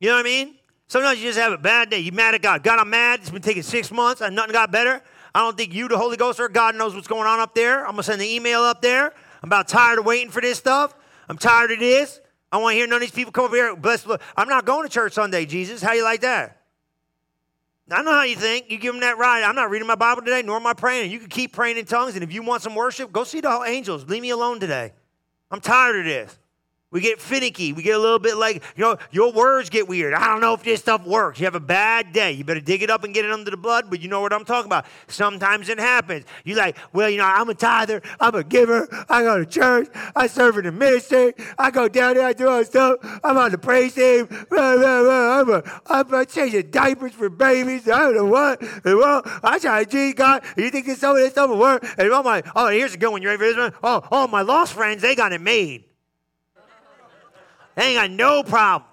You 0.00 0.08
know 0.08 0.16
what 0.16 0.26
I 0.26 0.28
mean? 0.28 0.56
Sometimes 0.88 1.20
you 1.20 1.28
just 1.28 1.38
have 1.38 1.52
a 1.52 1.58
bad 1.58 1.90
day. 1.90 2.00
You 2.00 2.10
mad 2.10 2.34
at 2.34 2.42
God. 2.42 2.64
God, 2.64 2.80
I'm 2.80 2.90
mad. 2.90 3.20
It's 3.20 3.30
been 3.30 3.40
taking 3.40 3.62
six 3.62 3.92
months 3.92 4.20
and 4.20 4.34
nothing 4.34 4.52
got 4.52 4.72
better. 4.72 5.00
I 5.34 5.40
don't 5.40 5.56
think 5.56 5.74
you, 5.74 5.88
the 5.88 5.98
Holy 5.98 6.16
Ghost, 6.16 6.40
or 6.40 6.48
God 6.48 6.74
knows 6.74 6.94
what's 6.94 7.08
going 7.08 7.26
on 7.26 7.40
up 7.40 7.54
there. 7.54 7.80
I'm 7.80 7.92
going 7.92 7.98
to 7.98 8.02
send 8.02 8.20
the 8.20 8.34
email 8.34 8.62
up 8.62 8.82
there. 8.82 9.06
I'm 9.42 9.48
about 9.48 9.68
tired 9.68 9.98
of 9.98 10.04
waiting 10.06 10.30
for 10.30 10.40
this 10.40 10.58
stuff. 10.58 10.94
I'm 11.28 11.38
tired 11.38 11.70
of 11.70 11.78
this. 11.78 12.20
I 12.50 12.56
want 12.56 12.74
to 12.74 12.76
hear 12.78 12.86
none 12.86 12.96
of 12.96 13.00
these 13.02 13.10
people 13.10 13.32
come 13.32 13.44
over 13.44 13.56
here. 13.56 13.76
Bless. 13.76 14.06
I'm 14.36 14.48
not 14.48 14.64
going 14.64 14.86
to 14.86 14.92
church 14.92 15.12
Sunday, 15.12 15.44
Jesus. 15.44 15.82
How 15.82 15.92
you 15.92 16.02
like 16.02 16.22
that? 16.22 16.58
I 17.90 18.02
know 18.02 18.12
how 18.12 18.22
you 18.22 18.36
think. 18.36 18.70
You 18.70 18.78
give 18.78 18.92
them 18.92 19.00
that 19.00 19.16
right. 19.18 19.42
I'm 19.42 19.54
not 19.54 19.70
reading 19.70 19.86
my 19.86 19.94
Bible 19.94 20.22
today, 20.22 20.42
nor 20.42 20.56
am 20.56 20.66
I 20.66 20.74
praying. 20.74 21.10
You 21.10 21.18
can 21.18 21.28
keep 21.28 21.52
praying 21.52 21.78
in 21.78 21.86
tongues, 21.86 22.14
and 22.14 22.24
if 22.24 22.32
you 22.32 22.42
want 22.42 22.62
some 22.62 22.74
worship, 22.74 23.12
go 23.12 23.24
see 23.24 23.40
the 23.40 23.62
angels. 23.66 24.04
Leave 24.08 24.22
me 24.22 24.30
alone 24.30 24.60
today. 24.60 24.92
I'm 25.50 25.60
tired 25.60 26.00
of 26.00 26.04
this. 26.04 26.38
We 26.90 27.02
get 27.02 27.20
finicky. 27.20 27.74
We 27.74 27.82
get 27.82 27.96
a 27.96 27.98
little 27.98 28.18
bit 28.18 28.38
like, 28.38 28.62
you 28.74 28.82
know, 28.82 28.96
your 29.10 29.30
words 29.30 29.68
get 29.68 29.86
weird. 29.86 30.14
I 30.14 30.26
don't 30.26 30.40
know 30.40 30.54
if 30.54 30.62
this 30.62 30.80
stuff 30.80 31.06
works. 31.06 31.38
You 31.38 31.44
have 31.44 31.54
a 31.54 31.60
bad 31.60 32.14
day. 32.14 32.32
You 32.32 32.44
better 32.44 32.62
dig 32.62 32.82
it 32.82 32.88
up 32.88 33.04
and 33.04 33.12
get 33.12 33.26
it 33.26 33.30
under 33.30 33.50
the 33.50 33.58
blood, 33.58 33.90
but 33.90 34.00
you 34.00 34.08
know 34.08 34.22
what 34.22 34.32
I'm 34.32 34.46
talking 34.46 34.70
about. 34.70 34.86
Sometimes 35.06 35.68
it 35.68 35.78
happens. 35.78 36.24
You're 36.44 36.56
like, 36.56 36.78
well, 36.94 37.10
you 37.10 37.18
know, 37.18 37.26
I'm 37.26 37.46
a 37.50 37.54
tither. 37.54 38.00
I'm 38.18 38.34
a 38.34 38.42
giver. 38.42 38.88
I 39.10 39.22
go 39.22 39.36
to 39.36 39.44
church. 39.44 39.88
I 40.16 40.28
serve 40.28 40.56
in 40.56 40.64
the 40.64 40.72
ministry. 40.72 41.34
I 41.58 41.70
go 41.70 41.88
down 41.88 42.14
there. 42.14 42.26
I 42.26 42.32
do 42.32 42.48
all 42.48 42.64
stuff. 42.64 43.00
I'm 43.22 43.36
on 43.36 43.50
the 43.50 43.58
praise 43.58 43.94
team. 43.94 44.26
I'm, 44.50 45.50
a, 45.50 45.80
I'm 45.88 46.14
a 46.14 46.24
changing 46.24 46.70
diapers 46.70 47.12
for 47.12 47.28
babies. 47.28 47.86
I 47.86 47.98
don't 47.98 48.16
know 48.16 48.24
what. 48.24 48.62
And 48.62 48.96
well, 48.96 49.20
I 49.44 49.58
try 49.58 49.84
to 49.84 49.90
G 49.90 50.14
God. 50.14 50.42
You 50.56 50.70
think 50.70 50.86
this, 50.86 51.00
some 51.00 51.10
of 51.10 51.18
this 51.18 51.32
stuff 51.32 51.50
will 51.50 51.58
work? 51.58 51.84
And 51.98 52.10
I'm 52.10 52.24
like, 52.24 52.46
oh, 52.56 52.68
here's 52.68 52.94
a 52.94 52.98
good 52.98 53.10
one. 53.10 53.20
You 53.20 53.28
ready 53.28 53.40
for 53.40 53.44
this 53.44 53.56
one? 53.58 53.74
Oh, 53.82 54.08
oh, 54.10 54.26
my 54.26 54.40
lost 54.40 54.72
friends, 54.72 55.02
they 55.02 55.14
got 55.14 55.34
it 55.34 55.42
made. 55.42 55.84
They 57.78 57.94
ain't 57.94 57.96
got 57.96 58.10
no 58.10 58.42
problems. 58.42 58.90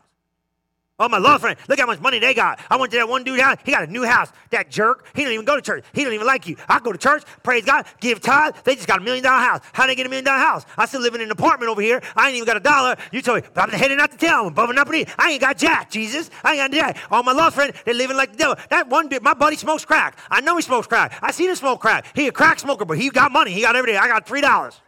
Oh, 0.99 1.09
my 1.09 1.17
law 1.17 1.39
friend, 1.39 1.57
look 1.67 1.79
how 1.79 1.87
much 1.87 1.99
money 1.99 2.19
they 2.19 2.35
got. 2.35 2.59
I 2.69 2.77
went 2.77 2.91
to 2.91 2.99
that 2.99 3.09
one 3.09 3.23
dude 3.23 3.39
house. 3.39 3.57
He 3.65 3.71
got 3.71 3.83
a 3.83 3.91
new 3.91 4.05
house. 4.05 4.31
That 4.51 4.69
jerk, 4.69 5.07
he 5.15 5.23
don't 5.23 5.33
even 5.33 5.43
go 5.43 5.55
to 5.55 5.61
church. 5.61 5.83
He 5.91 6.03
don't 6.03 6.13
even 6.13 6.27
like 6.27 6.47
you. 6.47 6.55
I 6.69 6.79
go 6.79 6.91
to 6.91 6.97
church, 6.97 7.23
praise 7.41 7.65
God, 7.65 7.87
give 7.99 8.21
tithe. 8.21 8.55
They 8.63 8.75
just 8.75 8.87
got 8.87 9.01
a 9.01 9.03
million 9.03 9.23
dollar 9.23 9.41
house. 9.43 9.61
How 9.73 9.87
they 9.87 9.95
get 9.95 10.05
a 10.05 10.09
million 10.09 10.23
dollar 10.23 10.37
house? 10.37 10.67
I 10.77 10.85
still 10.85 11.01
live 11.01 11.15
in 11.15 11.21
an 11.21 11.31
apartment 11.31 11.71
over 11.71 11.81
here. 11.81 11.99
I 12.15 12.27
ain't 12.27 12.35
even 12.35 12.45
got 12.45 12.57
a 12.57 12.59
dollar. 12.59 12.95
You 13.11 13.23
told 13.23 13.41
me, 13.41 13.49
but 13.55 13.63
I'm 13.63 13.69
heading 13.71 13.99
out 13.99 14.11
to 14.11 14.17
town, 14.17 14.45
I'm 14.45 14.53
bumping 14.53 14.77
up 14.77 14.87
and 14.87 15.05
I 15.17 15.31
ain't 15.31 15.41
got 15.41 15.57
jack, 15.57 15.89
Jesus. 15.89 16.29
I 16.43 16.53
ain't 16.53 16.71
got 16.71 16.95
jack. 16.95 17.11
All 17.11 17.23
my 17.23 17.33
law 17.33 17.49
friend, 17.49 17.73
they 17.85 17.93
living 17.93 18.15
like 18.15 18.33
the 18.33 18.37
devil. 18.37 18.55
That 18.69 18.87
one 18.87 19.09
dude, 19.09 19.23
my 19.23 19.33
buddy 19.33 19.55
smokes 19.55 19.83
crack. 19.83 20.19
I 20.29 20.41
know 20.41 20.55
he 20.55 20.61
smokes 20.61 20.85
crack. 20.85 21.17
I 21.23 21.31
seen 21.31 21.49
him 21.49 21.55
smoke 21.55 21.81
crack. 21.81 22.05
He 22.15 22.27
a 22.27 22.31
crack 22.31 22.59
smoker, 22.59 22.85
but 22.85 22.99
he 22.99 23.09
got 23.09 23.31
money. 23.31 23.49
He 23.49 23.61
got 23.61 23.75
everything. 23.75 23.99
I 23.99 24.07
got 24.07 24.27
three 24.27 24.41
dollars. 24.41 24.79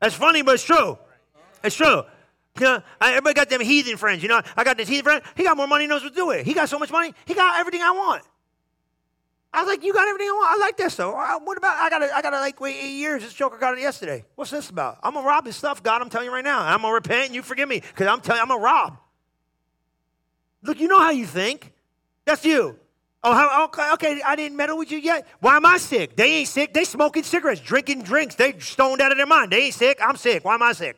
That's 0.00 0.16
funny, 0.16 0.42
but 0.42 0.56
it's 0.56 0.64
true. 0.64 0.98
It's 1.64 1.74
true. 1.74 2.04
You 2.60 2.66
know, 2.66 2.82
everybody 3.00 3.34
got 3.34 3.50
them 3.50 3.60
heathen 3.60 3.96
friends. 3.96 4.22
You 4.22 4.28
know, 4.28 4.40
I 4.56 4.62
got 4.62 4.76
this 4.76 4.88
heathen 4.88 5.04
friend. 5.04 5.22
He 5.36 5.42
got 5.42 5.56
more 5.56 5.66
money, 5.66 5.88
knows 5.88 6.04
what 6.04 6.10
to 6.10 6.14
do 6.14 6.26
with 6.28 6.40
it. 6.40 6.46
He 6.46 6.54
got 6.54 6.68
so 6.68 6.78
much 6.78 6.92
money, 6.92 7.12
he 7.24 7.34
got 7.34 7.58
everything 7.58 7.82
I 7.82 7.90
want. 7.90 8.22
I 9.52 9.62
was 9.62 9.68
like, 9.68 9.84
you 9.84 9.92
got 9.92 10.08
everything 10.08 10.28
I 10.28 10.32
want. 10.32 10.50
I 10.50 10.66
like 10.66 10.76
this 10.76 10.96
though. 10.96 11.12
What 11.12 11.58
about? 11.58 11.76
I 11.76 11.88
got 11.88 12.00
to, 12.00 12.14
I 12.14 12.22
got 12.22 12.30
to 12.30 12.40
like 12.40 12.60
wait 12.60 12.76
eight 12.76 12.96
years. 12.96 13.22
This 13.22 13.32
joker 13.32 13.56
got 13.56 13.74
it 13.74 13.80
yesterday. 13.80 14.24
What's 14.34 14.50
this 14.50 14.68
about? 14.68 14.98
I'm 15.02 15.14
gonna 15.14 15.26
rob 15.26 15.46
his 15.46 15.56
stuff, 15.56 15.82
God. 15.82 16.02
I'm 16.02 16.10
telling 16.10 16.26
you 16.26 16.34
right 16.34 16.44
now. 16.44 16.60
I'm 16.60 16.82
gonna 16.82 16.92
repent 16.92 17.26
and 17.26 17.34
you 17.34 17.42
forgive 17.42 17.68
me 17.68 17.80
because 17.80 18.08
I'm 18.08 18.20
telling 18.20 18.38
you, 18.38 18.42
I'm 18.42 18.48
gonna 18.48 18.60
rob. 18.60 18.98
Look, 20.62 20.80
you 20.80 20.88
know 20.88 20.98
how 21.00 21.10
you 21.10 21.26
think. 21.26 21.72
That's 22.24 22.44
you. 22.44 22.78
Oh, 23.22 23.32
how, 23.32 23.48
oh, 23.52 23.64
okay, 23.64 23.90
okay, 23.94 24.22
I 24.22 24.36
didn't 24.36 24.56
meddle 24.56 24.76
with 24.76 24.90
you 24.90 24.98
yet. 24.98 25.26
Why 25.40 25.56
am 25.56 25.64
I 25.64 25.78
sick? 25.78 26.14
They 26.16 26.38
ain't 26.38 26.48
sick. 26.48 26.74
They 26.74 26.84
smoking 26.84 27.22
cigarettes, 27.22 27.60
drinking 27.60 28.02
drinks. 28.02 28.34
They 28.34 28.58
stoned 28.58 29.00
out 29.00 29.12
of 29.12 29.18
their 29.18 29.26
mind. 29.26 29.52
They 29.52 29.62
ain't 29.62 29.74
sick. 29.74 29.98
I'm 30.02 30.16
sick. 30.16 30.44
Why 30.44 30.54
am 30.54 30.62
I 30.62 30.72
sick? 30.72 30.96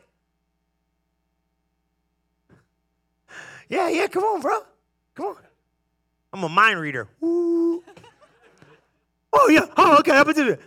Yeah, 3.69 3.89
yeah, 3.89 4.07
come 4.07 4.23
on, 4.23 4.41
bro. 4.41 4.59
Come 5.15 5.25
on. 5.27 5.35
I'm 6.33 6.43
a 6.43 6.49
mind 6.49 6.79
reader. 6.79 7.07
Ooh. 7.23 7.83
Oh, 9.33 9.49
yeah. 9.49 9.67
Oh, 9.77 9.97
okay. 9.99 10.11
I've 10.11 10.25
been, 10.25 10.57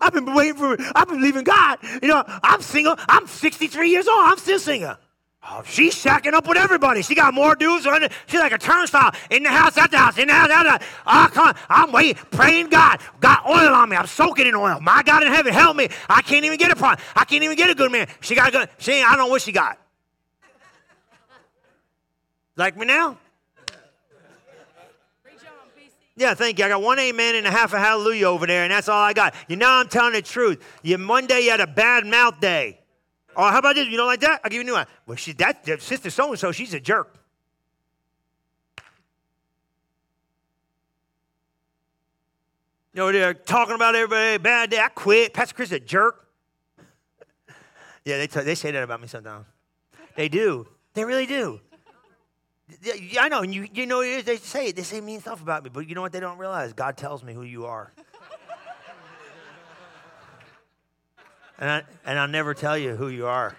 I've 0.00 0.12
been 0.12 0.34
waiting 0.34 0.54
for, 0.54 0.74
it. 0.74 0.80
I've 0.94 1.08
been 1.08 1.18
believing 1.18 1.44
God. 1.44 1.78
You 2.02 2.08
know, 2.08 2.24
I'm 2.42 2.62
single. 2.62 2.96
I'm 3.08 3.26
63 3.26 3.90
years 3.90 4.08
old. 4.08 4.20
I'm 4.20 4.38
still 4.38 4.58
single. 4.58 4.96
Oh, 5.42 5.62
she's 5.64 5.94
shacking 5.94 6.34
up 6.34 6.46
with 6.46 6.58
everybody. 6.58 7.02
She 7.02 7.14
got 7.14 7.32
more 7.32 7.54
dudes 7.54 7.86
on. 7.86 8.06
She's 8.26 8.40
like 8.40 8.52
a 8.52 8.58
turnstile 8.58 9.12
in 9.30 9.42
the 9.42 9.48
house, 9.48 9.76
at 9.78 9.90
the 9.90 9.96
house, 9.96 10.18
in 10.18 10.28
the 10.28 10.34
house, 10.34 10.50
out 10.50 10.64
the 10.64 10.70
house. 10.70 10.82
Oh, 11.06 11.28
come 11.32 11.48
on. 11.48 11.54
I'm 11.68 11.92
waiting, 11.92 12.22
praying 12.30 12.68
God. 12.68 13.00
Got 13.20 13.46
oil 13.46 13.74
on 13.74 13.88
me. 13.88 13.96
I'm 13.96 14.06
soaking 14.06 14.46
in 14.46 14.54
oil. 14.54 14.80
My 14.80 15.02
God 15.02 15.22
in 15.22 15.32
heaven, 15.32 15.52
help 15.52 15.76
me. 15.76 15.88
I 16.08 16.20
can't 16.20 16.44
even 16.44 16.58
get 16.58 16.70
a 16.70 16.76
problem. 16.76 17.04
I 17.16 17.24
can't 17.24 17.42
even 17.42 17.56
get 17.56 17.70
a 17.70 17.74
good 17.74 17.90
man. 17.90 18.06
She 18.20 18.34
got 18.34 18.48
a 18.48 18.52
good, 18.52 18.68
she 18.78 19.02
I 19.02 19.08
don't 19.10 19.18
know 19.18 19.26
what 19.28 19.40
she 19.40 19.52
got. 19.52 19.78
Like 22.60 22.76
me 22.76 22.84
now? 22.84 23.16
Yeah, 26.14 26.34
thank 26.34 26.58
you. 26.58 26.66
I 26.66 26.68
got 26.68 26.82
one 26.82 26.98
amen 26.98 27.36
and 27.36 27.46
a 27.46 27.50
half 27.50 27.72
a 27.72 27.78
hallelujah 27.78 28.26
over 28.26 28.46
there, 28.46 28.64
and 28.64 28.70
that's 28.70 28.86
all 28.86 29.00
I 29.00 29.14
got. 29.14 29.34
You 29.48 29.56
know, 29.56 29.66
I'm 29.66 29.88
telling 29.88 30.12
the 30.12 30.20
truth. 30.20 30.62
You 30.82 30.98
one 31.08 31.26
day 31.26 31.40
you 31.40 31.52
had 31.52 31.60
a 31.60 31.66
bad 31.66 32.04
mouth 32.04 32.38
day. 32.38 32.78
Oh, 33.34 33.48
how 33.48 33.60
about 33.60 33.76
this? 33.76 33.88
You 33.88 33.96
don't 33.96 34.08
like 34.08 34.20
that? 34.20 34.42
I'll 34.44 34.50
give 34.50 34.56
you 34.56 34.60
a 34.60 34.64
new 34.64 34.74
one. 34.74 34.86
Well, 35.06 35.16
she 35.16 35.32
that, 35.32 35.64
that 35.64 35.80
sister 35.80 36.10
so 36.10 36.28
and 36.28 36.38
so, 36.38 36.52
she's 36.52 36.74
a 36.74 36.80
jerk. 36.80 37.14
You 42.92 42.98
know, 42.98 43.10
they're 43.10 43.32
talking 43.32 43.74
about 43.74 43.94
everybody, 43.94 44.36
bad 44.36 44.68
day. 44.68 44.80
I 44.80 44.88
quit. 44.88 45.32
Pastor 45.32 45.54
Chris 45.54 45.70
is 45.70 45.76
a 45.76 45.80
jerk. 45.80 46.28
yeah, 48.04 48.18
they, 48.18 48.26
t- 48.26 48.42
they 48.42 48.54
say 48.54 48.70
that 48.70 48.82
about 48.82 49.00
me 49.00 49.06
sometimes. 49.06 49.46
They 50.14 50.28
do. 50.28 50.68
They 50.92 51.06
really 51.06 51.24
do. 51.24 51.62
I 53.18 53.28
know, 53.28 53.42
and 53.42 53.54
you, 53.54 53.68
you 53.72 53.86
know, 53.86 54.02
they 54.02 54.36
say 54.36 54.68
it. 54.68 54.76
They 54.76 54.82
say 54.82 55.00
mean 55.00 55.20
stuff 55.20 55.42
about 55.42 55.64
me, 55.64 55.70
but 55.72 55.88
you 55.88 55.94
know 55.94 56.02
what 56.02 56.12
they 56.12 56.20
don't 56.20 56.38
realize? 56.38 56.72
God 56.72 56.96
tells 56.96 57.22
me 57.22 57.32
who 57.32 57.42
you 57.42 57.66
are. 57.66 57.92
and, 61.58 61.70
I, 61.70 61.82
and 62.04 62.18
I'll 62.18 62.28
never 62.28 62.54
tell 62.54 62.78
you 62.78 62.96
who 62.96 63.08
you 63.08 63.26
are. 63.26 63.56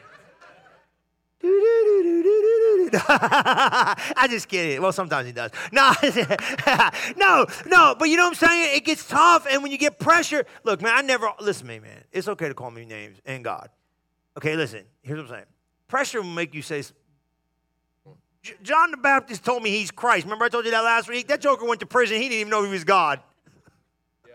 I 3.04 4.28
just 4.30 4.48
kidding. 4.48 4.74
It. 4.74 4.82
Well, 4.82 4.92
sometimes 4.92 5.26
he 5.26 5.34
does. 5.34 5.52
No, 5.72 5.94
no, 7.18 7.46
no. 7.66 7.96
But 7.98 8.10
you 8.10 8.18
know 8.18 8.26
what 8.26 8.42
I'm 8.42 8.50
saying? 8.50 8.76
It 8.76 8.86
gets 8.86 9.08
tough, 9.08 9.48
and 9.50 9.64
when 9.64 9.72
you 9.72 9.78
get 9.78 10.00
pressure, 10.00 10.46
look, 10.64 10.82
man. 10.82 10.94
I 10.96 11.02
never 11.02 11.32
listen 11.40 11.68
to 11.68 11.74
me, 11.74 11.80
man. 11.80 12.04
It's 12.12 12.28
okay 12.28 12.48
to 12.48 12.54
call 12.54 12.70
me 12.70 12.86
names 12.86 13.18
and 13.26 13.44
God. 13.44 13.70
Okay, 14.38 14.56
listen, 14.56 14.84
here's 15.02 15.18
what 15.18 15.26
I'm 15.26 15.30
saying. 15.30 15.46
Pressure 15.88 16.22
will 16.22 16.30
make 16.30 16.54
you 16.54 16.62
say, 16.62 16.84
John 18.64 18.92
the 18.92 18.98
Baptist 18.98 19.46
told 19.46 19.62
me 19.62 19.70
he's 19.70 19.92
Christ. 19.92 20.26
Remember 20.26 20.46
I 20.46 20.50
told 20.50 20.66
you 20.66 20.72
that 20.72 20.84
last 20.84 21.08
week? 21.08 21.28
That 21.28 21.42
joker 21.42 21.66
went 21.66 21.80
to 21.82 21.86
prison. 21.86 22.18
He 22.18 22.24
didn't 22.24 22.40
even 22.40 22.50
know 22.50 22.64
he 22.64 22.72
was 22.72 22.84
God. 22.84 23.20
Yeah. 24.28 24.34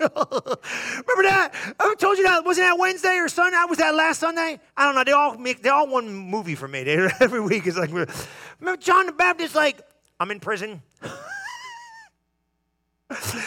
Remember 0.08 1.22
that? 1.22 1.52
I 1.78 1.94
told 1.98 2.18
you 2.18 2.24
that. 2.24 2.44
Wasn't 2.44 2.66
that 2.66 2.78
Wednesday 2.78 3.16
or 3.16 3.28
Sunday? 3.28 3.56
Was 3.68 3.78
that 3.78 3.94
last 3.94 4.18
Sunday? 4.18 4.58
I 4.76 4.84
don't 4.84 4.96
know. 4.96 5.04
They 5.04 5.12
all 5.12 5.38
make, 5.38 5.62
they 5.62 5.68
all 5.68 5.86
one 5.86 6.12
movie 6.12 6.56
for 6.56 6.66
me. 6.66 6.82
They, 6.82 7.08
every 7.20 7.40
week 7.40 7.68
is 7.68 7.76
like, 7.76 7.90
remember 7.90 8.76
John 8.78 9.06
the 9.06 9.12
Baptist? 9.12 9.54
Like, 9.54 9.80
I'm 10.18 10.30
in 10.30 10.40
prison. 10.40 10.82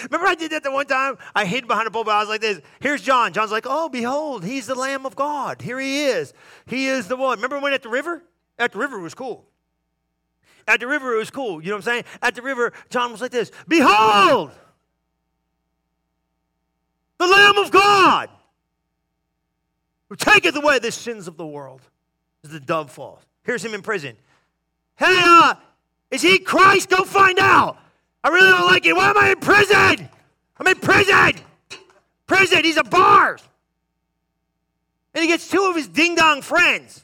Remember 0.03 0.27
I 0.27 0.35
did 0.35 0.51
that 0.51 0.63
the 0.63 0.71
one 0.71 0.87
time? 0.87 1.17
I 1.33 1.45
hid 1.45 1.69
behind 1.69 1.87
a 1.87 1.91
pulpit. 1.91 2.11
I 2.11 2.19
was 2.19 2.27
like 2.27 2.41
this. 2.41 2.59
Here's 2.81 3.01
John. 3.01 3.31
John's 3.31 3.51
like, 3.51 3.65
oh, 3.65 3.87
behold, 3.87 4.43
he's 4.43 4.67
the 4.67 4.75
Lamb 4.75 5.05
of 5.05 5.15
God. 5.15 5.61
Here 5.61 5.79
he 5.79 6.03
is. 6.03 6.33
He 6.65 6.87
is 6.87 7.07
the 7.07 7.15
one. 7.15 7.37
Remember 7.37 7.59
when 7.59 7.71
at 7.71 7.81
the 7.81 7.87
river? 7.87 8.23
At 8.57 8.71
the 8.71 8.79
river 8.79 8.99
it 8.99 9.01
was 9.01 9.15
cool. 9.15 9.45
At 10.67 10.79
the 10.79 10.87
river 10.87 11.13
it 11.13 11.17
was 11.17 11.29
cool. 11.29 11.61
You 11.61 11.69
know 11.69 11.75
what 11.75 11.87
I'm 11.87 11.93
saying? 11.93 12.03
At 12.21 12.35
the 12.35 12.41
river, 12.41 12.71
John 12.89 13.11
was 13.11 13.21
like 13.21 13.31
this. 13.31 13.51
Behold, 13.67 14.51
the 17.17 17.27
Lamb 17.27 17.57
of 17.57 17.71
God 17.71 18.29
who 20.09 20.15
taketh 20.15 20.55
away 20.55 20.79
the 20.79 20.91
sins 20.91 21.27
of 21.27 21.37
the 21.37 21.45
world. 21.45 21.81
As 22.43 22.51
the 22.51 22.59
dove 22.59 22.91
falls. 22.91 23.21
Here's 23.43 23.63
him 23.63 23.73
in 23.73 23.81
prison. 23.81 24.15
Hey, 24.95 25.15
uh, 25.23 25.55
is 26.11 26.21
he 26.21 26.39
Christ? 26.39 26.89
Go 26.89 27.03
find 27.03 27.39
out. 27.39 27.79
I 28.23 28.29
really 28.29 28.51
don't 28.51 28.67
like 28.67 28.85
it. 28.85 28.95
Why 28.95 29.09
am 29.09 29.17
I 29.17 29.31
in 29.31 29.39
prison? 29.39 30.09
I'm 30.59 30.67
in 30.67 30.75
prison. 30.75 31.41
Prison. 32.27 32.63
He's 32.63 32.77
a 32.77 32.83
bars. 32.83 33.41
And 35.15 35.23
he 35.23 35.27
gets 35.27 35.47
two 35.47 35.65
of 35.65 35.75
his 35.75 35.87
ding 35.87 36.15
dong 36.15 36.41
friends 36.41 37.02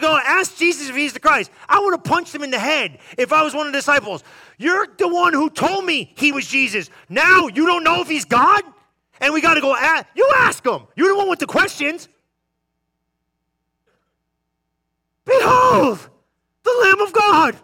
go 0.00 0.18
ask 0.24 0.56
Jesus 0.56 0.88
if 0.88 0.96
he's 0.96 1.12
the 1.12 1.20
Christ. 1.20 1.50
I 1.68 1.80
would 1.80 1.92
have 1.92 2.04
punched 2.04 2.34
him 2.34 2.42
in 2.42 2.50
the 2.50 2.58
head 2.58 2.98
if 3.16 3.32
I 3.32 3.42
was 3.42 3.54
one 3.54 3.66
of 3.66 3.72
the 3.72 3.78
disciples. 3.78 4.22
You're 4.58 4.86
the 4.98 5.08
one 5.08 5.32
who 5.32 5.50
told 5.50 5.84
me 5.84 6.12
he 6.16 6.32
was 6.32 6.46
Jesus. 6.46 6.90
Now 7.08 7.48
you 7.48 7.66
don't 7.66 7.84
know 7.84 8.02
if 8.02 8.08
he's 8.08 8.24
God? 8.24 8.62
And 9.20 9.32
we 9.32 9.40
got 9.40 9.54
to 9.54 9.60
go 9.60 9.74
ask. 9.74 10.06
You 10.14 10.30
ask 10.36 10.64
him. 10.64 10.82
You're 10.94 11.08
the 11.08 11.16
one 11.16 11.30
with 11.30 11.38
the 11.38 11.46
questions. 11.46 12.08
Behold, 15.24 15.98
the 16.62 16.76
Lamb 16.82 17.00
of 17.00 17.12
God 17.12 17.56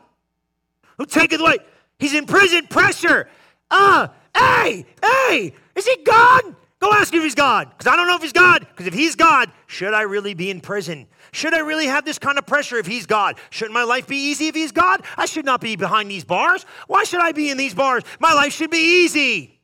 who 0.98 1.06
taketh 1.06 1.40
away. 1.40 1.58
He's 1.98 2.14
in 2.14 2.26
prison, 2.26 2.66
pressure. 2.66 3.28
Uh, 3.70 4.08
hey, 4.36 4.86
hey, 5.02 5.54
is 5.76 5.86
he 5.86 6.02
God? 6.04 6.56
Go 6.82 6.92
ask 6.92 7.14
him 7.14 7.18
if 7.18 7.24
he's 7.24 7.36
God. 7.36 7.70
Because 7.70 7.86
I 7.86 7.94
don't 7.94 8.08
know 8.08 8.16
if 8.16 8.22
he's 8.22 8.32
God. 8.32 8.66
Because 8.68 8.88
if 8.88 8.92
he's 8.92 9.14
God, 9.14 9.52
should 9.68 9.94
I 9.94 10.02
really 10.02 10.34
be 10.34 10.50
in 10.50 10.60
prison? 10.60 11.06
Should 11.30 11.54
I 11.54 11.60
really 11.60 11.86
have 11.86 12.04
this 12.04 12.18
kind 12.18 12.38
of 12.38 12.44
pressure 12.44 12.76
if 12.76 12.88
he's 12.88 13.06
God? 13.06 13.38
Shouldn't 13.50 13.72
my 13.72 13.84
life 13.84 14.08
be 14.08 14.16
easy 14.16 14.48
if 14.48 14.56
he's 14.56 14.72
God? 14.72 15.04
I 15.16 15.26
should 15.26 15.44
not 15.44 15.60
be 15.60 15.76
behind 15.76 16.10
these 16.10 16.24
bars. 16.24 16.66
Why 16.88 17.04
should 17.04 17.20
I 17.20 17.30
be 17.30 17.50
in 17.50 17.56
these 17.56 17.72
bars? 17.72 18.02
My 18.18 18.34
life 18.34 18.52
should 18.52 18.70
be 18.72 19.04
easy. 19.04 19.60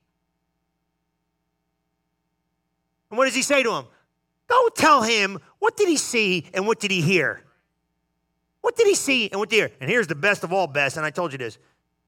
And 3.11 3.19
what 3.19 3.25
does 3.25 3.35
he 3.35 3.43
say 3.43 3.65
to 3.65 3.73
him? 3.73 3.87
Go 4.47 4.69
tell 4.69 5.03
him 5.03 5.41
what 5.59 5.77
did 5.77 5.89
he 5.89 5.97
see 5.97 6.49
and 6.55 6.69
what 6.69 6.79
did 6.79 6.93
he 6.93 7.01
hear? 7.01 7.43
What 8.61 8.77
did 8.77 8.87
he 8.87 8.95
see 8.95 9.29
and 9.29 9.41
what 9.41 9.49
did 9.49 9.57
he 9.57 9.63
hear? 9.63 9.73
And 9.81 9.91
here's 9.91 10.07
the 10.07 10.15
best 10.15 10.45
of 10.45 10.53
all 10.53 10.69
best, 10.69 10.97
and 10.97 11.05
I 11.05 11.11
told 11.11 11.33
you 11.33 11.39
this. 11.39 11.59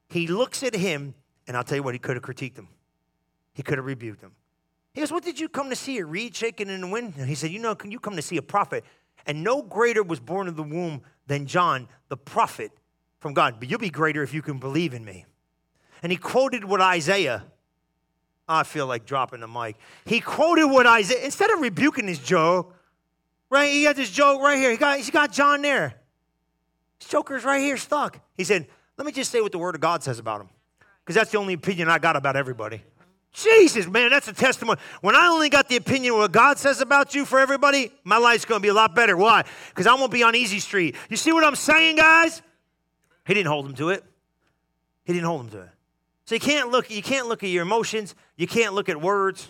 He 0.07 0.27
looks 0.27 0.63
at 0.63 0.73
him, 0.73 1.15
and 1.47 1.57
I'll 1.57 1.65
tell 1.65 1.75
you 1.75 1.83
what, 1.83 1.95
he 1.95 1.99
could 1.99 2.15
have 2.15 2.23
critiqued 2.23 2.57
him. 2.57 2.69
He 3.53 3.61
could 3.61 3.77
have 3.77 3.85
rebuked 3.85 4.21
him. 4.21 4.31
He 4.93 5.01
goes, 5.01 5.11
What 5.11 5.23
did 5.23 5.39
you 5.39 5.49
come 5.49 5.69
to 5.69 5.75
see? 5.75 5.97
A 5.99 6.05
reed 6.05 6.35
shaking 6.35 6.69
in 6.69 6.81
the 6.81 6.87
wind? 6.87 7.13
And 7.17 7.27
he 7.27 7.35
said, 7.35 7.51
You 7.51 7.59
know, 7.59 7.75
can 7.75 7.91
you 7.91 7.99
come 7.99 8.15
to 8.15 8.21
see 8.21 8.37
a 8.37 8.41
prophet? 8.41 8.83
And 9.25 9.43
no 9.43 9.61
greater 9.61 10.03
was 10.03 10.19
born 10.19 10.47
of 10.47 10.55
the 10.55 10.63
womb 10.63 11.01
than 11.27 11.45
John, 11.45 11.87
the 12.09 12.17
prophet 12.17 12.71
from 13.19 13.33
God. 13.33 13.55
But 13.59 13.69
you'll 13.69 13.79
be 13.79 13.89
greater 13.89 14.23
if 14.23 14.33
you 14.33 14.41
can 14.41 14.57
believe 14.57 14.93
in 14.93 15.05
me. 15.05 15.25
And 16.01 16.11
he 16.11 16.17
quoted 16.17 16.65
what 16.65 16.81
Isaiah 16.81 17.45
I 18.51 18.63
feel 18.63 18.85
like 18.85 19.05
dropping 19.05 19.39
the 19.39 19.47
mic. 19.47 19.77
He 20.05 20.19
quoted 20.19 20.67
what 20.67 20.85
Isaiah, 20.85 21.23
instead 21.23 21.51
of 21.51 21.61
rebuking 21.61 22.07
his 22.07 22.19
joke, 22.19 22.75
right? 23.49 23.71
He 23.71 23.83
got 23.83 23.95
this 23.95 24.11
joke 24.11 24.41
right 24.41 24.57
here. 24.57 24.71
He 24.71 24.77
got, 24.77 24.97
he's 24.97 25.09
got 25.09 25.31
John 25.31 25.61
there. 25.61 25.95
His 26.99 27.07
joker's 27.07 27.45
right 27.45 27.61
here 27.61 27.77
stuck. 27.77 28.19
He 28.35 28.43
said, 28.43 28.67
Let 28.97 29.05
me 29.05 29.13
just 29.13 29.31
say 29.31 29.41
what 29.41 29.51
the 29.51 29.57
Word 29.57 29.75
of 29.75 29.81
God 29.81 30.03
says 30.03 30.19
about 30.19 30.41
him. 30.41 30.49
Because 30.99 31.15
that's 31.15 31.31
the 31.31 31.37
only 31.37 31.53
opinion 31.53 31.89
I 31.89 31.97
got 31.97 32.15
about 32.15 32.35
everybody. 32.35 32.81
Jesus, 33.33 33.87
man, 33.87 34.09
that's 34.09 34.27
a 34.27 34.33
testimony. 34.33 34.79
When 34.99 35.15
I 35.15 35.27
only 35.27 35.49
got 35.49 35.69
the 35.69 35.77
opinion 35.77 36.13
of 36.13 36.19
what 36.19 36.31
God 36.33 36.57
says 36.57 36.81
about 36.81 37.15
you 37.15 37.23
for 37.23 37.39
everybody, 37.39 37.91
my 38.03 38.17
life's 38.17 38.43
going 38.43 38.59
to 38.59 38.63
be 38.63 38.69
a 38.69 38.73
lot 38.73 38.93
better. 38.93 39.15
Why? 39.15 39.43
Because 39.69 39.87
I 39.87 39.93
won't 39.93 40.11
be 40.11 40.21
on 40.23 40.35
easy 40.35 40.59
street. 40.59 40.95
You 41.09 41.15
see 41.15 41.31
what 41.31 41.43
I'm 41.43 41.55
saying, 41.55 41.95
guys? 41.95 42.41
He 43.25 43.33
didn't 43.33 43.47
hold 43.47 43.65
him 43.65 43.75
to 43.75 43.89
it. 43.89 44.03
He 45.05 45.13
didn't 45.13 45.27
hold 45.27 45.41
him 45.41 45.49
to 45.51 45.61
it. 45.61 45.69
So 46.25 46.35
you 46.35 46.41
can't 46.41 46.71
look, 46.71 46.89
you 46.91 47.01
can't 47.01 47.27
look 47.27 47.43
at 47.43 47.49
your 47.49 47.61
emotions. 47.61 48.15
You 48.35 48.47
can't 48.47 48.73
look 48.73 48.89
at 48.89 49.01
words. 49.01 49.47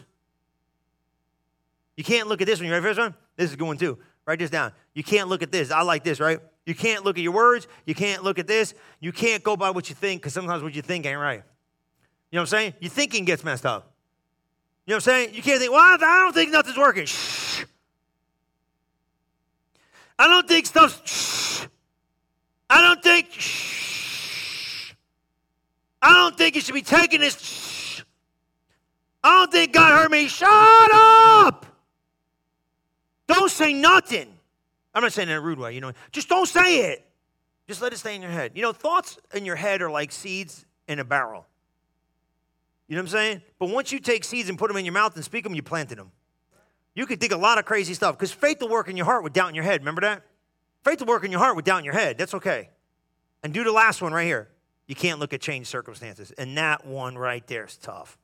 You 1.98 2.04
can't 2.04 2.28
look 2.28 2.42
at 2.42 2.48
this 2.48 2.60
one. 2.60 2.68
You 2.68 2.72
ready 2.72 2.84
for 2.84 2.90
this 2.90 2.98
one? 2.98 3.16
This 3.36 3.50
is 3.50 3.56
going 3.56 3.78
too. 3.78 3.98
Write 4.26 4.40
this 4.40 4.50
down. 4.50 4.72
You 4.94 5.04
can't 5.04 5.28
look 5.28 5.42
at 5.42 5.52
this. 5.52 5.72
I 5.72 5.82
like 5.82 6.04
this, 6.04 6.20
right? 6.20 6.40
You 6.66 6.76
can't 6.76 7.04
look 7.04 7.18
at 7.18 7.24
your 7.24 7.34
words. 7.34 7.68
You 7.86 7.96
can't 7.96 8.24
look 8.24 8.38
at 8.38 8.48
this. 8.48 8.74
You 9.00 9.12
can't 9.12 9.44
go 9.44 9.58
by 9.58 9.72
what 9.72 9.90
you 9.90 9.96
think 9.96 10.22
because 10.22 10.34
sometimes 10.34 10.62
what 10.62 10.76
you 10.76 10.82
think 10.82 11.06
ain't 11.06 11.20
right. 11.20 11.44
You 12.32 12.38
know 12.38 12.42
what 12.42 12.54
I'm 12.54 12.60
saying? 12.60 12.74
Your 12.80 12.90
thinking 12.90 13.26
gets 13.26 13.44
messed 13.44 13.66
up. 13.66 13.92
You 14.86 14.92
know 14.92 14.96
what 14.96 15.08
I'm 15.08 15.14
saying? 15.14 15.36
You 15.36 15.42
can't 15.42 15.60
think, 15.60 15.72
well, 15.72 15.82
I 15.82 15.98
don't 15.98 16.34
think 16.34 16.52
nothing's 16.52 16.78
working. 16.78 17.06
Shh. 17.06 17.66
I 20.18 20.28
don't 20.28 20.48
think 20.48 20.66
stuff's. 20.66 21.02
Shh. 21.10 21.66
I 22.70 22.82
don't 22.82 23.04
think. 23.04 23.32
Shh. 23.32 24.94
I 26.02 26.14
don't 26.14 26.38
think 26.38 26.56
you 26.56 26.62
should 26.62 26.74
be 26.74 26.82
taking 26.82 27.20
this. 27.20 27.40
Shh. 27.40 28.02
I 29.24 29.40
don't 29.40 29.52
think 29.52 29.74
God 29.74 30.02
heard 30.02 30.12
me. 30.12 30.28
Shut 30.28 30.50
up. 30.50 31.66
Don't 33.28 33.52
say 33.52 33.74
nothing. 33.74 34.28
I'm 34.94 35.04
not 35.04 35.14
saying 35.14 35.30
in 35.30 35.36
a 35.36 35.42
rude 35.42 35.60
way, 35.60 35.74
you 35.74 35.82
know. 35.82 35.92
Just 36.12 36.30
don't 36.30 36.48
say 36.48 36.92
it. 36.92 37.06
Just 37.68 37.82
let 37.82 37.94
it 37.94 37.98
stay 37.98 38.16
in 38.16 38.22
your 38.22 38.32
head. 38.32 38.52
You 38.56 38.62
know, 38.62 38.74
thoughts 38.74 39.18
in 39.34 39.46
your 39.46 39.56
head 39.56 39.82
are 39.82 39.92
like 39.92 40.12
seeds 40.12 40.66
in 40.88 41.00
a 41.00 41.06
barrel. 41.06 41.46
You 42.92 42.98
know 42.98 43.04
what 43.04 43.12
I'm 43.12 43.20
saying? 43.20 43.42
But 43.58 43.70
once 43.70 43.94
you 43.94 44.02
take 44.02 44.26
seeds 44.26 44.50
and 44.50 44.60
put 44.60 44.68
them 44.68 44.76
in 44.76 44.84
your 44.84 44.92
mouth 44.92 45.16
and 45.16 45.24
speak 45.24 45.46
them, 45.46 45.56
you 45.56 45.64
planted 45.64 45.98
them. 45.98 46.12
You 46.94 47.06
could 47.06 47.22
think 47.22 47.32
a 47.32 47.38
lot 47.38 47.58
of 47.58 47.64
crazy 47.64 47.94
stuff 47.94 48.18
because 48.18 48.34
faith 48.34 48.60
will 48.60 48.68
work 48.68 48.90
in 48.90 48.98
your 48.98 49.06
heart 49.06 49.24
with 49.24 49.32
doubt 49.32 49.48
in 49.48 49.56
your 49.56 49.64
head. 49.64 49.80
Remember 49.80 50.02
that? 50.02 50.24
Faith 50.84 51.00
will 51.00 51.08
work 51.08 51.24
in 51.24 51.32
your 51.32 51.40
heart 51.40 51.56
with 51.56 51.64
doubt 51.64 51.78
in 51.78 51.86
your 51.86 51.94
head. 51.94 52.18
That's 52.18 52.34
okay. 52.34 52.70
And 53.44 53.54
do 53.54 53.64
the 53.64 53.72
last 53.72 54.02
one 54.02 54.12
right 54.12 54.26
here. 54.26 54.50
You 54.88 54.96
can't 54.96 55.20
look 55.20 55.32
at 55.32 55.40
changed 55.40 55.70
circumstances. 55.70 56.32
And 56.32 56.58
that 56.58 56.86
one 56.86 57.18
right 57.18 57.48
there 57.48 57.64
is 57.64 57.78
tough. 57.78 58.18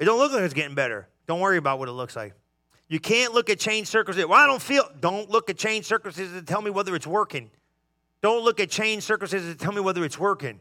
It 0.00 0.06
don't 0.06 0.18
look 0.18 0.32
like 0.32 0.42
it's 0.42 0.54
getting 0.54 0.74
better. 0.74 1.06
Don't 1.28 1.38
worry 1.38 1.58
about 1.58 1.78
what 1.78 1.88
it 1.88 1.92
looks 1.92 2.16
like. 2.16 2.34
You 2.88 2.98
can't 2.98 3.32
look 3.32 3.48
at 3.48 3.60
changed 3.60 3.90
circumstances. 3.90 4.28
Well, 4.28 4.40
I 4.40 4.48
don't 4.48 4.60
feel. 4.60 4.88
Don't 4.98 5.30
look 5.30 5.50
at 5.50 5.56
changed 5.56 5.86
circumstances 5.86 6.34
to 6.36 6.44
tell 6.44 6.62
me 6.62 6.72
whether 6.72 6.96
it's 6.96 7.06
working. 7.06 7.48
Don't 8.22 8.42
look 8.42 8.58
at 8.58 8.70
changed 8.70 9.04
circumstances 9.04 9.54
to 9.54 9.56
tell 9.56 9.72
me 9.72 9.80
whether 9.80 10.04
it's 10.04 10.18
working. 10.18 10.58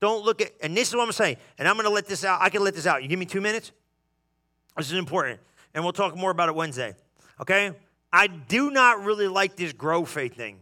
Don't 0.00 0.24
look 0.24 0.40
at, 0.40 0.52
and 0.62 0.76
this 0.76 0.88
is 0.88 0.96
what 0.96 1.04
I'm 1.04 1.12
saying, 1.12 1.36
and 1.58 1.68
I'm 1.68 1.74
going 1.74 1.84
to 1.84 1.92
let 1.92 2.06
this 2.06 2.24
out. 2.24 2.40
I 2.40 2.48
can 2.48 2.64
let 2.64 2.74
this 2.74 2.86
out. 2.86 3.02
You 3.02 3.08
give 3.08 3.18
me 3.18 3.26
two 3.26 3.40
minutes? 3.40 3.70
This 4.76 4.90
is 4.90 4.98
important, 4.98 5.40
and 5.74 5.84
we'll 5.84 5.92
talk 5.92 6.16
more 6.16 6.30
about 6.30 6.48
it 6.48 6.54
Wednesday. 6.54 6.94
Okay? 7.40 7.72
I 8.12 8.26
do 8.26 8.70
not 8.70 9.04
really 9.04 9.28
like 9.28 9.56
this 9.56 9.72
grow 9.72 10.04
faith 10.04 10.34
thing. 10.34 10.60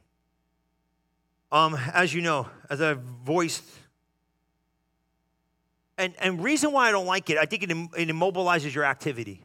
Um, 1.51 1.78
as 1.95 2.12
you 2.12 2.20
know, 2.20 2.49
as 2.68 2.82
I've 2.82 3.01
voiced, 3.01 3.64
and, 5.97 6.14
and 6.20 6.43
reason 6.43 6.72
why 6.72 6.89
I 6.89 6.93
don't 6.93 7.07
like 7.07 7.30
it, 7.30 7.39
I 7.39 7.47
think 7.47 7.62
it, 7.62 7.70
it 7.70 8.09
immobilizes 8.09 8.74
your 8.74 8.84
activity. 8.84 9.43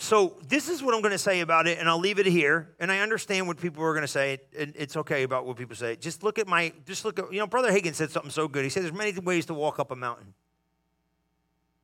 So 0.00 0.36
this 0.46 0.68
is 0.68 0.80
what 0.80 0.94
I'm 0.94 1.02
going 1.02 1.12
to 1.12 1.18
say 1.18 1.40
about 1.40 1.66
it, 1.66 1.78
and 1.78 1.88
I'll 1.88 1.98
leave 1.98 2.20
it 2.20 2.26
here. 2.26 2.70
And 2.78 2.90
I 2.90 3.00
understand 3.00 3.48
what 3.48 3.60
people 3.60 3.82
are 3.82 3.92
going 3.92 4.02
to 4.02 4.08
say. 4.08 4.38
And 4.56 4.72
it's 4.76 4.96
okay 4.96 5.24
about 5.24 5.44
what 5.44 5.56
people 5.56 5.74
say. 5.74 5.96
Just 5.96 6.22
look 6.22 6.38
at 6.38 6.46
my, 6.46 6.72
just 6.86 7.04
look 7.04 7.18
at, 7.18 7.32
you 7.32 7.40
know, 7.40 7.48
Brother 7.48 7.72
Hagin 7.72 7.94
said 7.94 8.10
something 8.10 8.30
so 8.30 8.46
good. 8.46 8.62
He 8.62 8.70
said 8.70 8.84
there's 8.84 8.92
many 8.92 9.18
ways 9.18 9.46
to 9.46 9.54
walk 9.54 9.80
up 9.80 9.90
a 9.90 9.96
mountain. 9.96 10.34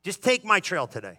Just 0.04 0.22
take 0.22 0.44
my 0.44 0.60
trail 0.60 0.86
today. 0.86 1.18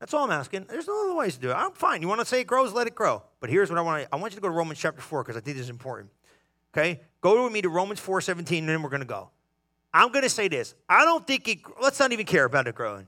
That's 0.00 0.12
all 0.12 0.24
I'm 0.24 0.32
asking. 0.32 0.66
There's 0.68 0.88
no 0.88 1.04
other 1.04 1.14
ways 1.14 1.36
to 1.36 1.40
do 1.40 1.50
it. 1.50 1.54
I'm 1.54 1.70
fine. 1.70 2.02
You 2.02 2.08
want 2.08 2.20
to 2.20 2.26
say 2.26 2.40
it 2.40 2.48
grows, 2.48 2.72
let 2.72 2.88
it 2.88 2.96
grow. 2.96 3.22
But 3.38 3.50
here's 3.50 3.70
what 3.70 3.78
I 3.78 3.82
want. 3.82 4.08
I 4.12 4.16
want 4.16 4.32
you 4.32 4.36
to 4.36 4.42
go 4.42 4.48
to 4.48 4.54
Romans 4.54 4.80
chapter 4.80 5.00
4 5.00 5.22
because 5.22 5.36
I 5.36 5.40
think 5.40 5.56
this 5.56 5.66
is 5.66 5.70
important. 5.70 6.10
Okay? 6.74 7.00
Go 7.20 7.44
with 7.44 7.52
me 7.52 7.62
to 7.62 7.68
Romans 7.68 8.00
4 8.00 8.20
17, 8.20 8.58
and 8.58 8.68
then 8.68 8.82
we're 8.82 8.90
going 8.90 9.02
to 9.02 9.06
go. 9.06 9.30
I'm 9.94 10.10
going 10.10 10.24
to 10.24 10.30
say 10.30 10.48
this. 10.48 10.74
I 10.88 11.04
don't 11.04 11.24
think 11.24 11.46
it, 11.46 11.58
let's 11.80 12.00
not 12.00 12.10
even 12.10 12.26
care 12.26 12.44
about 12.44 12.66
it 12.66 12.74
growing. 12.74 13.06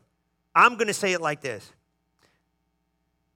I'm 0.55 0.77
going 0.77 0.87
to 0.87 0.95
say 0.95 1.13
it 1.13 1.21
like 1.21 1.41
this 1.41 1.73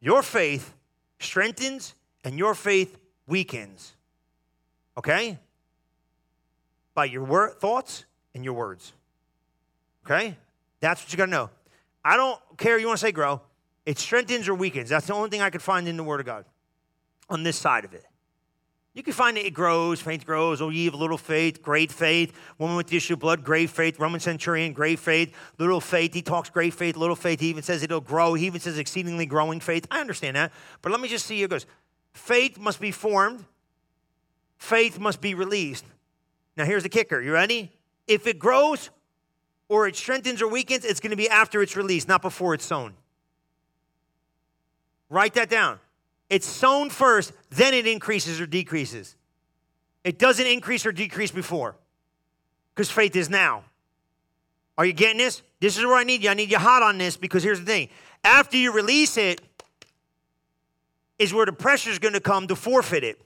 Your 0.01 0.23
faith 0.23 0.75
strengthens 1.19 1.95
and 2.25 2.39
your 2.39 2.55
faith 2.55 2.99
weakens. 3.27 3.95
Okay? 4.97 5.39
By 6.95 7.07
your 7.07 7.25
wor- 7.25 7.51
thoughts 7.51 8.05
and 8.35 8.45
your 8.45 8.55
words. 8.55 8.93
Okay? 10.05 10.37
That's 10.81 11.03
what 11.03 11.13
you 11.13 11.17
got 11.17 11.27
to 11.27 11.31
know. 11.31 11.51
I 12.05 12.17
don't 12.17 12.41
care 12.57 12.79
you 12.79 12.87
want 12.87 12.99
to 12.99 13.07
say 13.07 13.13
grow. 13.13 13.41
It 13.85 13.99
strengthens 13.99 14.49
or 14.49 14.55
weakens. 14.55 14.89
That's 14.89 15.07
the 15.07 15.15
only 15.15 15.31
thing 15.31 15.43
I 15.43 15.51
could 15.51 15.63
find 15.63 15.89
in 15.89 15.97
the 15.97 16.05
Word 16.05 16.21
of 16.21 16.27
God 16.27 16.45
on 17.29 17.43
this 17.43 17.57
side 17.57 17.85
of 17.85 17.95
it. 17.95 18.05
You 18.99 19.05
can 19.05 19.13
find 19.13 19.39
it, 19.39 19.47
it 19.47 19.55
grows, 19.55 20.01
faith 20.01 20.27
grows. 20.27 20.61
Oh, 20.61 20.71
ye 20.71 20.87
have 20.87 20.95
little 20.95 21.17
faith, 21.17 21.63
great 21.63 21.93
faith. 21.93 22.33
Woman 22.59 22.77
with 22.77 22.89
the 22.89 22.97
issue 22.97 23.13
of 23.13 23.21
blood, 23.21 23.45
great 23.45 23.71
faith. 23.71 24.01
Roman 24.01 24.19
centurion, 24.19 24.73
great 24.73 24.99
faith. 24.99 25.33
Little 25.57 25.81
faith. 25.81 26.13
He 26.13 26.21
talks 26.21 26.51
great 26.51 26.75
faith, 26.75 26.97
little 26.97 27.15
faith. 27.15 27.39
He 27.39 27.47
even 27.47 27.63
says 27.63 27.85
it'll 27.85 28.01
grow. 28.01 28.35
He 28.35 28.47
even 28.47 28.59
says 28.61 28.77
exceedingly 28.77 29.25
growing 29.25 29.61
faith. 29.61 29.87
I 29.89 30.01
understand 30.01 30.35
that. 30.35 30.51
But 30.83 30.91
let 30.91 31.01
me 31.01 31.07
just 31.07 31.27
see. 31.27 31.41
It 31.41 31.49
goes 31.49 31.65
faith 32.13 32.59
must 32.59 32.81
be 32.81 32.91
formed, 32.91 33.45
faith 34.57 34.99
must 34.99 35.21
be 35.21 35.33
released. 35.33 35.85
Now, 36.57 36.65
here's 36.65 36.83
the 36.83 36.89
kicker. 36.89 37.21
You 37.21 37.33
ready? 37.33 37.71
If 38.09 38.27
it 38.27 38.41
grows 38.41 38.91
or 39.69 39.87
it 39.87 39.95
strengthens 39.95 40.43
or 40.43 40.49
weakens, 40.49 40.85
it's 40.85 40.99
going 40.99 41.13
to 41.13 41.17
be 41.17 41.31
after 41.31 41.63
it's 41.63 41.77
released, 41.77 42.09
not 42.09 42.21
before 42.21 42.53
it's 42.53 42.65
sown. 42.65 42.95
Write 45.09 45.35
that 45.35 45.49
down. 45.49 45.79
It's 46.29 46.47
sown 46.47 46.91
first, 46.91 47.33
then 47.51 47.75
it 47.75 47.87
increases 47.87 48.41
or 48.41 48.47
decreases. 48.47 49.17
It 50.05 50.19
doesn't 50.19 50.47
increase 50.47 50.87
or 50.87 50.93
decrease 50.93 51.31
before 51.31 51.77
because 52.75 52.91
faith 52.91 53.17
is 53.17 53.29
now. 53.29 53.65
Are 54.77 54.85
you 54.85 54.93
getting 54.93 55.19
this? 55.19 55.43
This 55.61 55.77
is 55.77 55.85
where 55.85 55.97
I 55.97 56.05
need 56.05 56.23
you. 56.23 56.31
I 56.31 56.35
need 56.35 56.51
you 56.51 56.59
hot 56.59 56.83
on 56.83 56.99
this 56.99 57.17
because 57.17 57.43
here's 57.43 57.59
the 57.61 57.67
thing. 57.67 57.89
After 58.23 58.57
you 58.57 58.73
release 58.73 59.17
it, 59.17 59.41
is 61.19 61.35
where 61.35 61.47
the 61.47 61.53
pressure 61.53 61.91
is 61.91 61.99
going 61.99 62.15
to 62.15 62.21
come 62.21 62.47
to 62.47 62.57
forfeit 62.57 63.05
it. 63.05 63.21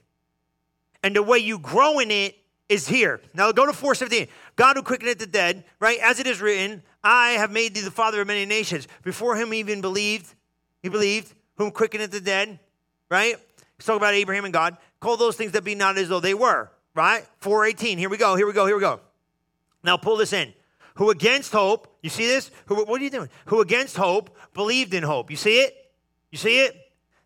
And 1.03 1.15
the 1.15 1.23
way 1.23 1.37
you 1.37 1.59
grow 1.59 1.99
in 1.99 2.11
it 2.11 2.37
is 2.69 2.87
here. 2.87 3.21
Now 3.33 3.51
go 3.51 3.65
to 3.65 3.73
417. 3.73 4.27
God 4.55 4.77
who 4.77 4.83
quickeneth 4.83 5.19
the 5.19 5.27
dead, 5.27 5.63
right? 5.79 5.99
As 6.01 6.19
it 6.19 6.27
is 6.27 6.41
written, 6.41 6.81
I 7.03 7.31
have 7.31 7.51
made 7.51 7.75
thee 7.75 7.81
the 7.81 7.91
father 7.91 8.21
of 8.21 8.27
many 8.27 8.45
nations. 8.45 8.87
Before 9.03 9.35
him 9.35 9.53
even 9.53 9.81
believed, 9.81 10.33
he 10.81 10.89
believed, 10.89 11.33
whom 11.57 11.71
quickeneth 11.71 12.11
the 12.11 12.21
dead, 12.21 12.59
right? 13.09 13.35
He's 13.77 13.85
talking 13.85 13.97
about 13.97 14.13
Abraham 14.13 14.45
and 14.45 14.53
God. 14.53 14.77
Call 14.99 15.17
those 15.17 15.35
things 15.35 15.51
that 15.53 15.63
be 15.63 15.75
not 15.75 15.97
as 15.97 16.09
though 16.09 16.19
they 16.19 16.33
were, 16.33 16.71
right? 16.95 17.25
418. 17.39 17.97
Here 17.97 18.09
we 18.09 18.17
go, 18.17 18.35
here 18.35 18.47
we 18.47 18.53
go, 18.53 18.65
here 18.65 18.75
we 18.75 18.81
go. 18.81 18.99
Now 19.83 19.97
pull 19.97 20.17
this 20.17 20.33
in. 20.33 20.53
Who 20.95 21.09
against 21.09 21.51
hope, 21.51 21.97
you 22.01 22.09
see 22.09 22.27
this? 22.27 22.51
Who, 22.67 22.75
what 22.85 23.01
are 23.01 23.03
you 23.03 23.09
doing? 23.09 23.29
Who 23.47 23.61
against 23.61 23.97
hope 23.97 24.37
believed 24.53 24.93
in 24.93 25.03
hope. 25.03 25.31
You 25.31 25.37
see 25.37 25.59
it? 25.59 25.75
You 26.31 26.37
see 26.37 26.59
it? 26.59 26.75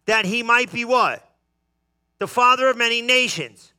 That 0.05 0.25
he 0.25 0.41
might 0.41 0.71
be 0.71 0.85
what? 0.85 1.23
The 2.19 2.27
father 2.27 2.69
of 2.69 2.77
many 2.77 3.01
nations, 3.01 3.73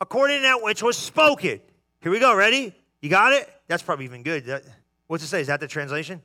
according 0.00 0.38
to 0.38 0.42
that 0.42 0.62
which 0.62 0.82
was 0.82 0.96
spoken. 0.96 1.60
Here 2.00 2.12
we 2.12 2.20
go. 2.20 2.34
Ready? 2.34 2.74
You 3.02 3.10
got 3.10 3.32
it? 3.32 3.48
That's 3.66 3.82
probably 3.82 4.04
even 4.04 4.22
good. 4.22 4.46
That, 4.46 4.62
what's 5.08 5.24
it 5.24 5.26
say? 5.26 5.40
Is 5.40 5.48
that 5.48 5.60
the 5.60 5.68
translation? 5.68 6.22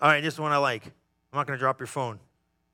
All 0.00 0.08
right, 0.08 0.22
this 0.22 0.34
is 0.34 0.40
one 0.40 0.52
I 0.52 0.56
like. 0.56 0.84
I'm 0.84 1.38
not 1.38 1.46
going 1.46 1.56
to 1.58 1.60
drop 1.60 1.80
your 1.80 1.86
phone. 1.86 2.18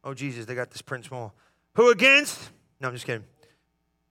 Oh, 0.02 0.14
Jesus, 0.14 0.46
they 0.46 0.54
got 0.54 0.70
this 0.70 0.82
print 0.82 1.04
small. 1.04 1.34
Who 1.74 1.90
against? 1.90 2.50
No, 2.80 2.88
I'm 2.88 2.94
just 2.94 3.06
kidding. 3.06 3.24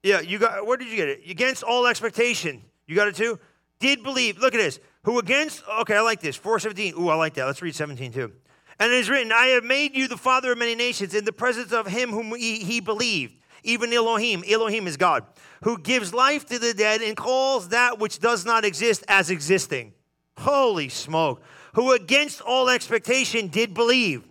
Yeah, 0.02 0.20
you 0.20 0.38
got, 0.38 0.66
where 0.66 0.76
did 0.76 0.88
you 0.88 0.96
get 0.96 1.08
it? 1.08 1.22
Against 1.28 1.62
all 1.62 1.86
expectation. 1.86 2.62
You 2.86 2.96
got 2.96 3.08
it 3.08 3.16
too? 3.16 3.38
Did 3.80 4.02
believe. 4.02 4.38
Look 4.38 4.54
at 4.54 4.58
this. 4.58 4.78
Who 5.04 5.18
against, 5.18 5.62
okay, 5.80 5.96
I 5.96 6.00
like 6.00 6.20
this. 6.20 6.36
417. 6.36 6.94
Ooh, 7.00 7.08
I 7.08 7.14
like 7.14 7.34
that. 7.34 7.44
Let's 7.46 7.62
read 7.62 7.74
17 7.74 8.12
too. 8.12 8.32
And 8.78 8.92
it 8.92 8.96
is 8.96 9.10
written, 9.10 9.30
I 9.32 9.46
have 9.48 9.64
made 9.64 9.94
you 9.94 10.08
the 10.08 10.16
father 10.16 10.52
of 10.52 10.58
many 10.58 10.74
nations 10.74 11.14
in 11.14 11.24
the 11.24 11.32
presence 11.32 11.72
of 11.72 11.86
him 11.86 12.10
whom 12.10 12.34
he, 12.34 12.60
he 12.60 12.80
believed, 12.80 13.34
even 13.62 13.92
Elohim. 13.92 14.42
Elohim 14.48 14.86
is 14.86 14.96
God, 14.96 15.24
who 15.64 15.76
gives 15.78 16.14
life 16.14 16.46
to 16.46 16.58
the 16.58 16.72
dead 16.72 17.02
and 17.02 17.14
calls 17.14 17.68
that 17.68 17.98
which 17.98 18.20
does 18.20 18.46
not 18.46 18.64
exist 18.64 19.04
as 19.06 19.28
existing. 19.28 19.92
Holy 20.38 20.88
smoke. 20.88 21.42
Who 21.74 21.92
against 21.92 22.40
all 22.40 22.70
expectation 22.70 23.48
did 23.48 23.74
believe 23.74 24.24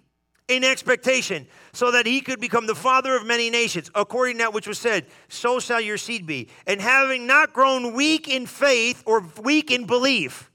in 0.49 0.63
expectation, 0.63 1.47
so 1.71 1.91
that 1.91 2.05
he 2.05 2.19
could 2.19 2.41
become 2.41 2.67
the 2.67 2.75
father 2.75 3.15
of 3.15 3.25
many 3.25 3.49
nations, 3.49 3.89
according 3.95 4.37
to 4.37 4.39
that 4.39 4.53
which 4.53 4.67
was 4.67 4.79
said, 4.79 5.05
so 5.29 5.59
shall 5.59 5.79
your 5.79 5.97
seed 5.97 6.25
be. 6.25 6.49
And 6.65 6.81
having 6.81 7.27
not 7.27 7.53
grown 7.53 7.93
weak 7.93 8.27
in 8.27 8.45
faith 8.45 9.03
or 9.05 9.23
weak 9.41 9.71
in 9.71 9.85
belief. 9.85 10.51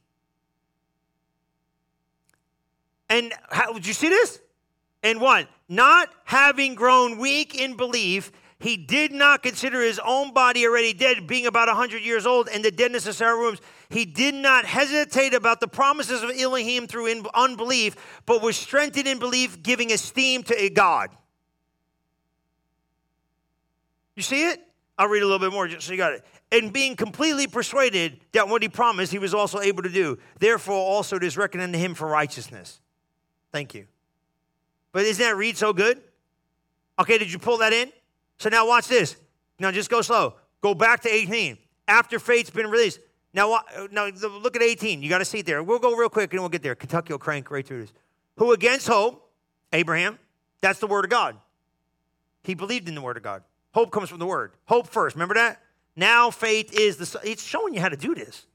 And 3.08 3.32
how, 3.50 3.72
did 3.72 3.86
you 3.86 3.94
see 3.94 4.08
this? 4.08 4.40
And 5.02 5.20
one, 5.20 5.46
not 5.68 6.08
having 6.24 6.74
grown 6.74 7.18
weak 7.18 7.54
in 7.54 7.76
belief, 7.76 8.32
he 8.58 8.76
did 8.76 9.12
not 9.12 9.42
consider 9.42 9.82
his 9.82 10.00
own 10.04 10.32
body 10.32 10.66
already 10.66 10.92
dead, 10.92 11.26
being 11.26 11.46
about 11.46 11.68
100 11.68 12.02
years 12.02 12.26
old, 12.26 12.48
and 12.48 12.64
the 12.64 12.70
deadness 12.70 13.06
of 13.06 13.14
Sarah 13.14 13.38
wombs. 13.38 13.60
He 13.90 14.04
did 14.04 14.34
not 14.34 14.64
hesitate 14.64 15.34
about 15.34 15.60
the 15.60 15.68
promises 15.68 16.22
of 16.22 16.30
Elohim 16.30 16.86
through 16.86 17.24
unbelief, 17.34 17.96
but 18.26 18.42
was 18.42 18.56
strengthened 18.56 19.06
in 19.06 19.18
belief, 19.18 19.62
giving 19.62 19.92
esteem 19.92 20.42
to 20.44 20.60
a 20.60 20.70
God. 20.70 21.10
You 24.16 24.22
see 24.22 24.48
it? 24.48 24.60
I'll 24.96 25.08
read 25.08 25.22
a 25.22 25.26
little 25.26 25.40
bit 25.40 25.52
more 25.52 25.66
just 25.66 25.86
so 25.86 25.92
you 25.92 25.98
got 25.98 26.12
it. 26.12 26.24
And 26.52 26.72
being 26.72 26.94
completely 26.94 27.46
persuaded 27.46 28.20
that 28.32 28.48
what 28.48 28.62
he 28.62 28.68
promised, 28.68 29.10
he 29.10 29.18
was 29.18 29.34
also 29.34 29.60
able 29.60 29.82
to 29.82 29.88
do. 29.88 30.18
Therefore, 30.38 30.76
also 30.76 31.16
it 31.16 31.24
is 31.24 31.36
reckoned 31.36 31.62
unto 31.62 31.78
him 31.78 31.94
for 31.94 32.06
righteousness. 32.06 32.80
Thank 33.50 33.74
you. 33.74 33.86
But 34.92 35.02
isn't 35.02 35.24
that 35.24 35.36
read 35.36 35.56
so 35.56 35.72
good? 35.72 36.00
Okay, 37.00 37.18
did 37.18 37.32
you 37.32 37.40
pull 37.40 37.58
that 37.58 37.72
in? 37.72 37.90
So 38.38 38.48
now 38.48 38.68
watch 38.68 38.86
this. 38.86 39.16
Now 39.58 39.72
just 39.72 39.90
go 39.90 40.00
slow. 40.00 40.34
Go 40.60 40.74
back 40.74 41.02
to 41.02 41.12
18. 41.12 41.58
After 41.88 42.20
faith's 42.20 42.50
been 42.50 42.68
released. 42.68 43.00
Now, 43.34 43.52
uh, 43.52 43.88
now 43.90 44.06
look 44.06 44.56
at 44.56 44.62
18. 44.62 45.02
You 45.02 45.08
got 45.08 45.18
to 45.18 45.24
see 45.24 45.40
it 45.40 45.46
there. 45.46 45.62
We'll 45.62 45.80
go 45.80 45.94
real 45.94 46.08
quick 46.08 46.32
and 46.32 46.40
we'll 46.40 46.48
get 46.48 46.62
there. 46.62 46.76
Kentucky 46.76 47.12
will 47.12 47.18
crank 47.18 47.50
right 47.50 47.66
through 47.66 47.82
this. 47.82 47.92
Who 48.36 48.52
against 48.52 48.86
hope? 48.86 49.28
Abraham. 49.72 50.18
That's 50.60 50.78
the 50.78 50.86
word 50.86 51.04
of 51.04 51.10
God. 51.10 51.36
He 52.44 52.54
believed 52.54 52.88
in 52.88 52.94
the 52.94 53.02
word 53.02 53.16
of 53.16 53.22
God. 53.22 53.42
Hope 53.72 53.90
comes 53.90 54.08
from 54.08 54.20
the 54.20 54.26
word. 54.26 54.52
Hope 54.66 54.86
first. 54.86 55.16
Remember 55.16 55.34
that? 55.34 55.60
Now 55.96 56.30
faith 56.30 56.72
is 56.78 56.96
the. 56.96 57.20
It's 57.24 57.42
showing 57.42 57.74
you 57.74 57.80
how 57.80 57.88
to 57.88 57.96
do 57.96 58.14
this. 58.14 58.46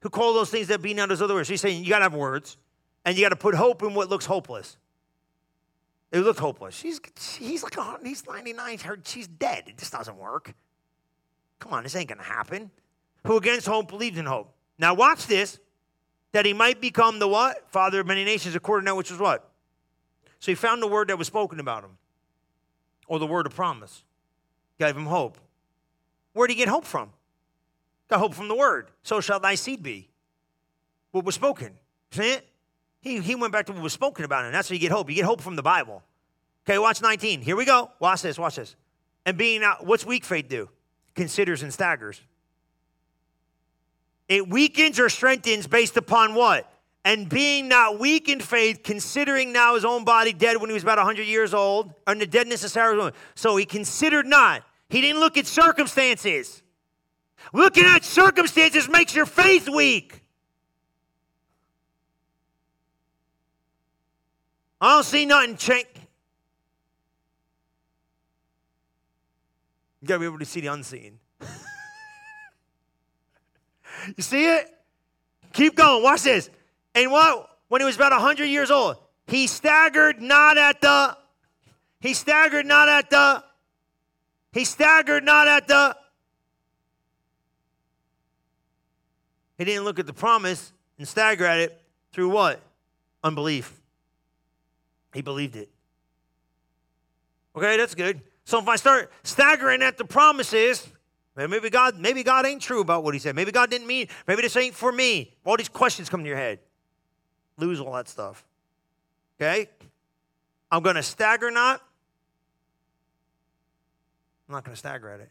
Who 0.00 0.08
call 0.08 0.34
those 0.34 0.50
things 0.50 0.68
that 0.68 0.80
be 0.80 0.94
not 0.94 1.10
as 1.10 1.20
other 1.20 1.34
words? 1.34 1.48
He's 1.48 1.60
saying 1.60 1.84
you 1.84 1.90
got 1.90 1.98
to 1.98 2.04
have 2.04 2.14
words, 2.14 2.56
and 3.04 3.16
you 3.16 3.24
got 3.24 3.30
to 3.30 3.36
put 3.36 3.54
hope 3.54 3.82
in 3.82 3.94
what 3.94 4.08
looks 4.08 4.24
hopeless. 4.24 4.76
It 6.12 6.20
looked 6.20 6.38
hopeless. 6.38 6.74
She's, 6.74 7.00
he's 7.38 7.62
like, 7.62 7.74
oh, 7.76 7.98
he's 8.02 8.26
99. 8.26 8.78
Her, 8.78 8.98
she's 9.04 9.26
dead. 9.26 9.64
It 9.66 9.78
just 9.78 9.92
doesn't 9.92 10.16
work. 10.16 10.54
Come 11.58 11.72
on, 11.72 11.82
this 11.82 11.96
ain't 11.96 12.08
going 12.08 12.18
to 12.18 12.24
happen. 12.24 12.70
Who 13.26 13.36
against 13.36 13.66
hope 13.66 13.88
believed 13.88 14.18
in 14.18 14.26
hope. 14.26 14.54
Now 14.78 14.94
watch 14.94 15.26
this. 15.26 15.58
That 16.32 16.44
he 16.44 16.52
might 16.52 16.80
become 16.80 17.18
the 17.18 17.28
what? 17.28 17.70
Father 17.70 18.00
of 18.00 18.06
many 18.06 18.24
nations, 18.24 18.54
according 18.54 18.84
to 18.86 18.90
that 18.90 18.96
which 18.96 19.10
was 19.10 19.18
what? 19.18 19.50
So 20.38 20.50
he 20.50 20.54
found 20.54 20.82
the 20.82 20.86
word 20.86 21.08
that 21.08 21.16
was 21.16 21.26
spoken 21.26 21.60
about 21.60 21.82
him. 21.84 21.96
Or 23.06 23.18
the 23.18 23.26
word 23.26 23.46
of 23.46 23.54
promise. 23.54 24.04
Gave 24.78 24.96
him 24.96 25.06
hope. 25.06 25.38
Where 26.34 26.46
did 26.46 26.54
he 26.54 26.58
get 26.58 26.68
hope 26.68 26.84
from? 26.84 27.10
Got 28.08 28.20
hope 28.20 28.34
from 28.34 28.48
the 28.48 28.54
word. 28.54 28.90
So 29.02 29.20
shall 29.20 29.40
thy 29.40 29.54
seed 29.54 29.82
be. 29.82 30.10
What 31.12 31.24
was 31.24 31.34
spoken. 31.34 31.72
See 32.10 32.32
it? 32.32 32.46
He, 33.00 33.20
he 33.20 33.34
went 33.34 33.52
back 33.52 33.66
to 33.66 33.72
what 33.72 33.82
was 33.82 33.92
spoken 33.92 34.24
about 34.24 34.44
him. 34.44 34.52
That's 34.52 34.68
how 34.68 34.74
you 34.74 34.80
get 34.80 34.92
hope. 34.92 35.08
You 35.08 35.16
get 35.16 35.24
hope 35.24 35.40
from 35.40 35.56
the 35.56 35.62
Bible. 35.62 36.02
Okay, 36.68 36.78
watch 36.78 37.00
19. 37.00 37.40
Here 37.40 37.56
we 37.56 37.64
go. 37.64 37.90
Watch 38.00 38.22
this, 38.22 38.38
watch 38.38 38.56
this. 38.56 38.76
And 39.24 39.38
being 39.38 39.60
not, 39.60 39.86
what's 39.86 40.04
weak 40.04 40.24
faith 40.24 40.48
do? 40.48 40.68
Considers 41.14 41.62
and 41.62 41.72
staggers. 41.72 42.20
It 44.28 44.48
weakens 44.48 44.98
or 44.98 45.08
strengthens 45.08 45.66
based 45.66 45.96
upon 45.96 46.34
what? 46.34 46.70
And 47.04 47.28
being 47.28 47.68
not 47.68 48.00
weak 48.00 48.28
in 48.28 48.40
faith, 48.40 48.80
considering 48.82 49.52
now 49.52 49.76
his 49.76 49.84
own 49.84 50.04
body 50.04 50.32
dead 50.32 50.56
when 50.56 50.70
he 50.70 50.74
was 50.74 50.82
about 50.82 50.98
100 50.98 51.22
years 51.22 51.54
old, 51.54 51.94
and 52.06 52.20
the 52.20 52.26
deadness 52.26 52.64
of 52.64 52.72
Sarah's 52.72 52.98
womb. 52.98 53.12
So 53.36 53.56
he 53.56 53.64
considered 53.64 54.26
not. 54.26 54.64
He 54.88 55.00
didn't 55.00 55.20
look 55.20 55.36
at 55.36 55.46
circumstances. 55.46 56.62
Looking 57.52 57.84
at 57.84 58.04
circumstances 58.04 58.88
makes 58.88 59.14
your 59.14 59.26
faith 59.26 59.68
weak. 59.68 60.20
I 64.80 64.94
don't 64.94 65.04
see 65.04 65.24
nothing 65.24 65.56
change. 65.56 65.86
You 70.02 70.08
gotta 70.08 70.20
be 70.20 70.26
able 70.26 70.38
to 70.38 70.44
see 70.44 70.60
the 70.60 70.68
unseen. 70.68 71.18
you 74.16 74.22
see 74.22 74.46
it? 74.46 74.72
Keep 75.52 75.76
going. 75.76 76.02
Watch 76.02 76.22
this. 76.22 76.50
And 76.94 77.10
what? 77.10 77.48
When 77.68 77.80
he 77.80 77.84
was 77.84 77.96
about 77.96 78.12
100 78.12 78.44
years 78.44 78.70
old, 78.70 78.96
he 79.26 79.46
staggered 79.46 80.20
not 80.20 80.56
at 80.56 80.80
the, 80.80 81.16
he 82.00 82.14
staggered 82.14 82.66
not 82.66 82.88
at 82.88 83.10
the, 83.10 83.42
he 84.52 84.64
staggered 84.64 85.24
not 85.24 85.48
at 85.48 85.66
the, 85.66 85.96
he 89.58 89.64
didn't 89.64 89.84
look 89.84 89.98
at 89.98 90.06
the 90.06 90.12
promise 90.12 90.72
and 90.98 91.08
stagger 91.08 91.44
at 91.44 91.58
it 91.58 91.80
through 92.12 92.28
what? 92.28 92.60
Unbelief. 93.24 93.72
He 95.12 95.22
believed 95.22 95.56
it. 95.56 95.70
Okay, 97.56 97.76
that's 97.76 97.94
good. 97.94 98.20
So 98.44 98.60
if 98.60 98.68
I 98.68 98.76
start 98.76 99.10
staggering 99.22 99.82
at 99.82 99.96
the 99.96 100.04
promises, 100.04 100.86
maybe 101.36 101.68
God, 101.68 101.98
maybe 101.98 102.22
God 102.22 102.46
ain't 102.46 102.62
true 102.62 102.80
about 102.80 103.04
what 103.04 103.12
he 103.14 103.20
said. 103.20 103.36
Maybe 103.36 103.52
God 103.52 103.68
didn't 103.68 103.86
mean, 103.86 104.08
maybe 104.26 104.42
this 104.42 104.56
ain't 104.56 104.74
for 104.74 104.90
me. 104.90 105.34
All 105.44 105.56
these 105.56 105.68
questions 105.68 106.08
come 106.08 106.22
to 106.22 106.28
your 106.28 106.36
head. 106.36 106.60
Lose 107.58 107.80
all 107.80 107.92
that 107.92 108.08
stuff. 108.08 108.44
Okay? 109.38 109.68
I'm 110.70 110.82
to 110.82 111.02
stagger 111.02 111.50
not. 111.50 111.82
I'm 114.48 114.54
not 114.54 114.64
to 114.64 114.76
stagger 114.76 115.10
at 115.10 115.20
it. 115.20 115.30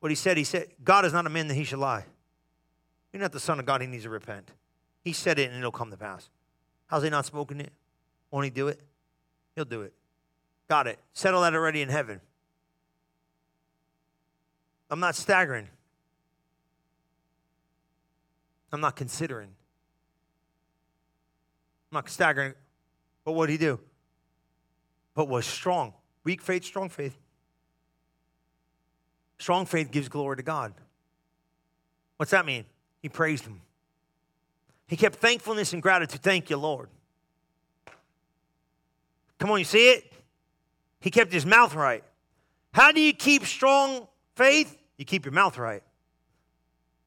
What 0.00 0.10
he 0.10 0.14
said, 0.14 0.36
he 0.36 0.44
said, 0.44 0.68
God 0.84 1.04
is 1.04 1.12
not 1.12 1.26
a 1.26 1.30
man 1.30 1.48
that 1.48 1.54
he 1.54 1.64
should 1.64 1.80
lie. 1.80 2.04
You're 3.12 3.22
not 3.22 3.32
the 3.32 3.40
son 3.40 3.58
of 3.58 3.66
God, 3.66 3.80
he 3.80 3.86
needs 3.86 4.04
to 4.04 4.10
repent. 4.10 4.50
He 5.02 5.12
said 5.12 5.38
it 5.38 5.50
and 5.50 5.58
it'll 5.58 5.72
come 5.72 5.90
to 5.90 5.96
pass. 5.96 6.28
How's 6.86 7.02
he 7.02 7.10
not 7.10 7.26
spoken 7.26 7.60
it? 7.60 7.72
Won't 8.30 8.44
he 8.44 8.50
do 8.50 8.68
it? 8.68 8.80
He'll 9.56 9.64
do 9.64 9.82
it. 9.82 9.92
Got 10.68 10.86
it. 10.86 10.98
Settle 11.12 11.40
that 11.40 11.54
already 11.54 11.82
in 11.82 11.88
heaven. 11.88 12.20
I'm 14.90 15.00
not 15.00 15.14
staggering. 15.14 15.68
I'm 18.72 18.80
not 18.80 18.96
considering. 18.96 19.50
I'm 21.90 21.96
not 21.96 22.08
staggering. 22.08 22.54
But 23.24 23.32
what 23.32 23.46
did 23.46 23.52
he 23.52 23.58
do? 23.58 23.80
But 25.14 25.28
was 25.28 25.46
strong. 25.46 25.92
Weak 26.24 26.42
faith, 26.42 26.64
strong 26.64 26.88
faith. 26.88 27.16
Strong 29.38 29.66
faith 29.66 29.90
gives 29.90 30.08
glory 30.08 30.36
to 30.36 30.42
God. 30.42 30.74
What's 32.16 32.32
that 32.32 32.44
mean? 32.44 32.64
He 33.00 33.08
praised 33.08 33.44
him. 33.44 33.60
He 34.88 34.96
kept 34.96 35.16
thankfulness 35.16 35.72
and 35.72 35.82
gratitude. 35.82 36.22
Thank 36.22 36.50
you, 36.50 36.56
Lord. 36.56 36.88
Come 39.38 39.50
on, 39.50 39.58
you 39.58 39.64
see 39.64 39.90
it? 39.90 40.12
He 41.00 41.10
kept 41.10 41.32
his 41.32 41.46
mouth 41.46 41.74
right. 41.74 42.02
How 42.72 42.90
do 42.90 43.00
you 43.00 43.12
keep 43.12 43.44
strong 43.44 44.07
faith? 44.38 44.78
You 44.96 45.04
keep 45.04 45.24
your 45.24 45.32
mouth 45.32 45.58
right. 45.58 45.82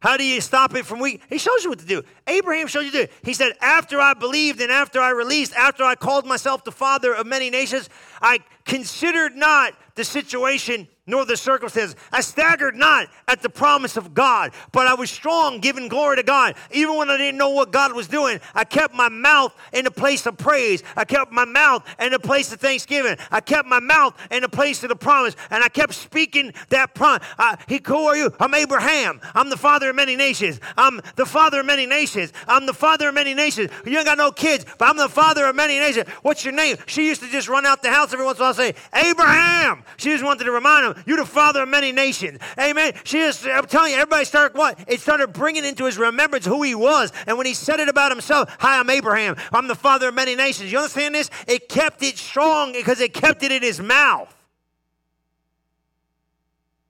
How 0.01 0.17
do 0.17 0.23
you 0.23 0.41
stop 0.41 0.75
it 0.75 0.85
from 0.85 0.99
weak? 0.99 1.21
He 1.29 1.37
shows 1.37 1.63
you 1.63 1.69
what 1.69 1.79
to 1.79 1.85
do. 1.85 2.03
Abraham 2.27 2.67
showed 2.67 2.81
you 2.81 2.91
to 2.91 3.05
do. 3.05 3.13
He 3.23 3.33
said, 3.33 3.53
After 3.61 4.01
I 4.01 4.15
believed 4.15 4.59
and 4.59 4.71
after 4.71 4.99
I 4.99 5.11
released, 5.11 5.53
after 5.53 5.83
I 5.83 5.93
called 5.95 6.25
myself 6.25 6.63
the 6.63 6.71
father 6.71 7.13
of 7.13 7.27
many 7.27 7.51
nations, 7.51 7.87
I 8.21 8.39
considered 8.65 9.35
not 9.35 9.73
the 9.95 10.03
situation 10.03 10.87
nor 11.07 11.25
the 11.25 11.35
circumstances. 11.35 11.95
I 12.11 12.21
staggered 12.21 12.75
not 12.75 13.07
at 13.27 13.41
the 13.41 13.49
promise 13.49 13.97
of 13.97 14.13
God, 14.13 14.53
but 14.71 14.87
I 14.87 14.93
was 14.93 15.09
strong, 15.09 15.59
giving 15.59 15.87
glory 15.87 16.15
to 16.17 16.23
God. 16.23 16.55
Even 16.71 16.95
when 16.95 17.09
I 17.09 17.17
didn't 17.17 17.37
know 17.37 17.49
what 17.49 17.71
God 17.71 17.93
was 17.93 18.07
doing, 18.07 18.39
I 18.53 18.63
kept 18.63 18.93
my 18.93 19.09
mouth 19.09 19.53
in 19.73 19.87
a 19.87 19.91
place 19.91 20.25
of 20.25 20.37
praise. 20.37 20.83
I 20.95 21.03
kept 21.03 21.31
my 21.31 21.43
mouth 21.43 21.83
in 21.99 22.13
a 22.13 22.19
place 22.19 22.53
of 22.53 22.61
thanksgiving. 22.61 23.17
I 23.31 23.41
kept 23.41 23.67
my 23.67 23.79
mouth 23.79 24.15
in 24.29 24.43
a 24.43 24.49
place 24.49 24.83
of 24.83 24.89
the 24.89 24.95
promise, 24.95 25.35
and 25.49 25.63
I 25.63 25.69
kept 25.69 25.93
speaking 25.95 26.53
that 26.69 26.93
promise. 26.93 27.27
He, 27.67 27.81
who 27.85 28.05
are 28.05 28.15
you? 28.15 28.31
I'm 28.39 28.53
Abraham. 28.53 29.19
I'm 29.33 29.49
the 29.49 29.57
father 29.57 29.89
of 29.89 29.95
many 29.95 30.15
nations. 30.15 30.59
I'm 30.77 31.01
the 31.15 31.25
father 31.25 31.61
of 31.61 31.65
many 31.65 31.87
nations. 31.87 32.31
I'm 32.47 32.65
the 32.65 32.73
father 32.73 33.09
of 33.09 33.15
many 33.15 33.33
nations. 33.33 33.71
You 33.85 33.97
ain't 33.97 34.05
got 34.05 34.19
no 34.19 34.31
kids, 34.31 34.65
but 34.77 34.87
I'm 34.87 34.97
the 34.97 35.09
father 35.09 35.45
of 35.45 35.55
many 35.55 35.79
nations. 35.79 36.07
What's 36.21 36.45
your 36.45 36.53
name? 36.53 36.77
She 36.85 37.07
used 37.07 37.21
to 37.21 37.27
just 37.27 37.49
run 37.49 37.65
out 37.65 37.81
the 37.81 37.91
house 37.91 38.10
every 38.13 38.25
once 38.25 38.37
in 38.37 38.43
a 38.43 38.45
while 38.45 38.53
say, 38.53 38.75
Abraham. 38.93 39.83
She 39.97 40.09
just 40.09 40.23
wanted 40.23 40.45
to 40.45 40.51
remind 40.51 40.85
him, 40.85 41.03
you're 41.05 41.17
the 41.17 41.25
father 41.25 41.63
of 41.63 41.69
many 41.69 41.91
nations. 41.91 42.39
Amen. 42.59 42.93
She 43.03 43.17
just, 43.19 43.45
I'm 43.45 43.65
telling 43.67 43.91
you, 43.91 43.97
everybody 43.97 44.25
started 44.25 44.57
what? 44.57 44.79
It 44.87 44.99
started 45.01 45.33
bringing 45.33 45.65
into 45.65 45.85
his 45.85 45.97
remembrance 45.97 46.45
who 46.45 46.63
he 46.63 46.75
was. 46.75 47.11
And 47.27 47.37
when 47.37 47.45
he 47.45 47.53
said 47.53 47.79
it 47.79 47.89
about 47.89 48.11
himself, 48.11 48.55
hi, 48.59 48.79
I'm 48.79 48.89
Abraham. 48.89 49.35
I'm 49.51 49.67
the 49.67 49.75
father 49.75 50.09
of 50.09 50.15
many 50.15 50.35
nations. 50.35 50.71
You 50.71 50.79
understand 50.79 51.15
this? 51.15 51.29
It 51.47 51.69
kept 51.69 52.03
it 52.03 52.17
strong 52.17 52.73
because 52.73 52.99
it 52.99 53.13
kept 53.13 53.43
it 53.43 53.51
in 53.51 53.61
his 53.61 53.79
mouth. 53.79 54.33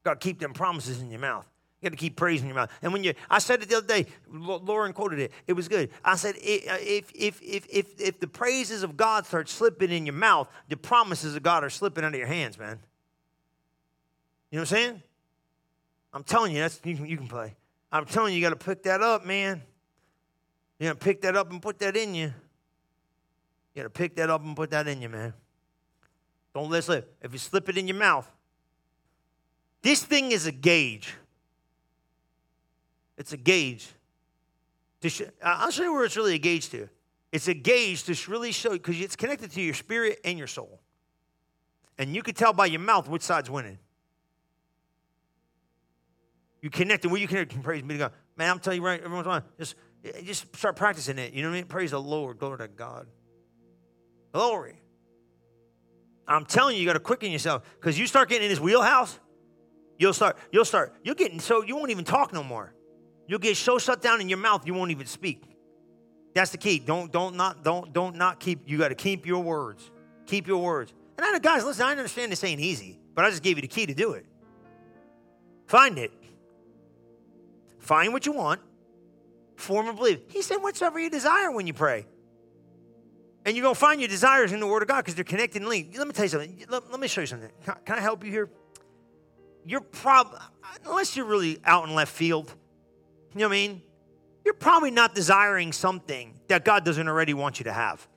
God, 0.03 0.19
keep 0.19 0.39
them 0.39 0.53
promises 0.53 1.01
in 1.01 1.11
your 1.11 1.19
mouth. 1.19 1.45
You 1.81 1.89
got 1.89 1.97
to 1.97 1.99
keep 1.99 2.15
praising 2.15 2.47
your 2.47 2.55
mouth. 2.55 2.71
And 2.83 2.93
when 2.93 3.03
you, 3.03 3.15
I 3.27 3.39
said 3.39 3.63
it 3.63 3.69
the 3.69 3.77
other 3.77 3.87
day, 3.87 4.05
Lauren 4.29 4.93
quoted 4.93 5.17
it. 5.17 5.31
It 5.47 5.53
was 5.53 5.67
good. 5.67 5.89
I 6.05 6.15
said, 6.15 6.35
uh, 6.35 6.77
if, 6.79 7.11
if, 7.15 7.41
if, 7.41 7.65
if, 7.69 7.99
if 7.99 8.19
the 8.19 8.27
praises 8.27 8.83
of 8.83 8.95
God 8.95 9.25
start 9.25 9.49
slipping 9.49 9.89
in 9.89 10.05
your 10.05 10.13
mouth, 10.13 10.47
the 10.69 10.77
promises 10.77 11.35
of 11.35 11.41
God 11.41 11.63
are 11.63 11.71
slipping 11.71 12.03
out 12.03 12.13
of 12.13 12.19
your 12.19 12.27
hands, 12.27 12.59
man. 12.59 12.77
You 14.51 14.57
know 14.57 14.61
what 14.61 14.71
I'm 14.71 14.77
saying? 14.77 15.01
I'm 16.13 16.23
telling 16.23 16.53
you, 16.53 16.59
that's 16.59 16.79
you 16.83 16.95
can, 16.95 17.07
you 17.07 17.17
can 17.17 17.27
play. 17.27 17.55
I'm 17.91 18.05
telling 18.05 18.33
you, 18.33 18.39
you 18.39 18.45
got 18.45 18.59
to 18.59 18.63
pick 18.63 18.83
that 18.83 19.01
up, 19.01 19.25
man. 19.25 19.63
You 20.77 20.87
got 20.87 20.99
to 20.99 21.03
pick 21.03 21.21
that 21.21 21.35
up 21.35 21.49
and 21.51 21.61
put 21.61 21.79
that 21.79 21.97
in 21.97 22.13
you. 22.13 22.33
You 23.73 23.81
got 23.81 23.83
to 23.83 23.89
pick 23.89 24.15
that 24.17 24.29
up 24.29 24.43
and 24.43 24.55
put 24.55 24.69
that 24.69 24.87
in 24.87 25.01
you, 25.01 25.09
man. 25.09 25.33
Don't 26.53 26.69
let 26.69 26.83
slip. 26.83 27.15
If 27.23 27.33
you 27.33 27.39
slip 27.39 27.69
it 27.69 27.77
in 27.77 27.87
your 27.87 27.97
mouth, 27.97 28.29
this 29.81 30.03
thing 30.03 30.31
is 30.31 30.45
a 30.45 30.51
gauge. 30.51 31.15
It's 33.21 33.33
a 33.33 33.37
gauge. 33.37 33.87
Sh- 35.05 35.21
I'll 35.43 35.69
show 35.69 35.83
you 35.83 35.93
where 35.93 36.05
it's 36.05 36.17
really 36.17 36.33
a 36.33 36.39
gauge 36.39 36.69
to. 36.69 36.89
It's 37.31 37.47
a 37.47 37.53
gauge 37.53 38.03
to 38.05 38.31
really 38.31 38.51
show 38.51 38.71
because 38.71 38.99
it's 38.99 39.15
connected 39.15 39.51
to 39.51 39.61
your 39.61 39.75
spirit 39.75 40.19
and 40.25 40.39
your 40.39 40.47
soul. 40.47 40.79
And 41.99 42.15
you 42.15 42.23
can 42.23 42.33
tell 42.33 42.51
by 42.51 42.65
your 42.65 42.81
mouth 42.81 43.07
which 43.07 43.21
side's 43.21 43.47
winning. 43.47 43.77
You 46.63 46.71
connect, 46.71 47.03
and 47.03 47.11
when 47.11 47.21
you 47.21 47.27
connect, 47.27 47.51
can 47.51 47.61
praise 47.61 47.83
me 47.83 47.93
to 47.93 47.99
God. 47.99 48.11
Man, 48.37 48.49
I'm 48.49 48.59
telling 48.59 48.79
you 48.79 48.85
right, 48.85 48.99
everyone's 48.99 49.27
on. 49.27 49.43
Just, 49.59 49.75
eh, 50.03 50.21
just 50.23 50.55
start 50.55 50.75
practicing 50.75 51.19
it. 51.19 51.31
You 51.31 51.43
know 51.43 51.49
what 51.49 51.57
I 51.57 51.57
mean? 51.59 51.65
Praise 51.65 51.91
the 51.91 52.01
Lord. 52.01 52.39
Glory 52.39 52.57
to 52.57 52.67
God. 52.67 53.05
Glory. 54.31 54.81
I'm 56.27 56.45
telling 56.45 56.75
you, 56.75 56.81
you 56.81 56.87
got 56.87 56.93
to 56.93 56.99
quicken 56.99 57.31
yourself 57.31 57.61
because 57.79 57.99
you 57.99 58.07
start 58.07 58.29
getting 58.29 58.45
in 58.45 58.49
this 58.49 58.59
wheelhouse. 58.59 59.19
You'll 59.99 60.13
start. 60.13 60.39
You'll 60.51 60.65
start. 60.65 60.95
You'll 61.03 61.13
get 61.13 61.39
so 61.39 61.63
you 61.63 61.75
won't 61.75 61.91
even 61.91 62.03
talk 62.03 62.33
no 62.33 62.43
more. 62.43 62.73
You'll 63.31 63.39
get 63.39 63.55
so 63.55 63.79
shut 63.79 64.01
down 64.01 64.19
in 64.19 64.27
your 64.27 64.39
mouth 64.39 64.67
you 64.67 64.73
won't 64.73 64.91
even 64.91 65.07
speak. 65.07 65.41
That's 66.33 66.51
the 66.51 66.57
key. 66.57 66.79
Don't 66.79 67.13
don't 67.13 67.37
not 67.37 67.63
don't 67.63 67.93
don't 67.93 68.17
not 68.17 68.41
keep. 68.41 68.63
You 68.65 68.77
got 68.77 68.89
to 68.89 68.95
keep 68.95 69.25
your 69.25 69.41
words. 69.41 69.89
Keep 70.25 70.47
your 70.47 70.61
words. 70.61 70.91
And 71.17 71.25
I 71.25 71.31
know, 71.31 71.39
guys, 71.39 71.63
listen. 71.63 71.85
I 71.85 71.91
understand 71.91 72.33
this 72.33 72.43
ain't 72.43 72.59
easy, 72.59 72.99
but 73.15 73.23
I 73.23 73.29
just 73.29 73.41
gave 73.41 73.55
you 73.55 73.61
the 73.61 73.69
key 73.69 73.85
to 73.85 73.93
do 73.93 74.11
it. 74.11 74.25
Find 75.65 75.97
it. 75.97 76.11
Find 77.79 78.11
what 78.11 78.25
you 78.25 78.33
want. 78.33 78.59
Form 79.55 79.87
a 79.87 79.93
belief. 79.93 80.19
He 80.27 80.41
said, 80.41 80.57
whatsoever 80.57 80.99
you 80.99 81.09
desire 81.09 81.51
when 81.51 81.67
you 81.67 81.73
pray. 81.73 82.05
And 83.45 83.55
you're 83.55 83.69
to 83.69 83.75
find 83.75 84.01
your 84.01 84.09
desires 84.09 84.51
in 84.51 84.59
the 84.59 84.67
Word 84.67 84.81
of 84.81 84.89
God 84.89 84.97
because 84.97 85.15
they're 85.15 85.23
connected 85.23 85.61
and 85.61 85.69
linked. 85.69 85.97
Let 85.97 86.05
me 86.05 86.13
tell 86.13 86.25
you 86.25 86.29
something. 86.29 86.65
Let, 86.67 86.91
let 86.91 86.99
me 86.99 87.07
show 87.07 87.21
you 87.21 87.27
something. 87.27 87.49
Can, 87.63 87.75
can 87.85 87.97
I 87.97 88.01
help 88.01 88.25
you 88.25 88.29
here? 88.29 88.49
You're 89.63 89.79
probably, 89.79 90.39
unless 90.85 91.15
you're 91.15 91.25
really 91.25 91.59
out 91.63 91.87
in 91.87 91.95
left 91.95 92.11
field, 92.11 92.53
you 93.33 93.39
know 93.39 93.47
what 93.47 93.55
I 93.55 93.67
mean? 93.67 93.81
You're 94.43 94.53
probably 94.53 94.91
not 94.91 95.15
desiring 95.15 95.71
something 95.71 96.39
that 96.47 96.65
God 96.65 96.83
doesn't 96.83 97.07
already 97.07 97.33
want 97.33 97.59
you 97.59 97.65
to 97.65 97.73
have. 97.73 98.07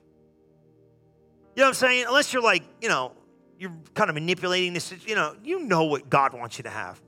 You 1.55 1.61
know 1.61 1.65
what 1.65 1.69
I'm 1.69 1.73
saying? 1.75 2.05
Unless 2.07 2.33
you're 2.33 2.41
like, 2.41 2.63
you 2.81 2.89
know, 2.89 3.13
you're 3.57 3.73
kind 3.93 4.09
of 4.09 4.15
manipulating 4.15 4.73
this, 4.73 4.93
you 5.05 5.15
know, 5.15 5.35
you 5.43 5.59
know 5.59 5.85
what 5.85 6.09
God 6.09 6.33
wants 6.33 6.57
you 6.57 6.63
to 6.63 6.69
have. 6.69 7.01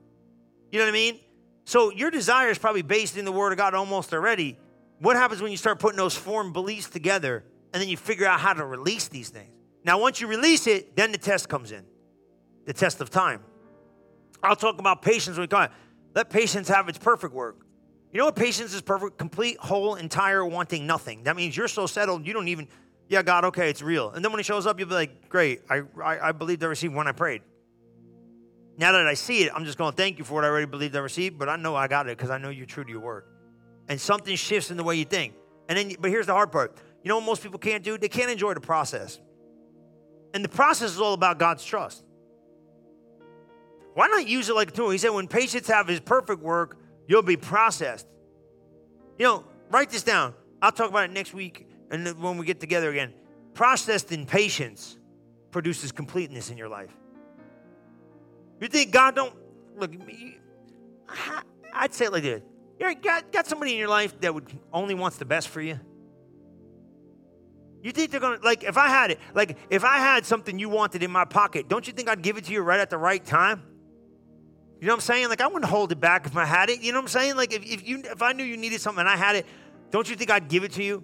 You 0.71 0.79
know 0.79 0.85
what 0.85 0.91
I 0.91 0.93
mean? 0.93 1.19
So 1.65 1.91
your 1.91 2.11
desire 2.11 2.49
is 2.49 2.57
probably 2.57 2.81
based 2.81 3.17
in 3.17 3.25
the 3.25 3.31
Word 3.31 3.51
of 3.51 3.57
God 3.57 3.73
almost 3.73 4.13
already. 4.13 4.57
What 4.99 5.17
happens 5.17 5.41
when 5.41 5.51
you 5.51 5.57
start 5.57 5.79
putting 5.79 5.97
those 5.97 6.15
formed 6.15 6.53
beliefs 6.53 6.89
together 6.89 7.43
and 7.73 7.81
then 7.81 7.89
you 7.89 7.97
figure 7.97 8.25
out 8.25 8.39
how 8.39 8.53
to 8.53 8.65
release 8.65 9.09
these 9.09 9.29
things? 9.29 9.51
Now, 9.83 9.99
once 9.99 10.21
you 10.21 10.27
release 10.27 10.67
it, 10.67 10.95
then 10.95 11.11
the 11.11 11.17
test 11.17 11.49
comes 11.49 11.71
in 11.71 11.83
the 12.65 12.73
test 12.73 13.01
of 13.01 13.09
time. 13.09 13.41
I'll 14.43 14.55
talk 14.55 14.77
about 14.79 15.01
patience 15.01 15.37
with 15.37 15.49
God. 15.49 15.71
Let 16.13 16.29
patience 16.29 16.67
have 16.67 16.89
its 16.89 16.97
perfect 16.97 17.33
work. 17.33 17.66
You 18.11 18.19
know 18.19 18.25
what 18.25 18.35
patience 18.35 18.73
is 18.73 18.81
perfect? 18.81 19.17
Complete, 19.17 19.57
whole, 19.57 19.95
entire, 19.95 20.45
wanting 20.45 20.87
nothing. 20.87 21.23
That 21.23 21.35
means 21.35 21.55
you're 21.55 21.67
so 21.67 21.87
settled, 21.87 22.25
you 22.25 22.33
don't 22.33 22.47
even, 22.47 22.67
yeah, 23.09 23.21
God, 23.21 23.45
okay, 23.45 23.69
it's 23.69 23.81
real. 23.81 24.11
And 24.11 24.23
then 24.23 24.31
when 24.31 24.39
He 24.39 24.43
shows 24.43 24.65
up, 24.65 24.79
you'll 24.79 24.87
be 24.87 24.95
like, 24.95 25.29
great, 25.29 25.61
I, 25.69 25.81
I, 26.01 26.29
I 26.29 26.31
believed 26.31 26.63
I 26.63 26.67
received 26.67 26.93
when 26.93 27.07
I 27.07 27.11
prayed. 27.11 27.41
Now 28.77 28.91
that 28.91 29.07
I 29.07 29.15
see 29.15 29.43
it, 29.43 29.51
I'm 29.53 29.65
just 29.65 29.77
going 29.77 29.91
to 29.91 29.97
thank 29.97 30.19
you 30.19 30.23
for 30.23 30.35
what 30.35 30.45
I 30.45 30.47
already 30.47 30.67
believed 30.67 30.95
I 30.95 30.99
received, 30.99 31.37
but 31.37 31.49
I 31.49 31.55
know 31.55 31.75
I 31.75 31.87
got 31.87 32.07
it 32.07 32.17
because 32.17 32.29
I 32.29 32.37
know 32.37 32.49
you're 32.49 32.65
true 32.65 32.83
to 32.83 32.89
your 32.89 32.99
word. 32.99 33.23
And 33.89 33.99
something 33.99 34.35
shifts 34.35 34.69
in 34.69 34.77
the 34.77 34.83
way 34.83 34.95
you 34.95 35.05
think. 35.05 35.33
And 35.67 35.77
then, 35.77 35.95
but 35.99 36.11
here's 36.11 36.27
the 36.27 36.33
hard 36.33 36.51
part. 36.51 36.77
You 37.03 37.09
know 37.09 37.17
what 37.17 37.25
most 37.25 37.41
people 37.41 37.59
can't 37.59 37.83
do? 37.83 37.97
They 37.97 38.09
can't 38.09 38.29
enjoy 38.29 38.53
the 38.53 38.61
process. 38.61 39.19
And 40.33 40.43
the 40.45 40.49
process 40.49 40.91
is 40.91 41.01
all 41.01 41.13
about 41.13 41.39
God's 41.39 41.65
trust. 41.65 42.03
Why 43.95 44.07
not 44.07 44.27
use 44.27 44.49
it 44.49 44.53
like 44.53 44.69
a 44.69 44.71
tool? 44.71 44.91
He 44.91 44.99
said, 44.99 45.09
when 45.09 45.27
patience 45.27 45.67
have 45.67 45.87
his 45.87 45.99
perfect 45.99 46.41
work, 46.43 46.76
you'll 47.07 47.21
be 47.21 47.37
processed. 47.37 48.07
You 49.17 49.25
know, 49.25 49.45
write 49.71 49.89
this 49.89 50.03
down. 50.03 50.33
I'll 50.61 50.71
talk 50.71 50.89
about 50.89 51.09
it 51.09 51.13
next 51.13 51.33
week 51.33 51.67
and 51.91 52.07
when 52.21 52.37
we 52.37 52.45
get 52.45 52.59
together 52.59 52.89
again. 52.89 53.13
Processed 53.53 54.11
in 54.11 54.25
patience 54.25 54.97
produces 55.51 55.91
completeness 55.91 56.51
in 56.51 56.57
your 56.57 56.69
life. 56.69 56.91
You 58.59 58.67
think 58.67 58.91
God 58.91 59.15
don't 59.15 59.35
look? 59.75 59.93
At 59.93 60.05
me? 60.05 60.37
I'd 61.73 61.93
say 61.93 62.05
it 62.05 62.11
like 62.11 62.23
this: 62.23 62.41
you 62.79 62.95
got 62.95 63.31
got 63.31 63.47
somebody 63.47 63.73
in 63.73 63.77
your 63.77 63.87
life 63.87 64.19
that 64.21 64.33
would 64.33 64.45
only 64.71 64.95
wants 64.95 65.17
the 65.17 65.25
best 65.25 65.47
for 65.47 65.61
you. 65.61 65.79
You 67.83 67.91
think 67.91 68.11
they're 68.11 68.19
gonna 68.19 68.39
like 68.43 68.63
if 68.63 68.77
I 68.77 68.89
had 68.89 69.11
it, 69.11 69.19
like 69.33 69.57
if 69.69 69.83
I 69.83 69.97
had 69.97 70.25
something 70.25 70.59
you 70.59 70.69
wanted 70.69 71.03
in 71.03 71.11
my 71.11 71.25
pocket, 71.25 71.69
don't 71.69 71.87
you 71.87 71.93
think 71.93 72.09
I'd 72.09 72.21
give 72.21 72.37
it 72.37 72.45
to 72.45 72.53
you 72.53 72.61
right 72.61 72.79
at 72.79 72.89
the 72.89 72.97
right 72.97 73.23
time? 73.23 73.63
You 74.79 74.87
know 74.87 74.93
what 74.93 74.97
I'm 74.97 75.01
saying? 75.01 75.29
Like 75.29 75.41
I 75.41 75.47
wouldn't 75.47 75.65
hold 75.65 75.91
it 75.91 75.99
back 75.99 76.27
if 76.27 76.37
I 76.37 76.45
had 76.45 76.69
it. 76.69 76.81
You 76.81 76.91
know 76.91 76.99
what 76.99 77.05
I'm 77.05 77.07
saying? 77.09 77.35
Like 77.35 77.51
if, 77.51 77.63
if 77.63 77.87
you 77.87 78.03
if 78.03 78.21
I 78.21 78.33
knew 78.33 78.43
you 78.43 78.57
needed 78.57 78.79
something 78.79 78.99
and 78.99 79.09
I 79.09 79.15
had 79.15 79.35
it, 79.35 79.45
don't 79.89 80.07
you 80.09 80.15
think 80.15 80.29
I'd 80.29 80.47
give 80.49 80.63
it 80.63 80.73
to 80.73 80.83
you? 80.83 81.03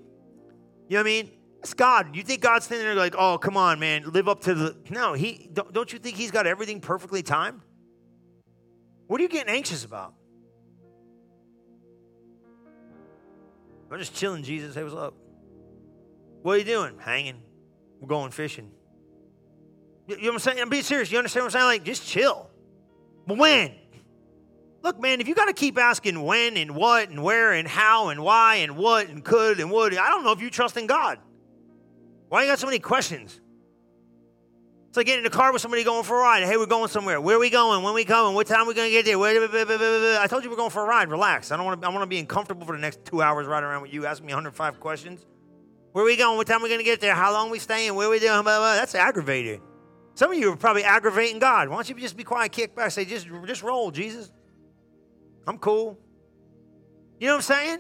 You 0.90 0.98
know 0.98 0.98
what 0.98 1.00
I 1.00 1.04
mean? 1.04 1.32
It's 1.60 1.74
God. 1.74 2.16
You 2.16 2.24
think 2.24 2.42
God's 2.42 2.66
standing 2.66 2.86
there 2.86 2.96
like, 2.96 3.16
oh, 3.18 3.38
come 3.38 3.58
on, 3.58 3.80
man, 3.80 4.12
live 4.12 4.28
up 4.28 4.42
to 4.42 4.54
the. 4.54 4.76
No, 4.90 5.14
he 5.14 5.50
don't, 5.52 5.74
don't 5.74 5.92
you 5.92 5.98
think 5.98 6.18
he's 6.18 6.30
got 6.30 6.46
everything 6.46 6.82
perfectly 6.82 7.24
timed? 7.24 7.62
What 9.08 9.20
are 9.20 9.24
you 9.24 9.30
getting 9.30 9.54
anxious 9.54 9.86
about? 9.86 10.14
I'm 13.92 14.00
just 14.00 14.16
chilling, 14.16 14.44
Jesus. 14.44 14.76
Hey, 14.76 14.84
what's 14.84 14.96
up? 14.96 15.14
What 16.42 16.54
are 16.54 16.58
you 16.58 16.66
doing? 16.66 16.98
Hanging. 17.00 17.42
We're 18.02 18.08
going 18.08 18.32
fishing. 18.32 18.72
You 20.08 20.18
know 20.18 20.24
what 20.24 20.34
I'm 20.34 20.40
saying? 20.40 20.60
I'm 20.60 20.70
being 20.70 20.84
serious. 20.84 21.12
You 21.12 21.18
understand 21.18 21.46
what 21.46 21.56
I'm 21.56 21.60
saying? 21.60 21.66
Like, 21.66 21.84
just 21.84 22.06
chill. 22.06 22.50
But 23.26 23.38
when? 23.38 23.74
Look, 24.82 25.00
man, 25.00 25.22
if 25.22 25.28
you 25.28 25.36
got 25.36 25.46
to 25.46 25.54
keep 25.54 25.78
asking 25.78 26.22
when 26.22 26.58
and 26.58 26.76
what 26.76 27.10
and 27.10 27.24
where 27.24 27.54
and 27.54 27.68
how 27.68 28.10
and 28.10 28.22
why 28.22 28.56
and 28.56 28.76
what 28.76 29.08
and 29.08 29.24
could 29.24 29.60
and 29.60 29.72
would, 29.72 29.96
I 29.96 30.10
don't 30.10 30.26
know 30.26 30.34
if 30.34 30.42
you 30.42 30.50
trust 30.50 30.76
in 30.76 30.88
God. 30.88 31.20
Why 32.28 32.44
you 32.44 32.50
got 32.50 32.60
so 32.60 32.68
many 32.68 32.80
questions? 32.80 33.40
It's 34.90 34.98
like 34.98 35.08
getting 35.08 35.26
in 35.26 35.32
the 35.32 35.36
car 35.36 35.52
with 35.52 35.62
somebody 35.62 35.84
going 35.84 36.04
for 36.04 36.18
a 36.18 36.22
ride. 36.22 36.44
Hey, 36.44 36.58
we're 36.58 36.66
going 36.66 36.88
somewhere. 36.88 37.20
Where 37.20 37.38
are 37.38 37.40
we 37.40 37.50
going? 37.50 37.82
When 37.82 37.94
we 37.96 38.06
coming? 38.06 38.36
What 38.36 38.46
time 38.46 38.62
are 38.62 38.68
we 38.68 38.74
going 38.76 38.90
to 38.90 38.92
get 38.92 39.06
there? 39.06 39.18
I 39.18 40.28
told 40.28 40.44
you 40.44 40.52
we're 40.52 40.56
going 40.56 40.70
for 40.70 40.84
a 40.84 40.88
ride. 40.88 41.10
Relax. 41.10 41.52
I 41.52 41.58
don't 41.58 41.66
want 41.66 41.82
to. 41.82 41.88
I 41.88 41.90
want 41.90 42.04
to 42.04 42.08
be 42.08 42.20
uncomfortable 42.20 42.66
for 42.68 42.76
the 42.76 42.82
next 42.82 43.04
two 43.06 43.22
hours 43.22 43.48
riding 43.48 43.68
around 43.68 43.82
with 43.82 43.92
you, 43.94 44.06
asking 44.06 44.28
me 44.28 44.34
105 44.34 44.80
questions. 44.80 45.26
Where 45.94 46.04
are 46.04 46.06
we 46.06 46.16
going? 46.16 46.38
What 46.38 46.46
time 46.46 46.60
are 46.60 46.64
we 46.64 46.70
going 46.70 46.80
to 46.80 46.86
get 46.86 47.02
there? 47.02 47.16
How 47.16 47.32
long 47.34 47.50
we 47.50 47.58
staying? 47.58 47.96
Where 47.96 48.08
are 48.08 48.12
we 48.12 48.20
doing? 48.20 48.44
That's 48.44 48.94
aggravating. 48.94 49.62
Some 50.16 50.32
of 50.32 50.38
you 50.38 50.52
are 50.52 50.56
probably 50.56 50.84
aggravating 50.84 51.40
God. 51.40 51.70
Why 51.70 51.76
don't 51.76 51.90
you 51.90 51.96
just 51.96 52.16
be 52.16 52.24
quiet, 52.24 52.52
kick 52.52 52.76
back, 52.76 52.92
say, 52.92 53.06
just, 53.06 53.28
just 53.46 53.64
roll, 53.64 53.90
Jesus. 53.92 54.32
I'm 55.48 55.58
cool. 55.58 55.98
You 57.20 57.28
know 57.28 57.34
what 57.34 57.50
I'm 57.50 57.56
saying? 57.56 57.80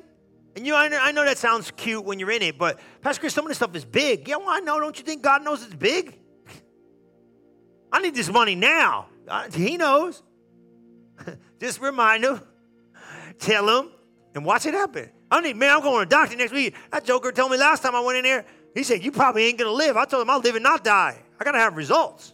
And 0.56 0.68
you 0.68 0.76
I 0.76 0.88
know, 0.88 1.00
I 1.00 1.12
know 1.12 1.26
that 1.26 1.38
sounds 1.38 1.72
cute 1.72 2.04
when 2.04 2.20
you're 2.20 2.32
in 2.32 2.42
it, 2.42 2.58
but 2.58 2.80
Pastor 3.02 3.22
Chris, 3.22 3.34
some 3.34 3.46
of 3.46 3.50
this 3.50 3.58
stuff 3.58 3.76
is 3.76 3.86
big. 3.86 4.28
Yeah, 4.28 4.38
well, 4.38 4.50
I 4.50 4.60
know. 4.60 4.80
Don't 4.80 4.98
you 4.98 5.04
think 5.04 5.22
God 5.22 5.44
knows 5.44 5.64
it's 5.64 5.74
big? 5.74 6.20
I 7.92 8.02
need 8.02 8.16
this 8.16 8.30
money 8.32 8.56
now. 8.56 9.08
He 9.54 9.78
knows. 9.78 10.22
just 11.60 11.82
remind 11.82 12.24
him, 12.24 12.42
tell 13.40 13.80
him, 13.80 13.90
and 14.36 14.46
watch 14.46 14.66
it 14.66 14.74
happen. 14.74 15.10
I 15.32 15.42
need, 15.42 15.56
man, 15.56 15.78
I'm 15.78 15.82
going 15.82 16.04
to 16.04 16.10
the 16.10 16.16
doctor 16.16 16.36
next 16.36 16.52
week. 16.52 16.76
That 16.92 17.06
joker 17.06 17.32
told 17.32 17.52
me 17.52 17.58
last 17.58 17.82
time 17.82 17.96
I 17.96 18.02
went 18.02 18.18
in 18.18 18.24
there, 18.24 18.46
he 18.76 18.84
said, 18.84 19.04
You 19.04 19.12
probably 19.12 19.46
ain't 19.46 19.58
going 19.58 19.70
to 19.70 19.76
live. 19.76 19.98
I 19.98 20.06
told 20.06 20.24
him 20.24 20.30
I'll 20.30 20.40
live 20.40 20.56
and 20.56 20.64
not 20.64 20.84
die. 20.84 21.20
I 21.44 21.46
got 21.46 21.52
to 21.52 21.60
have 21.60 21.76
results. 21.76 22.34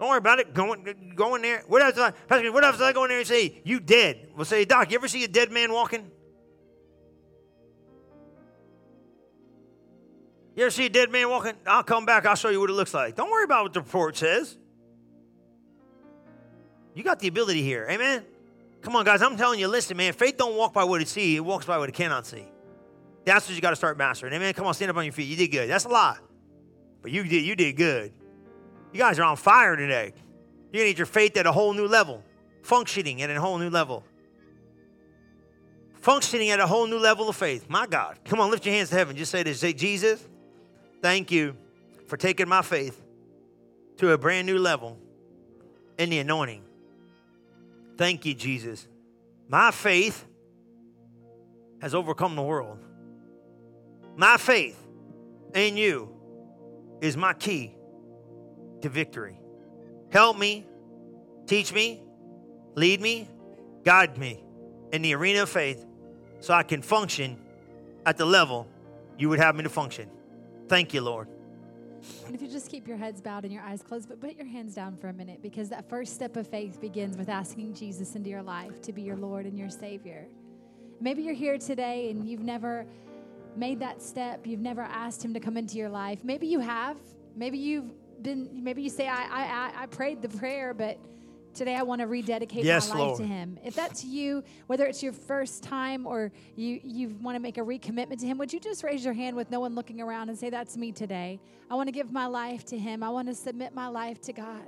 Don't 0.00 0.08
worry 0.08 0.16
about 0.16 0.38
it. 0.38 0.54
Going, 0.54 1.12
go 1.14 1.34
in 1.34 1.42
there. 1.42 1.62
What 1.66 1.82
else? 1.82 2.14
Pastor, 2.26 2.50
what 2.50 2.64
else 2.64 2.80
I 2.80 2.94
go 2.94 3.04
in 3.04 3.10
there 3.10 3.18
and 3.18 3.26
say, 3.26 3.60
You 3.66 3.80
dead? 3.80 4.30
We'll 4.34 4.46
say, 4.46 4.64
Doc, 4.64 4.90
you 4.90 4.96
ever 4.96 5.08
see 5.08 5.24
a 5.24 5.28
dead 5.28 5.52
man 5.52 5.70
walking? 5.70 6.10
You 10.54 10.62
ever 10.62 10.70
see 10.70 10.86
a 10.86 10.88
dead 10.88 11.12
man 11.12 11.28
walking? 11.28 11.52
I'll 11.66 11.82
come 11.82 12.06
back. 12.06 12.24
I'll 12.24 12.34
show 12.34 12.48
you 12.48 12.60
what 12.60 12.70
it 12.70 12.72
looks 12.72 12.94
like. 12.94 13.14
Don't 13.14 13.30
worry 13.30 13.44
about 13.44 13.64
what 13.64 13.74
the 13.74 13.80
report 13.80 14.16
says. 14.16 14.56
You 16.94 17.02
got 17.02 17.18
the 17.18 17.28
ability 17.28 17.60
here. 17.60 17.86
Amen? 17.90 18.24
Come 18.80 18.96
on, 18.96 19.04
guys. 19.04 19.20
I'm 19.20 19.36
telling 19.36 19.60
you, 19.60 19.68
listen, 19.68 19.98
man. 19.98 20.14
Faith 20.14 20.38
don't 20.38 20.56
walk 20.56 20.72
by 20.72 20.84
what 20.84 21.02
it 21.02 21.08
sees. 21.08 21.36
It 21.36 21.44
walks 21.44 21.66
by 21.66 21.76
what 21.76 21.90
it 21.90 21.94
cannot 21.94 22.24
see. 22.24 22.46
That's 23.26 23.46
what 23.46 23.54
you 23.54 23.60
got 23.60 23.70
to 23.70 23.76
start 23.76 23.98
mastering. 23.98 24.32
Amen? 24.32 24.54
Come 24.54 24.66
on, 24.66 24.72
stand 24.72 24.90
up 24.90 24.96
on 24.96 25.04
your 25.04 25.12
feet. 25.12 25.28
You 25.28 25.36
did 25.36 25.48
good. 25.48 25.68
That's 25.68 25.84
a 25.84 25.90
lot. 25.90 26.20
But 27.02 27.10
you 27.10 27.24
did, 27.24 27.44
you 27.44 27.54
did 27.56 27.76
good. 27.76 28.12
You 28.92 28.98
guys 28.98 29.18
are 29.18 29.24
on 29.24 29.36
fire 29.36 29.76
today. 29.76 30.12
You're 30.72 30.82
going 30.82 30.86
to 30.86 30.92
get 30.92 30.98
your 30.98 31.06
faith 31.06 31.36
at 31.36 31.46
a 31.46 31.52
whole 31.52 31.72
new 31.72 31.86
level, 31.86 32.22
functioning 32.62 33.22
at 33.22 33.30
a 33.30 33.40
whole 33.40 33.58
new 33.58 33.70
level. 33.70 34.04
Functioning 36.00 36.50
at 36.50 36.60
a 36.60 36.66
whole 36.66 36.86
new 36.86 36.98
level 36.98 37.28
of 37.28 37.36
faith. 37.36 37.68
My 37.68 37.86
God. 37.86 38.18
Come 38.24 38.40
on, 38.40 38.50
lift 38.50 38.64
your 38.64 38.74
hands 38.74 38.90
to 38.90 38.94
heaven. 38.94 39.16
Just 39.16 39.32
say 39.32 39.42
this. 39.42 39.60
Say, 39.60 39.72
Jesus, 39.72 40.26
thank 41.02 41.30
you 41.30 41.56
for 42.06 42.16
taking 42.16 42.48
my 42.48 42.62
faith 42.62 43.02
to 43.98 44.12
a 44.12 44.18
brand 44.18 44.46
new 44.46 44.58
level 44.58 44.98
in 45.98 46.10
the 46.10 46.18
anointing. 46.18 46.62
Thank 47.96 48.24
you, 48.24 48.34
Jesus. 48.34 48.86
My 49.48 49.70
faith 49.70 50.24
has 51.80 51.94
overcome 51.94 52.36
the 52.36 52.42
world. 52.42 52.78
My 54.16 54.36
faith 54.36 54.78
in 55.54 55.76
you 55.76 56.15
is 57.00 57.16
my 57.16 57.32
key 57.34 57.74
to 58.82 58.88
victory. 58.88 59.38
Help 60.10 60.38
me, 60.38 60.66
teach 61.46 61.72
me, 61.72 62.02
lead 62.74 63.00
me, 63.00 63.28
guide 63.84 64.16
me 64.18 64.42
in 64.92 65.02
the 65.02 65.14
arena 65.14 65.42
of 65.42 65.48
faith 65.48 65.84
so 66.40 66.54
I 66.54 66.62
can 66.62 66.82
function 66.82 67.38
at 68.04 68.16
the 68.16 68.24
level 68.24 68.68
you 69.18 69.28
would 69.28 69.38
have 69.38 69.56
me 69.56 69.62
to 69.62 69.68
function. 69.68 70.08
Thank 70.68 70.94
you, 70.94 71.00
Lord. 71.00 71.28
And 72.26 72.34
if 72.34 72.42
you 72.42 72.48
just 72.48 72.70
keep 72.70 72.86
your 72.86 72.96
heads 72.96 73.20
bowed 73.20 73.44
and 73.44 73.52
your 73.52 73.62
eyes 73.62 73.82
closed, 73.82 74.08
but 74.08 74.20
put 74.20 74.36
your 74.36 74.46
hands 74.46 74.74
down 74.74 74.96
for 74.96 75.08
a 75.08 75.12
minute 75.12 75.42
because 75.42 75.68
that 75.70 75.88
first 75.88 76.14
step 76.14 76.36
of 76.36 76.46
faith 76.46 76.80
begins 76.80 77.16
with 77.16 77.28
asking 77.28 77.74
Jesus 77.74 78.14
into 78.14 78.30
your 78.30 78.42
life 78.42 78.80
to 78.82 78.92
be 78.92 79.02
your 79.02 79.16
Lord 79.16 79.46
and 79.46 79.58
your 79.58 79.70
Savior. 79.70 80.26
Maybe 81.00 81.22
you're 81.22 81.34
here 81.34 81.58
today 81.58 82.10
and 82.10 82.28
you've 82.28 82.42
never 82.42 82.86
made 83.56 83.80
that 83.80 84.02
step, 84.02 84.46
you've 84.46 84.60
never 84.60 84.82
asked 84.82 85.24
Him 85.24 85.34
to 85.34 85.40
come 85.40 85.56
into 85.56 85.76
your 85.76 85.88
life. 85.88 86.24
Maybe 86.24 86.46
you 86.46 86.60
have. 86.60 86.96
Maybe 87.34 87.58
you've 87.58 87.90
been, 88.22 88.64
maybe 88.64 88.82
you 88.82 88.90
say, 88.90 89.08
I, 89.08 89.24
I, 89.24 89.72
I 89.82 89.86
prayed 89.86 90.22
the 90.22 90.28
prayer, 90.28 90.72
but 90.72 90.98
today 91.54 91.74
I 91.74 91.82
want 91.82 92.00
to 92.00 92.06
rededicate 92.06 92.64
yes, 92.64 92.88
my 92.88 92.94
life 92.94 93.06
Lord. 93.06 93.20
to 93.20 93.26
Him. 93.26 93.58
If 93.64 93.74
that's 93.74 94.04
you, 94.04 94.44
whether 94.66 94.86
it's 94.86 95.02
your 95.02 95.12
first 95.12 95.62
time 95.62 96.06
or 96.06 96.30
you 96.54 96.80
you 96.84 97.16
want 97.20 97.34
to 97.36 97.40
make 97.40 97.58
a 97.58 97.62
recommitment 97.62 98.20
to 98.20 98.26
Him, 98.26 98.38
would 98.38 98.52
you 98.52 98.60
just 98.60 98.84
raise 98.84 99.04
your 99.04 99.14
hand 99.14 99.36
with 99.36 99.50
no 99.50 99.60
one 99.60 99.74
looking 99.74 100.00
around 100.00 100.28
and 100.28 100.38
say, 100.38 100.50
"That's 100.50 100.76
me 100.76 100.92
today. 100.92 101.40
I 101.70 101.74
want 101.74 101.88
to 101.88 101.92
give 101.92 102.12
my 102.12 102.26
life 102.26 102.64
to 102.66 102.78
Him. 102.78 103.02
I 103.02 103.10
want 103.10 103.28
to 103.28 103.34
submit 103.34 103.74
my 103.74 103.88
life 103.88 104.20
to 104.22 104.32
God." 104.32 104.66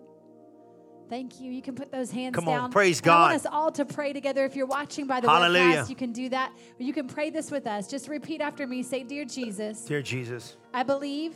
Thank 1.08 1.40
you. 1.40 1.50
You 1.50 1.62
can 1.62 1.74
put 1.74 1.90
those 1.90 2.10
hands 2.10 2.34
Come 2.34 2.44
down. 2.44 2.64
on, 2.64 2.70
praise 2.72 2.98
And 2.98 3.04
God. 3.06 3.16
I 3.16 3.20
want 3.32 3.34
us 3.34 3.46
all 3.50 3.72
to 3.72 3.84
pray 3.84 4.12
together. 4.12 4.44
If 4.44 4.54
you're 4.56 4.66
watching 4.66 5.06
by 5.06 5.20
the 5.20 5.28
Hallelujah. 5.30 5.82
webcast, 5.84 5.88
you 5.90 5.96
can 5.96 6.12
do 6.12 6.28
that. 6.30 6.52
You 6.78 6.92
can 6.92 7.06
pray 7.08 7.30
this 7.30 7.50
with 7.50 7.66
us. 7.66 7.88
Just 7.88 8.08
repeat 8.08 8.40
after 8.40 8.66
me. 8.66 8.82
Say, 8.82 9.02
"Dear 9.04 9.24
Jesus, 9.24 9.82
Dear 9.84 10.02
Jesus, 10.02 10.56
I 10.74 10.82
believe 10.82 11.34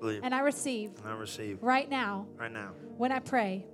believe 0.00 0.20
and 0.22 0.34
I 0.34 0.40
receive 0.40 0.90
and 1.02 1.08
I 1.08 1.16
receive 1.16 1.62
right 1.62 1.88
now 1.88 2.26
right 2.38 2.52
now. 2.52 2.72
when 2.98 3.10
I 3.12 3.18
pray. 3.20 3.64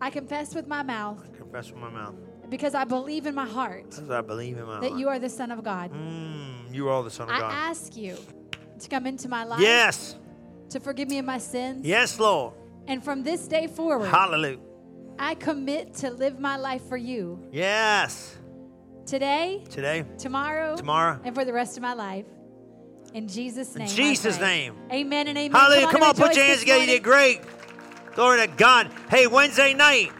I 0.00 0.10
confess 0.10 0.54
with 0.54 0.66
my 0.66 0.82
mouth 0.82 1.22
Confess 1.36 1.70
with 1.70 1.80
my 1.80 1.90
mouth 1.90 2.14
because 2.48 2.74
I 2.74 2.84
believe 2.84 3.26
in 3.26 3.34
my 3.34 3.46
heart 3.46 3.90
because 3.90 4.10
I 4.10 4.22
believe 4.22 4.56
in 4.58 4.64
my 4.66 4.80
that 4.80 4.88
heart. 4.88 5.00
you 5.00 5.08
are 5.08 5.18
the 5.18 5.28
Son 5.28 5.50
of 5.50 5.62
God. 5.62 5.92
Mm, 5.92 6.72
you 6.74 6.88
are 6.88 7.02
the 7.02 7.10
Son 7.10 7.28
of 7.28 7.36
God. 7.36 7.36
I 7.36 7.40
God. 7.40 7.52
ask 7.70 7.96
you 7.96 8.16
to 8.80 8.88
come 8.88 9.06
into 9.06 9.28
my 9.28 9.44
life, 9.44 9.60
yes, 9.60 10.16
to 10.70 10.80
forgive 10.80 11.08
me 11.08 11.18
of 11.18 11.26
my 11.26 11.38
sins. 11.38 11.84
yes, 11.86 12.18
Lord. 12.18 12.54
And 12.86 13.02
from 13.02 13.22
this 13.22 13.46
day 13.48 13.66
forward, 13.66 14.08
Hallelujah. 14.08 14.58
I 15.18 15.34
commit 15.36 15.94
to 15.96 16.10
live 16.10 16.38
my 16.40 16.56
life 16.56 16.82
for 16.88 16.96
you 16.96 17.40
Yes. 17.52 18.36
today, 19.06 19.64
Today, 19.70 20.04
tomorrow, 20.18 20.76
tomorrow. 20.76 21.20
and 21.24 21.34
for 21.34 21.44
the 21.44 21.52
rest 21.52 21.76
of 21.76 21.82
my 21.82 21.94
life. 21.94 22.26
In 23.14 23.28
Jesus' 23.28 23.74
name. 23.76 23.86
I 23.86 23.90
Jesus' 23.90 24.40
name. 24.40 24.74
Amen 24.92 25.28
and 25.28 25.38
amen. 25.38 25.58
Hallelujah. 25.60 25.86
Come 25.88 26.02
on, 26.02 26.10
and 26.10 26.18
put 26.18 26.34
your 26.34 26.44
hands 26.44 26.60
together. 26.60 26.80
You 26.80 26.86
did 26.86 27.04
great. 27.04 27.42
Glory 28.16 28.38
to 28.46 28.46
God. 28.48 28.90
Hey, 29.08 29.26
Wednesday 29.28 29.72
night. 29.72 30.10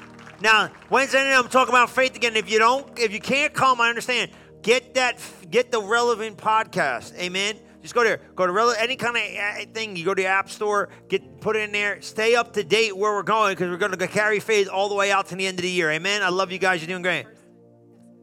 Now, 0.40 0.70
Wednesday 0.90 1.24
night, 1.24 1.36
I'm 1.36 1.48
talking 1.48 1.72
about 1.74 1.90
faith 1.90 2.14
again. 2.14 2.36
If 2.36 2.48
you 2.50 2.58
don't, 2.58 2.96
if 2.98 3.12
you 3.12 3.20
can't 3.20 3.52
come, 3.52 3.80
I 3.80 3.88
understand. 3.88 4.30
Get 4.62 4.94
that, 4.94 5.18
get 5.50 5.72
the 5.72 5.82
relevant 5.82 6.36
podcast. 6.38 7.16
Amen. 7.18 7.56
Just 7.84 7.94
go 7.94 8.02
there. 8.02 8.18
Go 8.34 8.46
to 8.46 8.80
any 8.80 8.96
kind 8.96 9.14
of 9.14 9.22
uh, 9.22 9.70
thing. 9.74 9.94
You 9.94 10.06
go 10.06 10.14
to 10.14 10.22
the 10.22 10.26
app 10.26 10.48
store, 10.48 10.88
get 11.10 11.42
put 11.42 11.54
it 11.54 11.64
in 11.64 11.72
there. 11.72 12.00
Stay 12.00 12.34
up 12.34 12.54
to 12.54 12.64
date 12.64 12.96
where 12.96 13.12
we're 13.12 13.22
going 13.22 13.52
because 13.52 13.68
we're 13.68 13.76
going 13.76 13.92
to 13.92 14.08
carry 14.08 14.40
faith 14.40 14.70
all 14.70 14.88
the 14.88 14.94
way 14.94 15.12
out 15.12 15.26
to 15.26 15.36
the 15.36 15.46
end 15.46 15.58
of 15.58 15.64
the 15.64 15.70
year. 15.70 15.90
Amen. 15.90 16.22
I 16.22 16.30
love 16.30 16.50
you 16.50 16.56
guys. 16.56 16.80
You're 16.80 16.88
doing 16.88 17.02
great. 17.02 17.26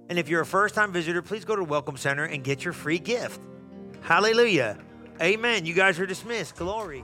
And 0.10 0.18
if 0.18 0.30
you're 0.30 0.42
a 0.42 0.48
first 0.48 0.74
time 0.74 0.92
visitor, 0.92 1.22
please 1.22 1.46
go 1.46 1.56
to 1.56 1.64
Welcome 1.64 1.96
Center 1.96 2.24
and 2.24 2.44
get 2.44 2.64
your 2.66 2.74
free 2.74 2.98
gift. 2.98 3.40
Hallelujah. 4.02 4.80
Amen. 5.22 5.68
You 5.68 5.76
guys 5.76 6.00
are 6.00 6.08
dismissed. 6.08 6.56
Glory. 6.56 7.04